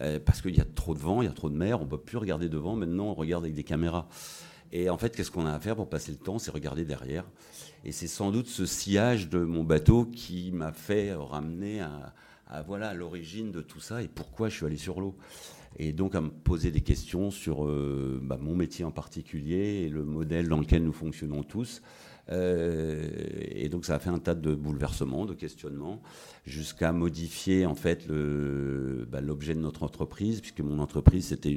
Euh, 0.00 0.18
parce 0.18 0.40
qu'il 0.40 0.56
y 0.56 0.62
a 0.62 0.64
trop 0.64 0.94
de 0.94 0.98
vent, 0.98 1.20
il 1.20 1.26
y 1.26 1.28
a 1.28 1.34
trop 1.34 1.50
de 1.50 1.56
mer, 1.56 1.78
on 1.82 1.84
ne 1.84 1.90
peut 1.90 1.98
plus 1.98 2.16
regarder 2.16 2.48
devant. 2.48 2.74
Maintenant, 2.74 3.08
on 3.08 3.14
regarde 3.14 3.44
avec 3.44 3.54
des 3.54 3.64
caméras. 3.64 4.08
Et 4.72 4.88
en 4.88 4.96
fait, 4.96 5.14
qu'est-ce 5.14 5.30
qu'on 5.30 5.44
a 5.44 5.52
à 5.52 5.60
faire 5.60 5.76
pour 5.76 5.90
passer 5.90 6.10
le 6.10 6.16
temps? 6.16 6.38
C'est 6.38 6.50
regarder 6.50 6.86
derrière. 6.86 7.26
Et 7.84 7.92
c'est 7.92 8.06
sans 8.06 8.30
doute 8.30 8.46
ce 8.46 8.64
sillage 8.64 9.28
de 9.28 9.40
mon 9.40 9.62
bateau 9.62 10.06
qui 10.06 10.52
m'a 10.52 10.72
fait 10.72 11.12
ramener 11.12 11.82
à 11.82 12.14
à 12.54 12.62
voilà 12.62 12.94
l'origine 12.94 13.50
de 13.50 13.60
tout 13.60 13.80
ça 13.80 14.02
et 14.02 14.08
pourquoi 14.08 14.48
je 14.48 14.56
suis 14.56 14.66
allé 14.66 14.76
sur 14.76 15.00
l'eau. 15.00 15.16
Et 15.76 15.92
donc 15.92 16.14
à 16.14 16.20
me 16.20 16.30
poser 16.30 16.70
des 16.70 16.82
questions 16.82 17.32
sur 17.32 17.66
euh, 17.66 18.20
bah, 18.22 18.38
mon 18.40 18.54
métier 18.54 18.84
en 18.84 18.92
particulier 18.92 19.82
et 19.84 19.88
le 19.88 20.04
modèle 20.04 20.48
dans 20.48 20.60
lequel 20.60 20.84
nous 20.84 20.92
fonctionnons 20.92 21.42
tous. 21.42 21.82
Euh, 22.30 23.08
et 23.50 23.68
donc 23.68 23.84
ça 23.84 23.96
a 23.96 23.98
fait 23.98 24.08
un 24.08 24.20
tas 24.20 24.36
de 24.36 24.54
bouleversements, 24.54 25.26
de 25.26 25.34
questionnements, 25.34 26.00
jusqu'à 26.46 26.92
modifier 26.92 27.66
en 27.66 27.74
fait 27.74 28.06
bah, 28.06 29.20
l'objet 29.20 29.54
de 29.54 29.60
notre 29.60 29.82
entreprise, 29.82 30.40
puisque 30.40 30.60
mon 30.60 30.78
entreprise 30.78 31.26
c'était 31.26 31.54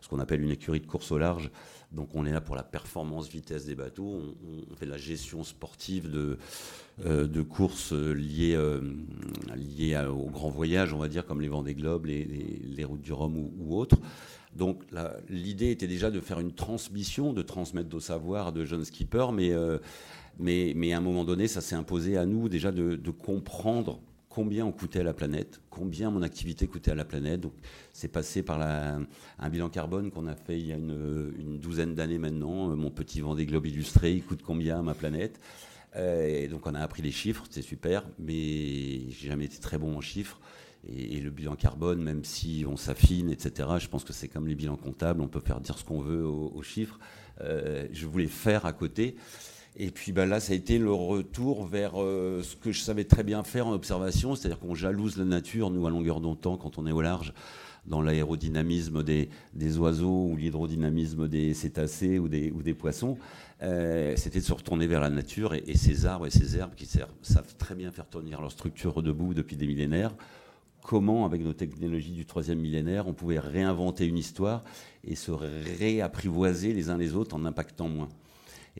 ce 0.00 0.08
qu'on 0.08 0.18
appelle 0.18 0.42
une 0.42 0.50
écurie 0.50 0.80
de 0.80 0.86
course 0.86 1.12
au 1.12 1.18
large. 1.18 1.50
Donc 1.92 2.14
on 2.14 2.26
est 2.26 2.32
là 2.32 2.40
pour 2.40 2.54
la 2.54 2.62
performance 2.62 3.28
vitesse 3.28 3.64
des 3.64 3.74
bateaux, 3.74 4.36
on, 4.70 4.76
fait 4.76 4.86
la 4.86 4.98
gestion 4.98 5.42
sportive 5.42 6.10
de, 6.10 6.36
euh, 7.06 7.26
de 7.26 7.40
courses 7.40 7.92
liées, 7.92 8.54
euh, 8.54 8.80
liées 9.56 9.98
au 10.06 10.26
grand 10.26 10.50
voyage, 10.50 10.92
on 10.92 10.98
va 10.98 11.08
dire, 11.08 11.24
comme 11.24 11.40
les 11.40 11.48
Vendée 11.48 11.74
Globes, 11.74 12.06
les, 12.06 12.24
les, 12.24 12.84
routes 12.84 13.00
du 13.00 13.12
Rhum 13.12 13.36
ou, 13.36 13.74
autres. 13.74 13.96
Donc 14.54 14.82
l'idée 15.30 15.70
était 15.70 15.86
déjà 15.86 16.10
de 16.10 16.20
faire 16.20 16.40
une 16.40 16.52
transmission, 16.52 17.32
de 17.32 17.42
transmettre 17.42 17.88
nos 17.90 18.00
savoirs 18.00 18.52
de 18.52 18.64
jeunes 18.64 18.84
skippers, 18.84 19.28
euh, 19.38 19.78
mais, 20.38 20.92
à 20.92 20.98
un 20.98 21.00
moment 21.00 21.24
donné, 21.24 21.48
ça 21.48 21.60
s'est 21.60 21.74
imposé 21.74 22.16
à 22.16 22.26
nous 22.26 22.48
déjà 22.48 22.70
de, 22.70 23.10
comprendre 23.10 24.00
combien 24.38 24.64
on 24.64 24.70
coûtait 24.70 25.00
à 25.00 25.02
la 25.02 25.14
planète, 25.14 25.60
combien 25.68 26.12
mon 26.12 26.22
activité 26.22 26.68
coûtait 26.68 26.92
à 26.92 26.94
la 26.94 27.04
planète. 27.04 27.40
Donc, 27.40 27.54
c'est 27.92 28.06
passé 28.06 28.44
par 28.44 28.62
un 28.62 29.48
bilan 29.50 29.68
carbone 29.68 30.12
qu'on 30.12 30.28
a 30.28 30.36
fait 30.36 30.60
il 30.60 30.66
y 30.68 30.72
a 30.72 30.76
une, 30.76 31.58
douzaine 31.58 31.96
d'années 31.96 32.18
maintenant. 32.18 32.68
Mon 32.76 32.92
petit 32.92 33.20
Vendée 33.20 33.46
Globe 33.46 33.66
illustré, 33.66 34.12
il 34.12 34.22
coûte 34.22 34.42
combien 34.44 34.78
à 34.78 34.82
ma 34.82 34.94
planète 34.94 35.40
et 35.96 36.46
donc 36.46 36.66
on 36.66 36.74
a 36.74 36.80
appris 36.80 37.02
les 37.02 37.10
chiffres, 37.10 37.44
c'est 37.50 37.62
super, 37.62 38.04
mais 38.20 39.10
j'ai 39.10 39.26
jamais 39.28 39.46
été 39.46 39.58
très 39.58 39.78
bon 39.78 39.96
en 39.96 40.00
chiffres. 40.00 40.38
Et, 40.86 41.18
le 41.18 41.30
bilan 41.30 41.56
carbone, 41.56 42.00
même 42.00 42.22
si 42.22 42.64
on 42.68 42.76
s'affine, 42.76 43.30
etc., 43.30 43.68
je 43.80 43.88
pense 43.88 44.04
que 44.04 44.12
c'est 44.12 44.28
comme 44.28 44.46
les 44.46 44.54
bilans 44.54 44.76
comptables, 44.76 45.20
on 45.20 45.26
peut 45.26 45.40
faire 45.40 45.60
dire 45.60 45.76
ce 45.76 45.82
qu'on 45.82 46.00
veut 46.00 46.24
aux, 46.24 46.62
chiffres. 46.62 47.00
Euh, 47.40 47.88
je 47.90 48.06
voulais 48.06 48.28
faire 48.28 48.66
à 48.66 48.72
côté. 48.72 49.16
Et 49.76 49.90
puis 49.90 50.12
ben 50.12 50.26
là, 50.26 50.40
ça 50.40 50.52
a 50.52 50.56
été 50.56 50.78
le 50.78 50.92
retour 50.92 51.66
vers 51.66 51.92
euh, 51.96 52.42
ce 52.42 52.56
que 52.56 52.72
je 52.72 52.80
savais 52.80 53.04
très 53.04 53.22
bien 53.22 53.42
faire 53.44 53.66
en 53.66 53.72
observation, 53.72 54.34
c'est-à-dire 54.34 54.58
qu'on 54.58 54.74
jalouse 54.74 55.16
la 55.16 55.24
nature, 55.24 55.70
nous, 55.70 55.86
à 55.86 55.90
longueur 55.90 56.20
d'ontemps, 56.20 56.56
quand 56.56 56.78
on 56.78 56.86
est 56.86 56.92
au 56.92 57.00
large, 57.00 57.32
dans 57.86 58.02
l'aérodynamisme 58.02 59.02
des, 59.02 59.28
oiseaux 59.78 60.26
ou 60.26 60.36
l'hydrodynamisme 60.36 61.28
des 61.28 61.54
cétacés 61.54 62.18
ou 62.18 62.28
des, 62.28 62.50
ou 62.50 62.62
des 62.62 62.74
poissons. 62.74 63.16
Euh, 63.62 64.14
c'était 64.16 64.40
de 64.40 64.44
se 64.44 64.52
retourner 64.52 64.86
vers 64.86 65.00
la 65.00 65.10
nature 65.10 65.54
et, 65.54 65.76
ces 65.76 66.06
arbres 66.06 66.26
et 66.26 66.30
ces 66.30 66.56
herbes 66.58 66.74
qui 66.74 66.86
savent 66.86 67.56
très 67.56 67.74
bien 67.74 67.90
faire 67.90 68.08
tenir 68.08 68.40
leur 68.40 68.52
structure 68.52 69.02
debout 69.02 69.32
depuis 69.32 69.56
des 69.56 69.66
millénaires 69.66 70.12
comment, 70.88 71.26
avec 71.26 71.42
nos 71.42 71.52
technologies 71.52 72.12
du 72.12 72.24
troisième 72.24 72.60
millénaire, 72.60 73.06
on 73.06 73.12
pouvait 73.12 73.38
réinventer 73.38 74.06
une 74.06 74.16
histoire 74.16 74.64
et 75.04 75.16
se 75.16 75.30
réapprivoiser 75.30 76.72
les 76.72 76.88
uns 76.88 76.96
les 76.96 77.14
autres 77.14 77.36
en 77.36 77.44
impactant 77.44 77.88
moins? 77.88 78.08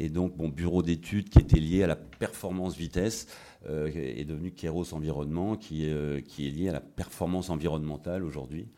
Et 0.00 0.08
donc, 0.08 0.36
mon 0.36 0.48
bureau 0.48 0.82
d'études 0.82 1.28
qui 1.28 1.40
était 1.40 1.58
lié 1.58 1.82
à 1.82 1.88
la 1.88 1.96
performance 1.96 2.76
vitesse 2.76 3.26
euh, 3.68 3.90
est 3.92 4.24
devenu 4.24 4.52
Keros 4.52 4.94
Environnement, 4.94 5.56
qui, 5.56 5.90
euh, 5.90 6.20
qui, 6.20 6.46
est 6.46 6.50
lié 6.50 6.68
à 6.68 6.72
la 6.72 6.80
performance 6.80 7.50
environnementale 7.50 8.22
aujourd'hui. 8.22 8.68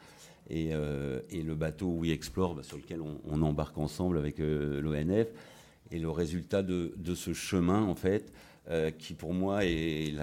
Et, 0.48 0.70
euh, 0.72 1.20
le 1.30 1.54
bateau 1.54 1.88
We 1.88 2.10
Explore, 2.10 2.54
bah, 2.54 2.62
sur 2.62 2.78
lequel 2.78 3.00
on, 3.02 3.42
embarque 3.42 3.76
ensemble 3.76 4.16
avec 4.16 4.38
l'ONF, 4.38 5.28
est 5.92 5.98
le 5.98 6.10
résultat 6.10 6.62
de, 6.62 7.14
ce 7.14 7.34
chemin, 7.34 7.82
en 7.82 7.94
fait, 7.94 8.32
qui 8.98 9.12
pour 9.14 9.34
moi 9.34 9.66
est 9.66 10.14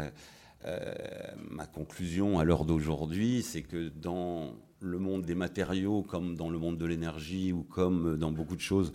ma 1.51 1.67
conclusion 1.67 2.39
à 2.39 2.43
l'heure 2.43 2.65
d'aujourd'hui, 2.65 3.43
c'est 3.43 3.61
que 3.61 3.89
dans 3.89 4.53
le 4.79 4.97
monde 4.97 5.23
des 5.23 5.35
matériaux, 5.35 6.01
comme 6.01 6.35
dans 6.35 6.49
le 6.49 6.57
monde 6.57 6.77
de 6.77 6.85
l'énergie 6.85 7.51
ou 7.51 7.63
comme 7.63 8.17
dans 8.17 8.31
beaucoup 8.31 8.55
de 8.55 8.61
choses, 8.61 8.93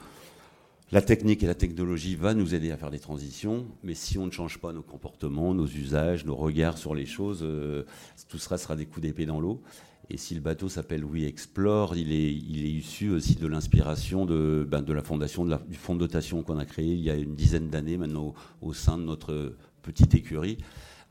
la 0.93 1.01
technique 1.01 1.43
et 1.43 1.47
la 1.47 1.55
technologie 1.55 2.15
va 2.17 2.35
nous 2.35 2.55
aider 2.55 2.71
à 2.71 2.77
faire 2.77 2.91
des 2.91 2.99
transitions, 2.99 3.65
mais 3.83 3.95
si 3.95 4.19
on 4.19 4.27
ne 4.27 4.31
change 4.31 4.59
pas 4.59 4.73
nos 4.73 4.83
comportements, 4.83 5.55
nos 5.55 5.67
usages, 5.67 6.27
nos 6.27 6.37
regards 6.37 6.77
sur 6.77 6.95
les 6.95 7.07
choses, 7.07 7.41
euh, 7.43 7.85
tout 8.29 8.37
cela 8.37 8.59
sera 8.59 8.77
des 8.77 8.85
coups 8.85 9.01
d'épée 9.01 9.25
dans 9.25 9.41
l'eau. 9.41 9.63
Et 10.11 10.19
si 10.19 10.35
le 10.35 10.41
bateau 10.41 10.69
s'appelle 10.69 11.05
We 11.05 11.25
Explore, 11.25 11.97
il 11.97 12.13
est, 12.13 12.35
issu 12.35 13.09
aussi 13.09 13.37
de 13.37 13.47
l'inspiration 13.47 14.27
de, 14.27 14.67
ben, 14.69 14.85
la 14.87 15.03
fondation 15.03 15.47
du 15.47 15.77
fonds 15.77 15.95
de 15.95 16.01
dotation 16.01 16.43
qu'on 16.43 16.59
a 16.59 16.67
créé 16.67 16.93
il 16.93 17.01
y 17.01 17.09
a 17.09 17.15
une 17.15 17.35
dizaine 17.35 17.71
d'années 17.71 17.97
maintenant 17.97 18.35
au 18.61 18.75
sein 18.75 18.99
de 18.99 19.05
notre 19.05 19.55
petite 19.81 20.15
écurie. 20.15 20.59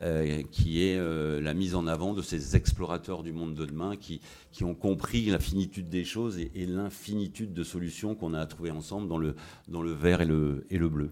Euh, 0.03 0.41
qui 0.49 0.83
est 0.83 0.97
euh, 0.97 1.39
la 1.41 1.53
mise 1.53 1.75
en 1.75 1.85
avant 1.85 2.15
de 2.15 2.23
ces 2.23 2.55
explorateurs 2.55 3.21
du 3.21 3.33
monde 3.33 3.53
de 3.53 3.65
demain 3.65 3.95
qui, 3.95 4.19
qui 4.51 4.63
ont 4.63 4.73
compris 4.73 5.25
la 5.27 5.37
finitude 5.37 5.89
des 5.89 6.05
choses 6.05 6.39
et, 6.39 6.65
l'infinitude 6.65 7.53
de 7.53 7.63
solutions 7.63 8.15
qu'on 8.15 8.33
a 8.33 8.39
à 8.39 8.47
trouver 8.47 8.71
ensemble 8.71 9.07
dans 9.07 9.19
le, 9.19 9.35
dans 9.67 9.83
le 9.83 9.91
vert 9.91 10.21
et 10.21 10.25
le, 10.25 10.65
et 10.71 10.79
le 10.79 10.89
bleu. 10.89 11.11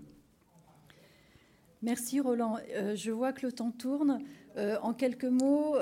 Merci 1.84 2.20
Roland. 2.20 2.58
Euh, 2.76 2.96
je 2.96 3.12
vois 3.12 3.32
que 3.32 3.46
le 3.46 3.52
temps 3.52 3.70
tourne. 3.70 4.24
en 4.58 4.94
quelques 4.96 5.24
mots, 5.24 5.76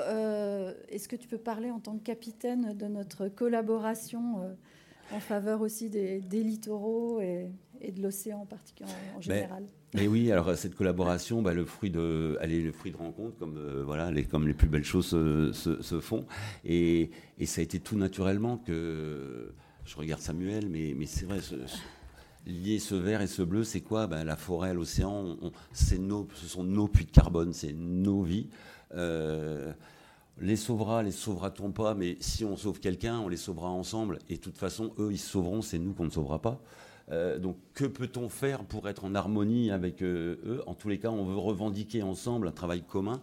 est-ce 0.90 1.08
que 1.08 1.16
tu 1.16 1.28
peux 1.28 1.38
parler 1.38 1.70
en 1.70 1.80
tant 1.80 1.96
que 1.96 2.04
capitaine 2.04 2.76
de 2.76 2.88
notre 2.88 3.28
collaboration 3.28 4.54
en 5.12 5.20
faveur 5.20 5.62
aussi 5.62 5.88
des, 5.88 6.20
littoraux 6.30 7.20
et, 7.22 7.50
de 7.90 8.02
l'océan 8.02 8.40
en 8.42 8.46
particulier 8.46 8.90
en, 9.16 9.20
général? 9.22 9.64
Mais 9.94 10.06
oui, 10.06 10.30
alors 10.32 10.54
cette 10.56 10.74
collaboration, 10.74 11.42
bah, 11.42 11.54
le 11.54 11.64
fruit 11.64 11.90
de, 11.90 12.36
elle 12.40 12.52
est 12.52 12.62
le 12.62 12.72
fruit 12.72 12.92
de 12.92 12.96
rencontre, 12.96 13.38
comme 13.38 13.56
euh, 13.56 13.82
voilà, 13.84 14.10
les, 14.10 14.24
comme 14.24 14.46
les 14.46 14.54
plus 14.54 14.68
belles 14.68 14.84
choses 14.84 15.08
se, 15.08 16.00
font, 16.00 16.26
et, 16.64 17.10
ça 17.44 17.60
a 17.60 17.64
été 17.64 17.80
tout 17.80 17.96
naturellement 17.96 18.58
que 18.58 19.52
je 19.84 19.96
regarde 19.96 20.20
Samuel, 20.20 20.68
mais, 20.68 20.94
mais 20.96 21.06
c'est 21.06 21.24
vrai, 21.24 21.38
lier 22.46 22.78
ce 22.78 22.94
vert 22.94 23.20
et 23.20 23.26
ce 23.26 23.42
bleu, 23.42 23.64
c'est 23.64 23.80
quoi? 23.80 24.06
Bah, 24.06 24.24
La 24.24 24.36
forêt, 24.36 24.74
l'océan, 24.74 25.36
c'est 25.72 25.98
nos, 25.98 26.26
ce 26.34 26.46
sont 26.46 26.64
nos 26.64 26.88
puits 26.88 27.04
de 27.04 27.10
carbone, 27.10 27.52
c'est 27.52 27.72
nos 27.72 28.22
vies. 28.22 28.48
Euh, 28.94 29.72
les 30.40 30.56
sauvera, 30.56 31.02
les 31.02 31.12
sauvera-t-on 31.12 31.72
pas? 31.72 31.94
Mais 31.94 32.16
si 32.20 32.44
on 32.44 32.56
sauve 32.56 32.80
quelqu'un, 32.80 33.18
on 33.18 33.28
les 33.28 33.36
sauvera 33.36 33.68
ensemble. 33.68 34.18
Et 34.28 34.36
de 34.36 34.40
toute 34.40 34.58
façon, 34.58 34.92
eux, 34.98 35.10
ils 35.12 35.18
se 35.18 35.30
sauveront, 35.30 35.62
c'est 35.62 35.78
nous 35.78 35.92
qu'on 35.92 36.04
ne 36.04 36.10
sauvera 36.10 36.40
pas. 36.40 36.60
Euh, 37.10 37.38
donc, 37.38 37.56
que 37.74 37.84
peut-on 37.84 38.28
faire 38.28 38.64
pour 38.64 38.88
être 38.88 39.04
en 39.04 39.14
harmonie 39.14 39.70
avec 39.70 40.02
euh, 40.02 40.36
eux? 40.44 40.62
En 40.66 40.74
tous 40.74 40.88
les 40.88 40.98
cas, 40.98 41.10
on 41.10 41.24
veut 41.24 41.38
revendiquer 41.38 42.02
ensemble 42.02 42.48
un 42.48 42.52
travail 42.52 42.82
commun 42.82 43.22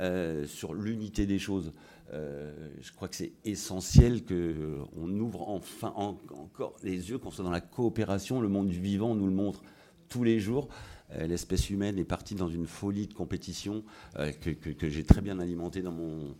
euh, 0.00 0.46
sur 0.46 0.74
l'unité 0.74 1.26
des 1.26 1.38
choses. 1.38 1.72
je 2.12 2.92
crois 2.96 3.08
que 3.08 3.14
c'est 3.14 3.32
essentiel 3.44 4.24
qu'on 4.24 5.08
ouvre 5.20 5.48
enfin 5.48 5.92
encore 5.96 6.74
les 6.82 7.10
yeux, 7.10 7.18
qu'on 7.18 7.30
soit 7.30 7.44
dans 7.44 7.50
la 7.50 7.60
coopération. 7.60 8.40
Le 8.40 8.48
monde 8.48 8.68
du 8.68 8.80
vivant 8.80 9.14
nous 9.14 9.26
le 9.26 9.32
montre 9.32 9.62
tous 10.08 10.24
les 10.24 10.40
jours. 10.40 10.68
L'espèce 11.16 11.70
humaine 11.70 11.98
est 11.98 12.04
partie 12.04 12.36
dans 12.36 12.48
une 12.48 12.66
folie 12.66 13.08
de 13.08 13.14
compétition 13.14 13.84
que 14.16 14.88
j'ai 14.88 15.04
très 15.04 15.20
bien 15.20 15.38
alimentée 15.40 15.82
dans 15.82 15.92
mon, 15.92 16.36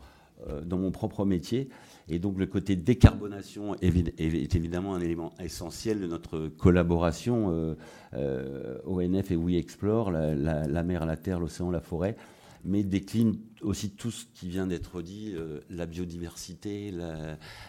dans 0.64 0.78
mon 0.78 0.91
propre 0.91 1.24
métier. 1.24 1.68
Et 2.11 2.18
donc 2.18 2.38
le 2.38 2.47
côté 2.47 2.74
décarbonation 2.74 3.76
est, 3.80 4.55
évidemment 4.55 4.95
un 4.97 5.01
élément 5.01 5.32
essentiel 5.38 6.01
de 6.01 6.07
notre 6.09 6.49
collaboration 6.49 7.53
euh, 7.53 7.74
euh, 8.14 8.78
ONF 8.84 9.30
et 9.30 9.36
We 9.36 9.57
Explore, 9.57 10.11
la, 10.11 10.34
la 10.34 10.82
mer, 10.82 11.07
la 11.07 11.16
terre, 11.16 11.38
l'océan, 11.38 11.70
la 11.70 11.80
forêt 11.80 12.16
mais 12.64 12.82
décline 12.82 13.38
aussi 13.63 13.91
tout 13.91 14.11
ce 14.11 14.25
qui 14.35 14.49
vient 14.49 14.67
d'être 14.67 15.03
dit, 15.03 15.33
euh, 15.35 15.61
la 15.71 15.87
biodiversité, 15.87 16.93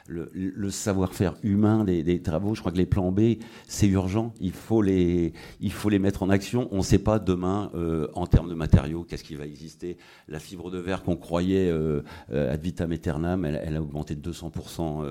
le, 0.08 0.70
savoir-faire 0.70 1.36
humain 1.44 1.84
des, 1.84 2.22
travaux. 2.22 2.56
Je 2.56 2.62
crois 2.62 2.72
que 2.72 2.78
les 2.78 2.86
plans 2.86 3.12
B, 3.12 3.38
c'est 3.68 3.88
urgent. 3.88 4.34
Il 4.40 4.54
faut, 4.54 4.82
les, 4.82 5.34
il 5.60 5.72
faut 5.72 5.90
les 5.90 6.00
mettre 6.00 6.24
en 6.24 6.30
action. 6.30 6.68
On 6.72 6.78
ne 6.78 6.84
sait 6.84 7.00
pas 7.00 7.20
demain, 7.20 7.72
euh, 7.76 8.08
en 8.14 8.28
termes 8.28 8.50
de 8.50 8.56
matériaux, 8.56 9.04
qu'est-ce 9.04 9.24
qui 9.24 9.36
va 9.36 9.46
exister. 9.46 9.98
La 10.28 10.40
fibre 10.40 10.72
de 10.72 10.78
verre 10.78 11.04
qu'on 11.04 11.18
croyait 11.18 11.70
euh, 11.70 12.02
ad 12.30 12.62
vitam 12.62 12.92
aeternam, 12.92 13.46
elle, 13.46 13.62
elle, 13.64 13.76
a 13.76 13.82
augmenté 13.82 14.16
de 14.16 14.32
200% 14.32 15.06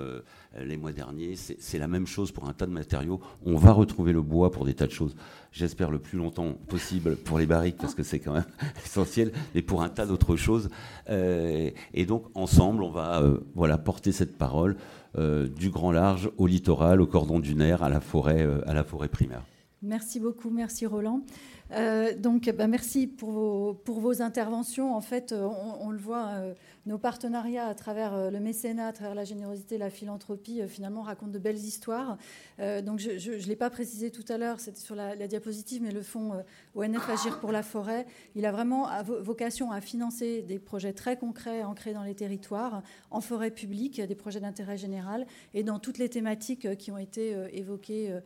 les 0.59 0.77
mois 0.77 0.93
derniers. 0.93 1.37
C'est 1.37 1.79
la 1.79 1.89
même 1.89 2.07
chose 2.07 2.33
pour 2.33 2.49
un 2.49 2.53
tas 2.53 2.67
de 2.67 2.73
matériaux. 2.73 3.21
On 3.45 3.57
va 3.57 3.73
retrouver 3.73 4.13
le 4.13 4.23
bois 4.23 4.51
pour 4.51 4.65
des 4.65 4.75
tas 4.75 4.87
de 4.87 4.93
choses. 4.93 5.15
J'espère 5.53 5.91
le 5.91 5.99
plus 5.99 6.19
longtemps 6.19 6.53
possible 6.69 7.17
pour 7.17 7.39
les 7.39 7.47
barriques, 7.47 7.77
parce 7.77 7.95
que 7.95 8.03
c'est 8.03 8.21
quand 8.21 8.35
même 8.35 8.45
essentiel, 8.85 9.33
mais 9.55 9.63
pour 9.63 9.83
un 9.83 9.89
tas 9.89 10.07
d'autres 10.07 10.37
choses. 10.37 10.70
Euh, 11.09 11.71
et 11.95 12.07
donc, 12.07 12.25
ensemble, 12.35 12.83
on 12.83 12.91
va 12.91 13.23
euh, 13.23 13.39
voilà, 13.55 13.79
porter 13.79 14.13
cette 14.13 14.37
parole 14.37 14.77
euh, 15.19 15.49
du 15.49 15.71
grand 15.71 15.93
large 15.93 16.31
au 16.39 16.47
littoral, 16.47 17.01
au 17.01 17.07
cordon 17.07 17.41
dunaire, 17.41 17.83
à 17.83 17.89
la 17.89 18.01
forêt, 18.01 18.47
à 18.67 18.75
la 18.75 18.85
forêt 18.85 19.09
primaire. 19.09 19.43
Merci 19.83 20.21
beaucoup, 20.21 20.51
merci 20.51 20.85
Roland. 20.87 21.23
Donc, 22.19 22.51
bah, 22.51 22.67
merci 22.67 23.07
pour 23.07 23.31
vos, 23.31 24.23
interventions. 24.23 24.95
En 24.95 25.01
fait, 25.01 25.33
on, 25.33 25.91
le 25.91 25.99
voit, 25.99 26.43
nos 26.87 26.99
partenariats 26.99 27.67
à 27.67 27.75
travers 27.75 28.15
euh, 28.15 28.31
le 28.31 28.41
mécénat, 28.41 28.89
à 28.89 28.93
travers 28.93 29.15
la 29.15 29.25
générosité, 29.25 29.79
la 29.79 29.91
philanthropie, 29.91 30.61
euh, 30.61 30.69
finalement 30.69 31.03
racontent 31.03 31.33
de 31.33 31.39
belles 31.39 31.59
histoires. 31.59 32.17
Euh, 32.59 32.81
donc 32.81 32.99
je 32.99 33.31
ne 33.31 33.47
l'ai 33.47 33.57
pas 33.57 33.71
précisé 33.71 34.11
tout 34.11 34.25
à 34.29 34.39
l'heure, 34.39 34.61
c'était 34.61 34.81
sur 34.81 34.95
la, 34.95 35.17
diapositive, 35.29 35.83
mais 35.83 35.93
le 35.93 36.03
fonds 36.03 36.33
ONF 36.75 37.09
Agir 37.09 37.39
pour 37.41 37.53
la 37.53 37.63
forêt, 37.63 38.07
il 38.35 38.47
a 38.47 38.53
vraiment 38.53 38.89
vocation 39.05 39.71
à 39.71 39.81
financer 39.81 40.43
des 40.43 40.59
projets 40.59 40.93
très 40.93 41.17
concrets 41.17 41.63
ancrés 41.63 41.93
dans 41.93 42.03
les 42.03 42.15
territoires, 42.15 42.83
en 43.11 43.21
forêt 43.21 43.51
publique, 43.51 44.01
des 44.01 44.15
projets 44.15 44.41
d'intérêt 44.41 44.77
général, 44.77 45.27
et 45.55 45.63
dans 45.63 45.79
toutes 45.79 45.99
les 45.99 46.09
thématiques 46.09 46.77
qui 46.79 46.91
ont 46.91 46.99
été 46.99 47.37
évoquées 47.53 48.19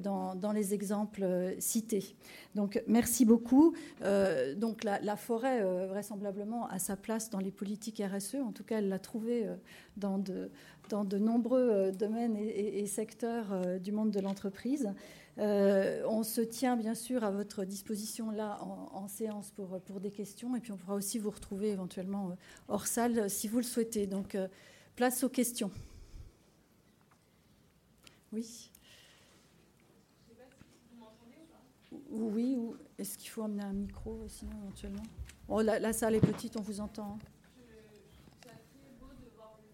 dans, 0.00 0.34
dans 0.34 0.52
les 0.52 0.72
exemples 0.72 1.26
cités. 1.58 2.16
Donc 2.54 2.82
merci 2.86 3.24
beaucoup. 3.24 3.74
donc 4.56 4.84
la, 4.84 5.16
forêt, 5.16 5.62
vraisemblablement, 5.86 6.66
a 6.68 6.78
sa 6.78 6.96
place 6.96 7.30
dans 7.30 7.40
les 7.40 7.50
politiques 7.50 8.02
RSE. 8.04 8.36
En 8.36 8.52
tout 8.52 8.64
cas, 8.64 8.78
elle 8.78 8.88
l'a 8.88 8.98
trouvé 8.98 9.46
euh, 9.46 9.56
dans 9.96 10.18
de, 11.04 11.18
nombreux 11.18 11.68
euh, 11.70 11.92
domaines 11.92 12.36
et, 12.36 12.86
secteurs 12.86 13.52
euh, 13.52 13.78
du 13.78 13.92
monde 13.92 14.10
de 14.10 14.20
l'entreprise. 14.20 14.88
on 15.38 16.22
se 16.22 16.40
tient 16.40 16.76
bien 16.76 16.94
sûr 16.94 17.24
à 17.24 17.30
votre 17.30 17.64
disposition 17.64 18.30
là 18.30 18.58
en, 18.62 19.08
séance 19.08 19.50
pour 19.50 20.00
des 20.00 20.10
questions 20.10 20.54
et 20.56 20.60
puis 20.60 20.72
on 20.72 20.76
pourra 20.76 20.94
aussi 20.94 21.18
vous 21.18 21.30
retrouver 21.30 21.70
éventuellement 21.70 22.36
hors 22.68 22.86
salle 22.86 23.28
si 23.28 23.48
vous 23.48 23.58
le 23.58 23.64
souhaitez. 23.64 24.06
Donc 24.06 24.36
place 24.94 25.24
aux 25.24 25.28
questions. 25.28 25.70
Oui. 28.32 28.70
Oui, 32.18 32.56
ou 32.56 32.74
est-ce 32.98 33.18
qu'il 33.18 33.28
faut 33.30 33.42
amener 33.42 33.64
un 33.64 33.72
micro 33.72 34.24
sinon 34.28 34.52
éventuellement? 34.62 35.02
Oh, 35.48 35.60
la, 35.60 35.78
la, 35.78 35.92
salle 35.92 36.14
est 36.14 36.20
petite, 36.20 36.56
on 36.56 36.62
vous 36.62 36.80
entend. 36.80 37.18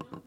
Hein. 0.00 0.22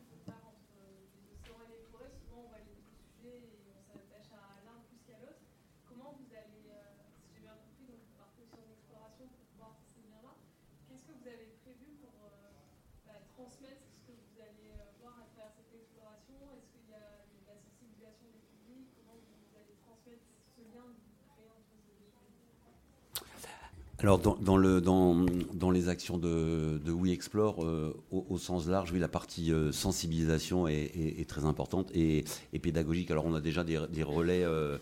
Alors 24.00 24.20
dans, 24.20 24.36
dans, 24.36 24.58
le, 24.58 24.82
dans, 24.82 25.26
dans, 25.54 25.72
les 25.72 25.90
actions 25.90 26.18
de, 26.18 26.80
We 26.92 27.12
Explore, 27.12 27.64
euh, 27.64 27.96
au, 28.12 28.38
sens 28.38 28.68
large, 28.68 28.92
oui, 28.92 29.00
la 29.00 29.08
partie 29.08 29.52
euh, 29.52 29.72
sensibilisation 29.72 30.68
est, 30.68 31.28
très 31.28 31.46
importante 31.46 31.90
et, 31.94 32.26
pédagogique. 32.62 33.10
Alors 33.12 33.26
on 33.26 33.34
a 33.34 33.42
déjà 33.42 33.64
des, 33.64 33.80
des 33.90 34.04
relais, 34.04 34.44
euh, 34.44 34.78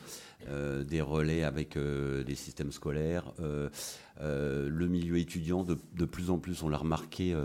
euh 0.47 0.83
des 0.83 1.01
relais 1.01 1.43
avec 1.43 1.77
euh, 1.77 2.23
des 2.23 2.35
systèmes 2.35 2.71
scolaires. 2.71 3.33
Euh, 3.39 3.69
le 4.69 4.87
milieu 4.87 5.17
étudiant, 5.17 5.63
de, 5.63 5.77
de, 5.95 6.05
plus 6.05 6.29
en 6.29 6.37
plus, 6.37 6.61
on 6.61 6.69
l'a 6.69 6.77
remarqué. 6.77 7.35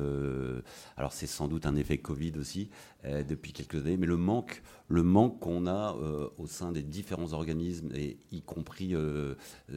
alors 0.96 1.12
c'est 1.12 1.26
sans 1.26 1.48
doute 1.48 1.64
un 1.64 1.74
effet 1.76 1.96
Covid 1.96 2.32
aussi 2.38 2.68
depuis 3.04 3.52
quelques 3.52 3.76
années, 3.76 3.96
mais 3.96 4.06
le 4.06 4.18
manque, 4.18 4.62
le 4.88 5.02
manque 5.02 5.40
qu'on 5.40 5.66
a 5.66 5.96
au 6.36 6.46
sein 6.46 6.70
des 6.72 6.82
différents 6.82 7.32
organismes, 7.32 7.90
et 7.94 8.18
y 8.32 8.42
compris 8.42 8.94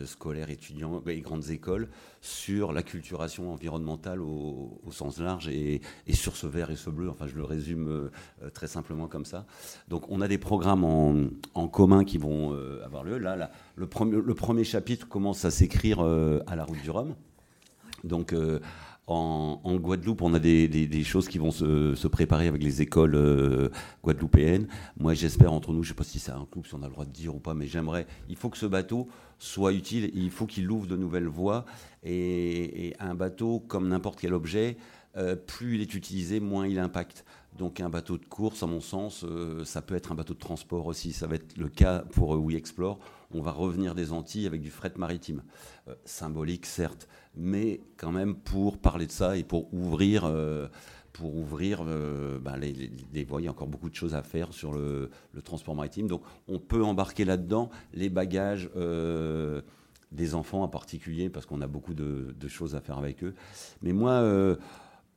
scolaires, 0.05 0.49
étudiants 0.49 1.01
et 1.07 1.21
grandes 1.21 1.49
écoles, 1.49 1.87
sur 2.21 2.71
l'acculturation 2.71 3.51
environnementale 3.51 4.21
au, 4.21 4.79
au, 4.83 4.91
sens 4.91 5.19
large 5.19 5.47
et, 5.47 5.81
et, 6.05 6.13
sur 6.13 6.35
ce 6.35 6.45
vert 6.45 6.69
et 6.69 6.75
ce 6.75 6.89
bleu. 6.89 7.09
Enfin, 7.09 7.27
je 7.27 7.35
le 7.35 7.43
résume 7.43 7.87
euh, 7.87 8.49
très 8.53 8.67
simplement 8.67 9.07
comme 9.07 9.25
ça. 9.25 9.45
Donc, 9.87 10.05
on 10.09 10.21
a 10.21 10.27
des 10.27 10.37
programmes 10.37 10.83
en, 10.83 11.15
en 11.55 11.67
commun 11.67 12.03
qui 12.03 12.17
vont 12.17 12.53
euh, 12.53 12.85
avoir 12.85 13.03
lieu. 13.03 13.10
Là, 13.17 13.51
le, 13.75 13.87
premier, 13.87 14.63
chapitre 14.63 15.07
commence 15.07 15.45
à 15.45 15.51
s'écrire 15.51 15.99
euh, 15.99 16.39
à 16.47 16.55
la 16.55 16.63
route 16.63 16.81
du 16.81 16.89
Rhum. 16.89 17.15
Donc, 18.03 18.33
en, 19.11 19.59
en, 19.63 19.75
Guadeloupe, 19.75 20.21
on 20.21 20.33
a 20.33 20.39
des, 20.39 21.03
choses 21.03 21.27
qui 21.27 21.37
vont 21.37 21.51
se, 21.51 22.07
préparer 22.07 22.47
avec 22.47 22.63
les 22.63 22.81
écoles 22.81 23.15
euh, 23.15 23.69
guadeloupéennes. 24.03 24.67
Moi, 24.97 25.13
j'espère 25.13 25.51
entre 25.51 25.71
nous, 25.73 25.83
je 25.83 25.89
ne 25.89 25.93
sais 25.93 25.97
pas 25.97 26.03
si 26.03 26.19
c'est 26.19 26.31
un 26.31 26.47
club, 26.49 26.65
si 26.65 26.75
on 26.75 26.83
a 26.83 26.87
le 26.87 26.93
droit 26.93 27.05
de 27.05 27.11
dire 27.11 27.35
ou 27.35 27.39
pas, 27.39 27.53
mais 27.53 27.67
j'aimerais. 27.67 28.07
Il 28.29 28.35
faut 28.35 28.49
que 28.49 28.57
ce 28.57 28.65
bateau 28.65 29.07
soit 29.37 29.73
utile, 29.73 30.11
il 30.13 30.29
faut 30.29 30.45
qu'il 30.45 30.69
ouvre 30.69 30.87
de 30.87 30.95
nouvelles 30.95 31.27
voies. 31.27 31.65
Et, 32.03 32.93
un 32.99 33.15
bateau, 33.15 33.59
comme 33.59 33.87
n'importe 33.87 34.19
quel 34.19 34.33
objet, 34.33 34.77
euh, 35.17 35.35
plus 35.35 35.75
il 35.75 35.81
est 35.81 35.93
utilisé, 35.93 36.39
moins 36.39 36.67
il 36.67 36.79
impacte. 36.79 37.25
Donc 37.57 37.81
un 37.81 37.89
bateau 37.89 38.17
de 38.17 38.25
course, 38.25 38.63
à 38.63 38.67
mon 38.67 38.79
sens, 38.79 39.25
euh, 39.25 39.65
ça 39.65 39.81
peut 39.81 39.95
être 39.95 40.11
un 40.11 40.15
bateau 40.15 40.33
de 40.33 40.39
transport 40.39 40.85
aussi. 40.85 41.11
Ça 41.11 41.27
va 41.27 41.35
être 41.35 41.57
le 41.57 41.67
cas 41.67 41.99
pour 41.99 42.33
euh, 42.33 42.37
We 42.37 42.55
Explore. 42.55 42.97
On 43.33 43.41
va 43.41 43.51
revenir 43.51 43.93
des 43.93 44.13
Antilles 44.13 44.47
avec 44.47 44.61
du 44.61 44.71
fret 44.71 44.93
maritime. 44.95 45.43
Euh, 45.89 45.95
symbolique, 46.05 46.65
certes, 46.65 47.09
mais 47.35 47.81
quand 47.97 48.11
même 48.11 48.35
pour 48.35 48.77
parler 48.77 49.05
de 49.05 49.11
ça 49.11 49.35
et 49.35 49.43
pour 49.43 49.73
ouvrir, 49.73 50.31
pour 51.11 51.35
ouvrir 51.35 51.83
ben 51.83 52.57
les, 52.57 52.71
les, 52.71 52.91
les, 53.13 53.23
voies. 53.23 53.41
Il 53.41 53.45
y 53.45 53.47
a 53.47 53.51
encore 53.51 53.67
beaucoup 53.67 53.89
de 53.89 53.95
choses 53.95 54.15
à 54.15 54.23
faire 54.23 54.53
sur 54.53 54.73
le, 54.73 55.09
le 55.33 55.41
transport 55.41 55.75
maritime. 55.75 56.07
Donc 56.07 56.23
on 56.47 56.59
peut 56.59 56.83
embarquer 56.83 57.25
là-dedans 57.25 57.69
les 57.93 58.09
bagages 58.09 58.69
des 60.11 60.35
enfants 60.35 60.63
en 60.63 60.67
particulier, 60.67 61.29
parce 61.29 61.45
qu'on 61.45 61.61
a 61.61 61.67
beaucoup 61.67 61.93
de, 61.93 62.35
de, 62.37 62.47
choses 62.47 62.75
à 62.75 62.81
faire 62.81 62.97
avec 62.97 63.23
eux. 63.23 63.33
Mais 63.81 63.93
moi 63.93 64.57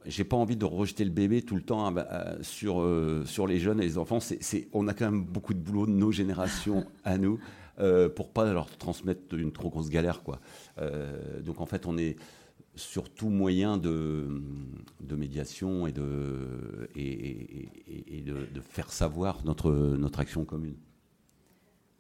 j'ai 0.07 0.25
pas 0.25 0.37
envie 0.37 0.57
de 0.57 0.65
rejeter 0.65 1.05
le 1.05 1.11
bébé 1.11 1.43
tout 1.43 1.57
le 1.57 1.63
temps 1.63 1.87
hein, 1.87 2.05
sur, 2.43 2.81
euh, 2.81 3.25
sur 3.27 3.47
les 3.47 3.59
jeunes 3.59 3.81
et 3.81 3.85
les 3.85 3.99
enfants. 3.99 4.21
C 4.21 4.69
on 4.73 4.89
a 4.89 4.95
quand 4.95 5.11
même 5.11 5.25
beaucoup 5.25 5.55
de 5.55 5.59
boulot 5.59 5.87
de 5.87 5.93
nos 5.93 6.13
générations 6.13 6.87
à 7.05 7.19
nous 7.19 7.39
euh, 7.81 8.09
pour 8.09 8.31
pas 8.31 8.53
leur 8.53 8.69
transmettre 8.77 9.35
une 9.35 9.53
trop 9.53 9.71
grosse 9.71 9.89
galère. 9.89 10.23
Quoi. 10.23 10.41
Euh, 10.79 11.41
donc 11.41 11.61
en 11.61 11.67
fait, 11.67 11.87
on 11.87 11.99
est 11.99 12.17
sur 12.77 13.09
tout 13.09 13.29
moyen 13.29 13.77
de, 13.77 14.27
de 15.01 15.17
médiation 15.17 15.87
et, 15.87 15.93
de, 15.93 16.89
et, 16.97 18.23
de, 18.25 18.61
faire 18.69 18.93
savoir 18.93 19.45
notre, 19.45 19.71
notre 19.71 20.21
action 20.21 20.45
commune 20.45 20.77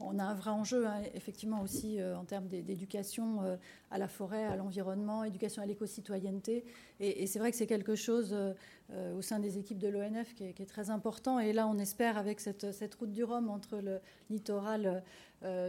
on 0.01 0.19
a 0.19 0.25
un 0.25 0.35
vrai 0.35 0.51
enjeu, 0.51 0.87
hein, 0.87 1.03
effectivement, 1.15 1.63
aussi 1.63 2.01
euh, 2.01 2.17
en 2.17 2.25
termes 2.25 2.49
d'éducation 2.49 3.43
euh, 3.43 3.57
à 3.91 3.99
la 3.99 4.09
forêt, 4.09 4.45
à 4.45 4.57
l'environnement, 4.57 5.25
éducation 5.25 5.63
à 5.63 5.67
l'éco-citoyenneté. 5.67 6.65
Et, 7.01 7.27
c'est 7.27 7.39
vrai 7.39 7.51
que 7.51 7.57
c'est 7.57 7.67
quelque 7.67 7.95
chose 7.95 8.33
euh, 8.33 9.15
au 9.15 9.23
sein 9.23 9.39
des 9.39 9.59
équipes 9.59 9.79
de 9.79 9.89
l'ONF 9.89 10.35
qui, 10.35 10.45
est 10.45 10.69
très 10.69 10.91
important. 10.91 11.39
Et 11.39 11.53
là, 11.53 11.69
on 11.69 11.79
espère, 11.79 12.19
avec 12.19 12.41
cette, 12.41 12.95
route 12.99 13.13
du 13.13 13.25
Rhum 13.25 13.49
entre 13.49 13.79
le 13.79 14.01
littoral 14.31 15.03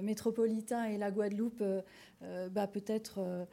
métropolitain 0.01 0.85
et 0.85 0.97
la 0.97 1.11
Guadeloupe, 1.11 1.63
bah, 2.51 2.67
peut-être 2.67 3.45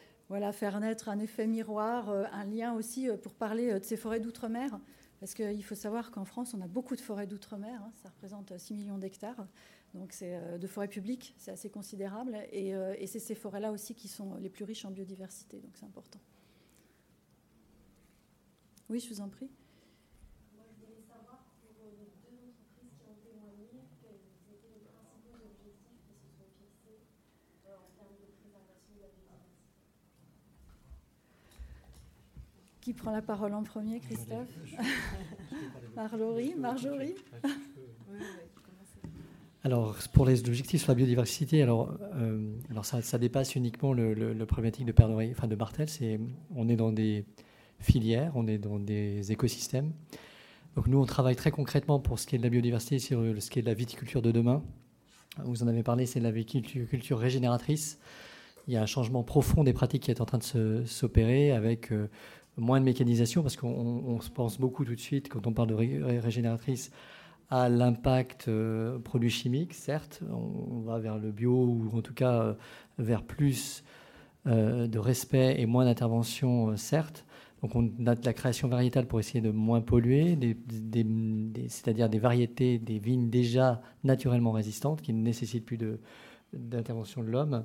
faire 0.52 0.78
naître 0.78 1.08
un 1.08 1.18
effet 1.18 1.46
miroir, 1.48 2.10
un 2.10 2.44
lien 2.44 2.74
aussi 2.74 3.08
pour 3.22 3.34
parler 3.34 3.78
de 3.78 3.84
ces 3.84 3.96
forêts 3.96 4.20
d'outre-mer. 4.20 4.78
Parce 5.18 5.34
qu'il 5.34 5.64
faut 5.64 5.74
savoir 5.74 6.10
qu'en 6.10 6.24
France, 6.24 6.54
on 6.54 6.60
a 6.60 6.66
beaucoup 6.66 6.96
de 6.96 7.00
forêts 7.00 7.26
d'outre-mer, 7.26 7.80
hein, 7.80 7.92
ça 8.02 8.08
représente 8.08 8.56
6 8.56 8.74
millions 8.74 8.98
d'hectares. 8.98 9.46
Donc 9.94 10.12
c'est 10.12 10.36
euh, 10.36 10.58
de 10.58 10.66
forêts 10.66 10.88
publiques, 10.88 11.34
c'est 11.36 11.50
assez 11.50 11.68
considérable. 11.68 12.38
Et, 12.50 12.74
euh, 12.74 12.94
et 12.98 13.06
c'est 13.06 13.18
ces 13.18 13.34
forêts-là 13.34 13.72
aussi 13.72 13.94
qui 13.94 14.08
sont 14.08 14.36
les 14.36 14.48
plus 14.48 14.64
riches 14.64 14.84
en 14.84 14.90
biodiversité, 14.90 15.58
donc 15.58 15.72
c'est 15.74 15.84
important. 15.84 16.20
Oui, 18.88 19.00
je 19.00 19.08
vous 19.08 19.20
en 19.20 19.28
prie. 19.28 19.50
Moi, 20.54 20.64
je 20.70 20.84
voulais 20.84 21.02
savoir 21.06 21.44
pour 21.60 21.60
les 21.68 21.74
deux 21.74 21.92
entreprises 21.92 22.56
qui 22.96 23.04
ont 23.04 23.16
témoigné, 23.22 23.68
quels 24.00 24.20
étaient 24.52 24.80
les 24.80 24.88
principaux 24.88 25.36
objectifs 25.44 26.00
qui 26.08 26.14
se 26.16 26.28
sont 26.36 26.48
fixés 26.56 27.00
euh, 27.66 27.76
en 27.76 27.88
termes 27.96 28.16
de 28.16 28.32
préservation 28.40 28.92
de 28.96 29.00
la 29.00 29.08
biodiversité. 29.08 29.72
Qui 32.80 32.92
prend 32.94 33.12
la 33.12 33.22
parole 33.22 33.52
en 33.54 33.62
premier, 33.62 34.00
Christophe 34.00 34.48
Marjorie 35.94 36.54
Marjorie 36.54 37.14
alors, 39.64 39.96
pour 40.12 40.26
les 40.26 40.40
objectifs 40.40 40.82
sur 40.82 40.90
la 40.90 40.96
biodiversité, 40.96 41.62
alors, 41.62 41.96
euh, 42.16 42.56
ça, 42.82 43.18
dépasse 43.18 43.54
uniquement 43.54 43.92
le, 43.92 44.12
le, 44.12 44.46
problématique 44.46 44.86
de 44.86 44.92
Père 44.92 45.08
enfin 45.08 45.46
de 45.46 45.54
Martel. 45.54 45.88
C'est, 45.88 46.18
on 46.56 46.68
est 46.68 46.74
dans 46.74 46.90
des 46.90 47.24
filières, 47.78 48.32
on 48.34 48.48
est 48.48 48.58
dans 48.58 48.80
des 48.80 49.30
écosystèmes. 49.30 49.92
Donc 50.74 50.88
nous, 50.88 50.98
on 50.98 51.06
travaille 51.06 51.36
très 51.36 51.52
concrètement 51.52 52.00
pour 52.00 52.18
ce 52.18 52.26
qui 52.26 52.34
est 52.34 52.38
de 52.38 52.42
la 52.42 52.50
biodiversité, 52.50 52.98
sur 52.98 53.22
ce 53.40 53.50
qui 53.50 53.60
est 53.60 53.62
de 53.62 53.68
la 53.68 53.74
viticulture 53.74 54.20
de 54.20 54.32
demain. 54.32 54.64
Vous 55.44 55.62
en 55.62 55.68
avez 55.68 55.84
parlé, 55.84 56.06
c'est 56.06 56.20
la 56.20 56.32
viticulture 56.32 57.18
régénératrice. 57.18 58.00
Il 58.66 58.74
y 58.74 58.76
a 58.76 58.82
un 58.82 58.86
changement 58.86 59.22
profond 59.22 59.62
des 59.62 59.72
pratiques 59.72 60.04
qui 60.04 60.10
est 60.10 60.20
en 60.20 60.24
train 60.24 60.38
de 60.38 60.84
s'opérer 60.86 61.52
avec 61.52 61.92
euh, 61.92 62.08
moins 62.56 62.80
de 62.80 62.84
mécanisation, 62.84 63.42
parce 63.42 63.56
qu'on 63.56 63.68
on 63.68 64.20
se 64.20 64.30
pense 64.30 64.58
beaucoup 64.58 64.84
tout 64.84 64.94
de 64.94 65.00
suite, 65.00 65.28
quand 65.28 65.46
on 65.46 65.52
parle 65.52 65.68
de 65.68 65.74
ré, 65.74 66.18
régénératrice, 66.18 66.90
à 67.52 67.68
l'impact 67.68 68.48
euh, 68.48 68.98
produits 68.98 69.28
chimiques, 69.28 69.74
certes, 69.74 70.22
on, 70.32 70.80
va 70.80 70.98
vers 70.98 71.18
le 71.18 71.30
bio 71.30 71.52
ou 71.52 71.90
en 71.92 72.00
tout 72.00 72.14
cas 72.14 72.32
euh, 72.42 72.54
vers 72.96 73.22
plus 73.22 73.84
euh, 74.46 74.86
de 74.86 74.98
respect 74.98 75.60
et 75.60 75.66
moins 75.66 75.84
d'intervention, 75.84 76.70
euh, 76.70 76.76
certes. 76.76 77.26
Donc 77.60 77.76
on 77.76 77.90
a 78.06 78.14
de 78.14 78.24
la 78.24 78.32
création 78.32 78.68
variétale 78.68 79.06
pour 79.06 79.20
essayer 79.20 79.42
de 79.42 79.50
moins 79.50 79.82
polluer, 79.82 80.38
c'est-à-dire 81.68 82.08
des 82.08 82.18
variétés, 82.18 82.78
des 82.78 82.98
vignes 82.98 83.28
déjà 83.28 83.82
naturellement 84.02 84.52
résistantes 84.52 85.02
qui 85.02 85.12
ne 85.12 85.20
nécessitent 85.22 85.66
plus 85.66 85.78
d'intervention 86.54 87.22
de 87.22 87.28
l'homme. 87.28 87.64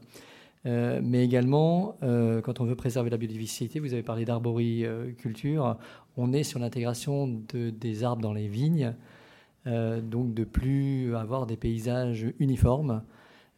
Mais 0.66 1.24
également, 1.24 1.98
quand 2.02 2.60
on 2.60 2.66
veut 2.66 2.76
préserver 2.76 3.10
la 3.10 3.18
biodiversité, 3.18 3.80
vous 3.80 3.94
avez 3.94 4.04
parlé 4.04 4.24
d'arboriculture, 4.24 5.80
on 6.16 6.32
est 6.32 6.44
sur 6.44 6.60
l'intégration 6.60 7.28
de, 7.28 7.72
des 7.72 8.04
arbres 8.04 8.22
dans 8.22 8.34
les 8.34 8.48
vignes, 8.48 8.94
donc 10.02 10.34
de 10.34 10.44
plus 10.44 11.16
avoir 11.16 11.46
des 11.46 11.58
paysages 11.58 12.28
uniformes 12.40 13.04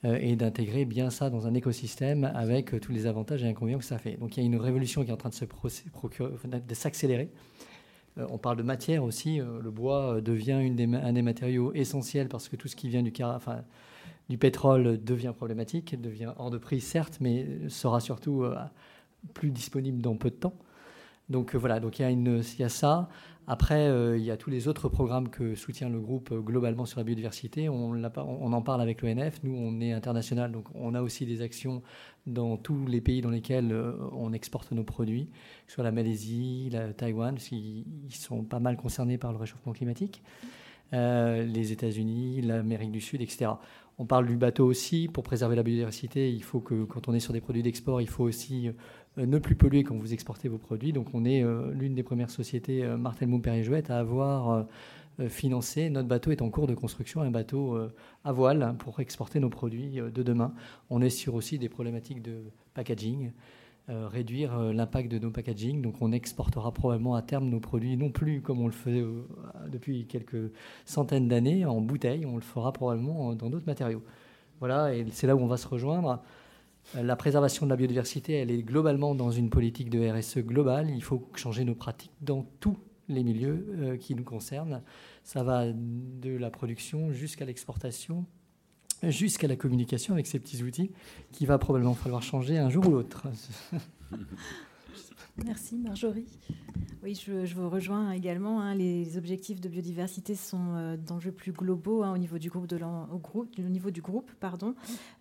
euh, 0.05 0.17
et 0.21 0.37
d'intégrer 0.37 0.85
bien 0.85 1.09
ça 1.09 1.29
dans 1.29 1.45
un 1.45 1.53
écosystème 1.53 2.23
avec 2.33 2.73
euh, 2.73 2.79
tous 2.79 2.93
les 2.93 3.05
avantages 3.05 3.43
et 3.43 3.47
inconvénients 3.47 3.79
que 3.79 3.83
ça 3.83 3.97
fait. 3.97 4.15
Donc 4.15 4.37
il 4.37 4.39
y 4.39 4.43
a 4.43 4.45
une 4.45 4.55
révolution 4.55 5.03
qui 5.03 5.09
est 5.09 5.13
en 5.13 5.17
train 5.17 5.27
de, 5.27 5.33
se 5.33 5.43
de 5.43 6.73
s'accélérer. 6.73 7.29
Euh, 8.17 8.25
on 8.29 8.37
parle 8.37 8.57
de 8.57 8.63
matière 8.63 9.03
aussi. 9.03 9.39
Euh, 9.41 9.59
le 9.61 9.71
bois 9.71 10.21
devient 10.21 10.53
un 10.53 11.13
des 11.13 11.21
matériaux 11.21 11.73
essentiels 11.73 12.29
parce 12.29 12.47
que 12.47 12.55
tout 12.55 12.67
ce 12.67 12.75
qui 12.75 12.87
vient 12.87 13.03
du, 13.03 13.11
du 14.29 14.37
pétrole 14.37 15.03
devient 15.03 15.33
problématique, 15.35 15.99
devient 15.99 16.31
hors 16.37 16.49
de 16.49 16.57
prix 16.57 16.81
certes, 16.81 17.17
mais 17.19 17.45
sera 17.67 17.99
surtout 17.99 18.43
euh, 18.43 18.55
plus 19.33 19.51
disponible 19.51 20.01
dans 20.01 20.15
peu 20.15 20.29
de 20.29 20.35
temps. 20.35 20.53
Donc 21.29 21.55
voilà, 21.55 21.79
donc 21.79 21.99
il 21.99 22.59
y 22.59 22.63
a, 22.63 22.69
ça. 22.69 23.09
Après, 23.47 23.87
euh, 23.87 24.17
il 24.17 24.23
y 24.23 24.29
a 24.29 24.37
tous 24.37 24.51
les 24.51 24.67
autres 24.67 24.89
programmes 24.89 25.29
que 25.29 25.55
soutient 25.55 25.89
le 25.89 25.99
groupe 25.99 26.31
euh, 26.31 26.39
globalement 26.39 26.85
sur 26.85 26.99
la 26.99 27.03
biodiversité. 27.03 27.67
On, 27.67 28.03
en 28.03 28.61
parle 28.61 28.81
avec 28.81 29.01
l'ONF. 29.01 29.39
Nous, 29.43 29.55
on 29.55 29.81
est 29.81 29.91
international, 29.91 30.51
donc 30.51 30.65
on 30.75 30.93
a 30.93 31.01
aussi 31.01 31.25
des 31.25 31.41
actions 31.41 31.81
dans 32.27 32.57
tous 32.57 32.85
les 32.85 33.01
pays 33.01 33.21
dans 33.21 33.29
lesquels 33.29 33.71
euh, 33.71 33.93
on 34.11 34.33
exporte 34.33 34.71
nos 34.71 34.83
produits, 34.83 35.29
soit 35.67 35.83
la 35.83 35.91
Malaisie, 35.91 36.69
la 36.71 36.93
Taïwan, 36.93 37.35
parce 37.35 37.47
qu'ils 37.47 37.85
sont 38.09 38.43
pas 38.43 38.59
mal 38.59 38.77
concernés 38.77 39.17
par 39.17 39.31
le 39.31 39.37
réchauffement 39.37 39.73
climatique, 39.73 40.21
euh, 40.93 41.43
les 41.43 41.71
États-Unis, 41.71 42.41
l'Amérique 42.41 42.91
du 42.91 43.01
Sud, 43.01 43.21
etc 43.21 43.51
On 43.97 44.05
parle 44.05 44.27
du 44.27 44.37
bateau 44.37 44.65
aussi. 44.65 45.07
Pour 45.07 45.23
préserver 45.23 45.55
la 45.55 45.63
biodiversité, 45.63 46.31
il 46.31 46.43
faut 46.43 46.59
que 46.59 46.83
quand 46.83 47.07
on 47.07 47.13
est 47.13 47.19
sur 47.19 47.33
des 47.33 47.41
produits 47.41 47.63
d'export, 47.63 48.01
il 48.01 48.09
faut 48.09 48.23
aussi 48.23 48.69
ne 49.17 49.37
plus 49.39 49.55
polluer 49.55 49.83
quand 49.83 49.95
vous 49.95 50.13
exportez 50.13 50.47
vos 50.47 50.57
produits. 50.57 50.93
Donc 50.93 51.07
on 51.13 51.25
est 51.25 51.43
l'une 51.73 51.95
des 51.95 52.03
premières 52.03 52.29
sociétés, 52.29 52.85
Martel 52.97 53.27
Montpère 53.27 53.53
et 53.53 53.63
Jouette, 53.63 53.89
à 53.89 53.99
avoir 53.99 54.65
financé. 55.27 55.89
Notre 55.89 56.07
bateau 56.07 56.31
est 56.31 56.41
en 56.41 56.49
cours 56.49 56.67
de 56.67 56.75
construction, 56.75 57.21
un 57.21 57.31
bateau 57.31 57.77
à 58.23 58.31
voile 58.31 58.75
pour 58.79 58.99
exporter 58.99 59.39
nos 59.39 59.49
produits 59.49 59.95
de 59.95 60.23
demain. 60.23 60.53
On 60.89 61.01
est 61.01 61.09
sur 61.09 61.35
aussi 61.35 61.59
des 61.59 61.69
problématiques 61.69 62.21
de 62.21 62.43
packaging. 62.73 63.31
Euh, 63.89 64.07
réduire 64.07 64.55
euh, 64.55 64.71
l'impact 64.71 65.11
de 65.11 65.17
nos 65.17 65.31
packaging. 65.31 65.81
Donc 65.81 65.95
on 65.99 66.11
exportera 66.11 66.71
probablement 66.71 67.15
à 67.15 67.23
terme 67.23 67.49
nos 67.49 67.59
produits, 67.59 67.97
non 67.97 68.11
plus 68.11 68.39
comme 68.39 68.61
on 68.61 68.67
le 68.67 68.71
faisait 68.71 69.01
euh, 69.01 69.23
depuis 69.67 70.05
quelques 70.05 70.51
centaines 70.85 71.27
d'années 71.27 71.65
en 71.65 71.81
bouteilles, 71.81 72.23
on 72.23 72.35
le 72.35 72.41
fera 72.41 72.71
probablement 72.71 73.33
dans 73.33 73.49
d'autres 73.49 73.65
matériaux. 73.65 74.03
Voilà, 74.59 74.93
et 74.93 75.07
c'est 75.09 75.25
là 75.25 75.35
où 75.35 75.39
on 75.39 75.47
va 75.47 75.57
se 75.57 75.67
rejoindre. 75.67 76.21
La 76.95 77.15
préservation 77.15 77.65
de 77.65 77.69
la 77.69 77.75
biodiversité, 77.75 78.33
elle 78.33 78.51
est 78.51 78.63
globalement 78.63 79.13
dans 79.13 79.31
une 79.31 79.49
politique 79.49 79.89
de 79.89 80.09
RSE 80.09 80.39
globale. 80.39 80.89
Il 80.89 81.03
faut 81.03 81.29
changer 81.35 81.63
nos 81.63 81.75
pratiques 81.75 82.11
dans 82.21 82.45
tous 82.59 82.77
les 83.07 83.23
milieux 83.23 83.97
qui 83.99 84.15
nous 84.15 84.23
concernent. 84.23 84.81
Ça 85.23 85.43
va 85.43 85.65
de 85.71 86.35
la 86.35 86.49
production 86.49 87.11
jusqu'à 87.11 87.45
l'exportation, 87.45 88.25
jusqu'à 89.03 89.47
la 89.47 89.55
communication 89.55 90.13
avec 90.13 90.27
ces 90.27 90.39
petits 90.39 90.63
outils 90.63 90.91
qui 91.31 91.45
va 91.45 91.57
probablement 91.57 91.93
falloir 91.93 92.23
changer 92.23 92.57
un 92.57 92.69
jour 92.69 92.87
ou 92.87 92.91
l'autre. 92.91 93.27
Merci 95.45 95.77
Marjorie. 95.77 96.27
Oui, 97.01 97.15
je, 97.15 97.55
vous 97.55 97.69
rejoins 97.69 98.11
également. 98.11 98.59
Hein. 98.59 98.75
les 98.75 99.17
objectifs 99.17 99.61
de 99.61 99.69
biodiversité 99.69 100.35
sont 100.35 100.75
euh, 100.75 100.97
d'enjeux 100.97 101.31
plus 101.31 101.53
globaux 101.53 102.03
hein, 102.03 102.13
au 102.13 102.17
niveau 102.17 102.37
du 102.37 102.49
groupe, 102.49 102.73
au 103.57 103.61
niveau 103.61 103.89
du 103.89 104.01
groupe, 104.01 104.31
pardon. 104.41 104.75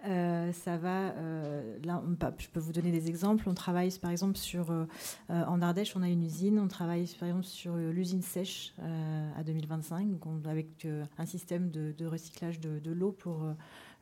Euh, 0.05 0.53
ça 0.53 0.77
va. 0.77 1.11
Euh, 1.11 1.79
là, 1.85 2.03
je 2.39 2.49
peux 2.49 2.59
vous 2.59 2.73
donner 2.73 2.91
des 2.91 3.07
exemples. 3.09 3.49
On 3.49 3.55
travaille 3.55 3.97
par 4.01 4.11
exemple 4.11 4.37
sur 4.37 4.75
en 5.29 5.62
Ardèche, 5.62 5.95
on 5.95 6.03
a 6.03 6.09
une 6.09 6.25
usine. 6.25 6.59
On 6.59 6.69
travaille 6.69 7.07
par 7.21 7.29
exemple 7.29 7.47
sur 7.47 7.77
l'usine 7.77 8.23
sèche 8.23 8.75
à 9.37 9.45
2025, 9.45 10.09
avec 10.47 10.87
un 11.16 11.27
système 11.27 11.71
de, 11.71 12.07
recyclage 12.07 12.59
de 12.59 12.91
l'eau 12.91 13.12
pour 13.12 13.45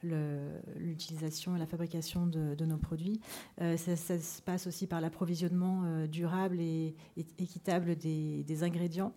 l'utilisation 0.03 1.57
et 1.57 1.59
la 1.59 1.66
fabrication 1.66 2.26
de, 2.26 2.64
nos 2.64 2.76
produits. 2.76 3.20
Euh, 3.61 3.76
ça, 3.76 3.97
se 3.97 4.42
passe 4.42 4.66
aussi 4.66 4.86
par 4.86 5.01
l'approvisionnement 5.01 5.82
euh, 5.84 6.07
durable 6.07 6.61
et, 6.61 6.94
équitable 7.38 7.97
des, 7.97 8.62
ingrédients. 8.62 9.12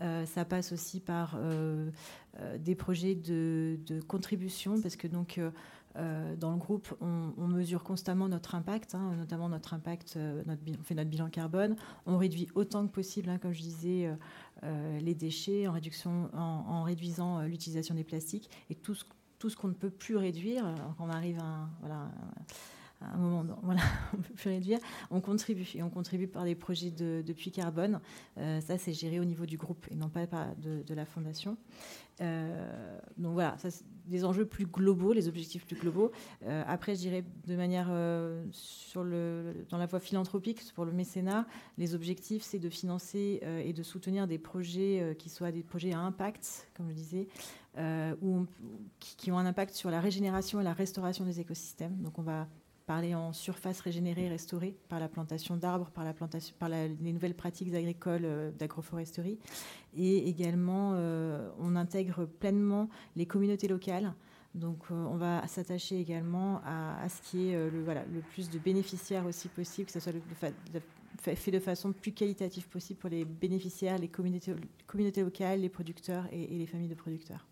Euh, 0.00 0.26
ça 0.26 0.44
passe 0.44 0.72
aussi 0.72 1.00
par 1.00 1.38
des 2.58 2.74
projets 2.74 3.14
de, 3.14 3.78
contribution, 4.08 4.80
parce 4.80 4.96
que 4.96 5.06
donc 5.06 5.40
dans 5.94 6.50
le 6.50 6.56
groupe, 6.56 6.94
on, 7.00 7.46
mesure 7.46 7.84
constamment 7.84 8.28
notre 8.28 8.54
impact, 8.54 8.94
hein, 8.94 9.14
notamment 9.16 9.48
notre 9.48 9.74
impact, 9.74 10.16
notre, 10.16 10.62
on 10.80 10.82
fait 10.82 10.94
notre 10.94 11.10
bilan 11.10 11.28
carbone, 11.28 11.76
on 12.06 12.16
réduit 12.16 12.48
autant 12.54 12.86
que 12.86 12.92
possible, 12.92 13.28
hein, 13.28 13.38
comme 13.38 13.52
je 13.52 13.60
disais, 13.60 14.10
les 15.00 15.14
déchets 15.14 15.68
en, 15.68 15.72
réduction, 15.72 16.30
en, 16.34 16.82
réduisant 16.82 17.42
l'utilisation 17.42 17.94
des 17.94 18.04
plastiques 18.04 18.50
et 18.70 18.74
tout 18.74 18.94
ce 18.94 19.04
tout 19.42 19.50
ce 19.50 19.56
qu'on 19.56 19.66
ne 19.66 19.74
peut 19.74 19.90
plus 19.90 20.16
réduire, 20.16 20.62
quand 20.96 21.04
on 21.04 21.10
arrive 21.10 21.40
à, 21.40 21.68
un 23.00 23.16
moment, 23.16 23.44
on 23.64 23.72
ne 23.72 24.22
peut 24.22 24.34
plus 24.34 24.50
réduire, 24.50 24.78
on 25.10 25.20
contribue. 25.20 25.68
Et 25.74 25.82
on 25.82 25.90
contribue 25.90 26.28
par 26.28 26.44
des 26.44 26.54
projets 26.54 26.92
de, 26.92 27.32
puits 27.32 27.50
carbone. 27.50 27.98
Euh, 28.38 28.60
ça, 28.60 28.78
c'est 28.78 28.92
géré 28.92 29.18
au 29.18 29.24
niveau 29.24 29.44
du 29.44 29.56
groupe 29.56 29.84
et 29.90 29.96
non 29.96 30.08
pas 30.10 30.26
de, 30.58 30.94
la 30.94 31.04
fondation. 31.04 31.56
Euh, 32.20 32.98
donc 33.18 33.32
voilà, 33.32 33.56
ça, 33.58 33.68
des 34.06 34.24
enjeux 34.24 34.46
plus 34.46 34.66
globaux, 34.66 35.12
les 35.12 35.26
objectifs 35.26 35.66
plus 35.66 35.74
globaux. 35.74 36.12
Euh, 36.44 36.62
après, 36.68 36.94
je 36.94 37.00
dirais 37.00 37.24
de 37.44 37.56
manière 37.56 37.88
dans 37.88 39.78
la 39.78 39.86
voie 39.86 39.98
philanthropique, 39.98 40.62
pour 40.72 40.84
le 40.84 40.92
mécénat, 40.92 41.48
les 41.78 41.96
objectifs, 41.96 42.44
c'est 42.44 42.60
de 42.60 42.68
financer 42.68 43.40
et 43.64 43.72
de 43.72 43.82
soutenir 43.82 44.28
des 44.28 44.38
projets 44.38 45.16
qui 45.18 45.30
soient 45.30 45.50
des 45.50 45.64
projets 45.64 45.94
à 45.94 45.98
impact, 45.98 46.68
comme 46.76 46.88
je 46.90 46.94
disais, 46.94 47.26
euh, 47.78 48.14
qui, 48.98 49.32
ont 49.32 49.38
un 49.38 49.46
impact 49.46 49.74
sur 49.74 49.90
la 49.90 50.00
régénération 50.00 50.60
et 50.60 50.64
la 50.64 50.74
restauration 50.74 51.24
des 51.24 51.40
écosystèmes. 51.40 51.96
Donc 52.02 52.18
on 52.18 52.22
va 52.22 52.46
parler 52.84 53.14
en 53.14 53.32
surface 53.32 53.80
régénérée, 53.80 54.28
restaurée 54.28 54.76
par 54.90 55.00
la 55.00 55.08
plantation 55.08 55.56
d'arbres, 55.56 55.90
par, 55.90 56.04
la 56.04 56.12
plantation, 56.12 56.54
par 56.58 56.68
les 56.68 56.90
nouvelles 57.12 57.34
pratiques 57.34 57.72
agricoles 57.74 58.24
euh, 58.24 58.50
d'agroforesterie. 58.50 59.38
Et 59.96 60.28
également, 60.28 60.92
euh, 60.94 61.48
on 61.58 61.74
intègre 61.76 62.26
pleinement 62.26 62.90
les 63.16 63.24
communautés 63.24 63.68
locales. 63.68 64.12
Donc 64.54 64.90
on 64.90 65.16
va 65.16 65.46
s'attacher 65.46 65.98
également 65.98 66.60
à, 66.66 67.08
ce 67.08 67.22
qui 67.22 67.48
est 67.48 67.70
le, 67.70 67.82
le 67.86 68.20
plus 68.20 68.50
de 68.50 68.58
bénéficiaires 68.58 69.24
aussi 69.24 69.48
possible, 69.48 69.86
que 69.86 69.92
ce 69.92 70.00
soit 70.00 70.12
fait 71.22 71.50
de 71.50 71.58
façon 71.58 71.94
plus 71.94 72.12
qualitative 72.12 72.68
possible 72.68 73.00
pour 73.00 73.08
les 73.08 73.24
bénéficiaires, 73.24 73.96
les 73.96 74.08
communautés 74.08 75.22
locales, 75.22 75.60
les 75.60 75.70
producteurs 75.70 76.26
et 76.30 76.46
les 76.48 76.66
familles 76.66 76.88
de 76.88 76.94
producteurs. 76.94 77.46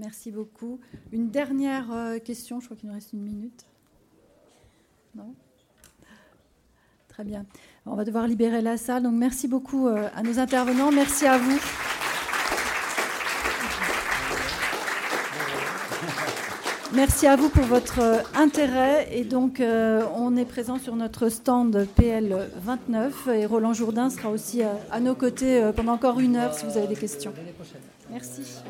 Merci 0.00 0.30
beaucoup. 0.30 0.80
Une 1.12 1.28
dernière 1.28 1.92
euh, 1.92 2.18
question, 2.18 2.58
je 2.58 2.64
crois 2.64 2.76
qu'il 2.76 2.88
nous 2.88 2.94
reste 2.94 3.12
une 3.12 3.20
minute. 3.20 3.66
Non 5.14 5.34
Très 7.08 7.22
bien. 7.22 7.44
On 7.84 7.96
va 7.96 8.04
devoir 8.06 8.26
libérer 8.26 8.62
la 8.62 8.78
salle. 8.78 9.02
Donc 9.02 9.12
merci 9.12 9.46
beaucoup 9.46 9.88
euh, 9.88 10.08
à 10.16 10.22
nos 10.22 10.38
intervenants. 10.38 10.90
Merci 10.90 11.26
à 11.26 11.36
vous. 11.36 11.58
Merci 16.94 17.26
à 17.26 17.36
vous 17.36 17.50
pour 17.50 17.64
votre 17.64 18.00
euh, 18.00 18.22
intérêt. 18.34 19.06
Et 19.12 19.24
donc, 19.24 19.62
on 19.62 20.34
est 20.34 20.46
présent 20.46 20.78
sur 20.78 20.96
notre 20.96 21.28
stand 21.28 21.86
PL 21.94 22.48
29 22.56 23.28
et 23.28 23.44
Roland 23.44 23.74
Jourdain 23.74 24.08
sera 24.08 24.30
aussi 24.30 24.62
à 24.62 24.98
nos 25.00 25.14
côtés 25.14 25.70
pendant 25.76 25.92
encore 25.92 26.20
une 26.20 26.36
heure 26.36 26.54
si 26.54 26.64
vous 26.64 26.78
avez 26.78 26.88
des 26.88 26.96
questions. 26.96 27.34
Merci. 28.10 28.62